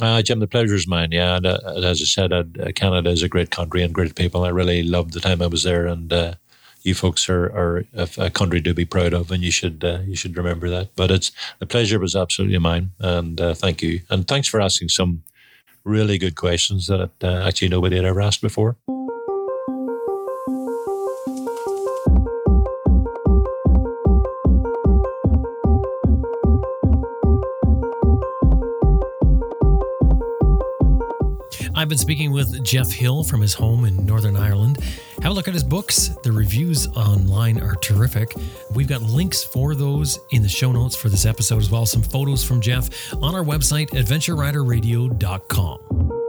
Uh, 0.01 0.21
Jim, 0.21 0.39
the 0.39 0.47
pleasure 0.47 0.75
is 0.75 0.87
mine. 0.87 1.11
Yeah, 1.11 1.37
and 1.37 1.45
uh, 1.45 1.59
as 1.75 2.01
I 2.01 2.05
said, 2.05 2.31
uh, 2.31 2.43
Canada 2.75 3.09
is 3.09 3.23
a 3.23 3.29
great 3.29 3.51
country 3.51 3.83
and 3.83 3.93
great 3.93 4.15
people. 4.15 4.45
I 4.45 4.49
really 4.49 4.83
loved 4.83 5.13
the 5.13 5.19
time 5.19 5.41
I 5.41 5.47
was 5.47 5.63
there, 5.63 5.87
and 5.87 6.11
uh, 6.13 6.33
you 6.81 6.93
folks 6.93 7.29
are, 7.29 7.45
are 7.45 7.85
a, 7.93 8.29
country 8.29 8.61
to 8.61 8.73
be 8.73 8.85
proud 8.85 9.13
of, 9.13 9.31
and 9.31 9.43
you 9.43 9.51
should 9.51 9.83
uh, 9.83 9.99
you 10.05 10.15
should 10.15 10.37
remember 10.37 10.69
that. 10.69 10.95
But 10.95 11.11
it's 11.11 11.31
the 11.59 11.65
pleasure 11.65 11.99
was 11.99 12.15
absolutely 12.15 12.57
mine, 12.59 12.91
and 12.99 13.39
uh, 13.39 13.53
thank 13.53 13.81
you, 13.81 14.01
and 14.09 14.27
thanks 14.27 14.47
for 14.47 14.61
asking 14.61 14.89
some 14.89 15.23
really 15.83 16.17
good 16.17 16.35
questions 16.35 16.87
that 16.87 17.11
uh, 17.23 17.43
actually 17.47 17.69
nobody 17.69 17.95
had 17.95 18.05
ever 18.05 18.21
asked 18.21 18.41
before. 18.41 18.75
I've 31.79 31.87
been 31.87 31.97
speaking 31.97 32.33
with 32.33 32.61
Geoff 32.61 32.91
Hill 32.91 33.23
from 33.23 33.39
his 33.39 33.53
home 33.53 33.85
in 33.85 34.05
Northern 34.05 34.35
Ireland. 34.35 34.83
Have 35.21 35.31
a 35.31 35.33
look 35.33 35.47
at 35.47 35.53
his 35.53 35.63
books. 35.63 36.09
The 36.23 36.31
reviews 36.33 36.87
online 36.87 37.61
are 37.61 37.75
terrific. 37.75 38.35
We've 38.75 38.85
got 38.85 39.01
links 39.01 39.45
for 39.45 39.75
those 39.75 40.19
in 40.31 40.41
the 40.41 40.49
show 40.49 40.73
notes 40.73 40.97
for 40.97 41.07
this 41.07 41.25
episode 41.25 41.59
as 41.59 41.71
well. 41.71 41.83
as 41.83 41.91
Some 41.91 42.03
photos 42.03 42.43
from 42.43 42.59
Jeff 42.59 43.13
on 43.23 43.33
our 43.33 43.45
website, 43.45 43.91
adventureriderradio.com. 43.91 46.28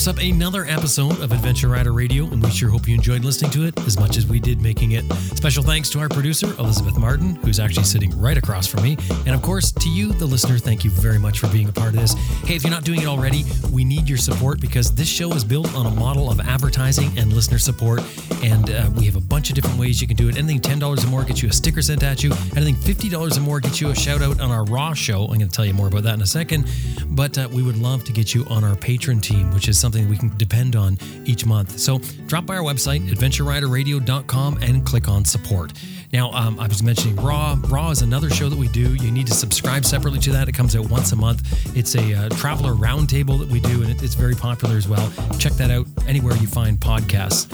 Wraps 0.00 0.18
up 0.18 0.24
another 0.24 0.64
episode 0.64 1.20
of 1.20 1.30
Adventure 1.30 1.68
Rider 1.68 1.92
Radio, 1.92 2.24
and 2.24 2.42
we 2.42 2.50
sure 2.50 2.70
hope 2.70 2.88
you 2.88 2.94
enjoyed 2.94 3.22
listening 3.22 3.50
to 3.50 3.66
it 3.66 3.78
as 3.80 3.98
much 3.98 4.16
as 4.16 4.26
we 4.26 4.40
did 4.40 4.62
making 4.62 4.92
it. 4.92 5.04
Special 5.34 5.62
thanks 5.62 5.90
to 5.90 5.98
our 5.98 6.08
producer, 6.08 6.54
Elizabeth 6.58 6.96
Martin, 6.96 7.34
who's 7.34 7.60
actually 7.60 7.84
sitting 7.84 8.18
right 8.18 8.38
across 8.38 8.66
from 8.66 8.82
me. 8.82 8.96
And 9.26 9.34
of 9.34 9.42
course, 9.42 9.72
to 9.72 9.90
you, 9.90 10.12
the 10.14 10.24
listener, 10.24 10.56
thank 10.56 10.84
you 10.84 10.90
very 10.90 11.18
much 11.18 11.38
for 11.38 11.48
being 11.48 11.68
a 11.68 11.72
part 11.72 11.88
of 11.88 12.00
this. 12.00 12.14
Hey, 12.46 12.54
if 12.54 12.62
you're 12.62 12.70
not 12.70 12.84
doing 12.84 13.02
it 13.02 13.08
already, 13.08 13.44
we 13.70 13.84
need 13.84 14.08
your 14.08 14.16
support 14.16 14.58
because 14.58 14.90
this 14.94 15.08
show 15.08 15.32
is 15.32 15.44
built 15.44 15.74
on 15.74 15.84
a 15.84 15.90
model 15.90 16.30
of 16.30 16.40
advertising 16.40 17.10
and 17.18 17.30
listener 17.34 17.58
support. 17.58 18.00
And 18.42 18.70
uh, 18.70 18.88
we 18.96 19.04
have 19.04 19.16
a 19.16 19.20
bunch 19.20 19.50
of 19.50 19.54
different 19.54 19.78
ways 19.78 20.00
you 20.00 20.06
can 20.06 20.16
do 20.16 20.30
it. 20.30 20.38
Anything 20.38 20.60
$10 20.60 21.04
or 21.04 21.08
more 21.08 21.24
gets 21.24 21.42
you 21.42 21.50
a 21.50 21.52
sticker 21.52 21.82
sent 21.82 22.02
at 22.02 22.24
you. 22.24 22.32
Anything 22.56 22.76
$50 22.76 23.36
or 23.36 23.40
more 23.40 23.60
gets 23.60 23.82
you 23.82 23.90
a 23.90 23.94
shout 23.94 24.22
out 24.22 24.40
on 24.40 24.50
our 24.50 24.64
Raw 24.64 24.94
show. 24.94 25.24
I'm 25.24 25.38
going 25.38 25.40
to 25.40 25.48
tell 25.48 25.66
you 25.66 25.74
more 25.74 25.88
about 25.88 26.04
that 26.04 26.14
in 26.14 26.22
a 26.22 26.26
second. 26.26 26.70
But 27.08 27.36
uh, 27.36 27.48
we 27.52 27.62
would 27.62 27.76
love 27.76 28.04
to 28.04 28.12
get 28.12 28.34
you 28.34 28.46
on 28.46 28.64
our 28.64 28.76
patron 28.76 29.20
team 29.20 29.50
which 29.52 29.68
is 29.68 29.78
something 29.78 29.89
we 29.98 30.16
can 30.16 30.36
depend 30.36 30.76
on 30.76 30.98
each 31.24 31.44
month. 31.44 31.78
So 31.78 31.98
drop 32.26 32.46
by 32.46 32.56
our 32.56 32.62
website, 32.62 33.08
adventureriderradio.com, 33.08 34.58
and 34.62 34.86
click 34.86 35.08
on 35.08 35.24
support. 35.24 35.72
Now, 36.12 36.32
um, 36.32 36.58
I 36.58 36.66
was 36.66 36.82
mentioning 36.82 37.16
Raw. 37.16 37.56
Raw 37.68 37.90
is 37.90 38.02
another 38.02 38.30
show 38.30 38.48
that 38.48 38.58
we 38.58 38.68
do. 38.68 38.94
You 38.94 39.10
need 39.12 39.28
to 39.28 39.34
subscribe 39.34 39.84
separately 39.84 40.18
to 40.20 40.32
that. 40.32 40.48
It 40.48 40.52
comes 40.52 40.74
out 40.74 40.90
once 40.90 41.12
a 41.12 41.16
month. 41.16 41.76
It's 41.76 41.94
a 41.94 42.14
uh, 42.14 42.28
traveler 42.30 42.74
roundtable 42.74 43.38
that 43.38 43.48
we 43.48 43.60
do, 43.60 43.82
and 43.82 43.90
it, 43.90 44.02
it's 44.02 44.14
very 44.14 44.34
popular 44.34 44.76
as 44.76 44.88
well. 44.88 45.12
Check 45.38 45.52
that 45.54 45.70
out 45.70 45.86
anywhere 46.08 46.34
you 46.36 46.48
find 46.48 46.78
podcasts. 46.78 47.46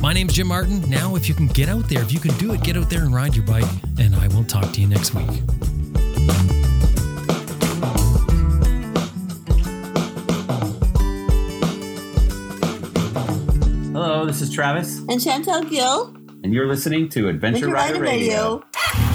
My 0.00 0.12
name 0.12 0.28
is 0.28 0.34
Jim 0.34 0.46
Martin. 0.46 0.88
Now, 0.88 1.16
if 1.16 1.28
you 1.28 1.34
can 1.34 1.48
get 1.48 1.68
out 1.68 1.88
there, 1.88 2.00
if 2.00 2.12
you 2.12 2.20
can 2.20 2.36
do 2.38 2.52
it, 2.52 2.62
get 2.62 2.76
out 2.76 2.88
there 2.88 3.00
and 3.00 3.14
ride 3.14 3.36
your 3.36 3.44
bike, 3.44 3.68
and 3.98 4.14
I 4.16 4.28
will 4.28 4.44
talk 4.44 4.72
to 4.72 4.80
you 4.80 4.86
next 4.86 5.14
week. 5.14 5.42
This 14.28 14.42
is 14.42 14.50
Travis. 14.50 14.98
And 14.98 15.12
Chantel 15.12 15.68
Gill. 15.70 16.14
And 16.44 16.52
you're 16.52 16.66
listening 16.66 17.08
to 17.10 17.28
Adventure, 17.28 17.66
Adventure 17.68 17.72
Rider, 17.72 17.92
Rider 17.94 18.04
Radio. 18.04 18.62
Radio. 18.74 19.07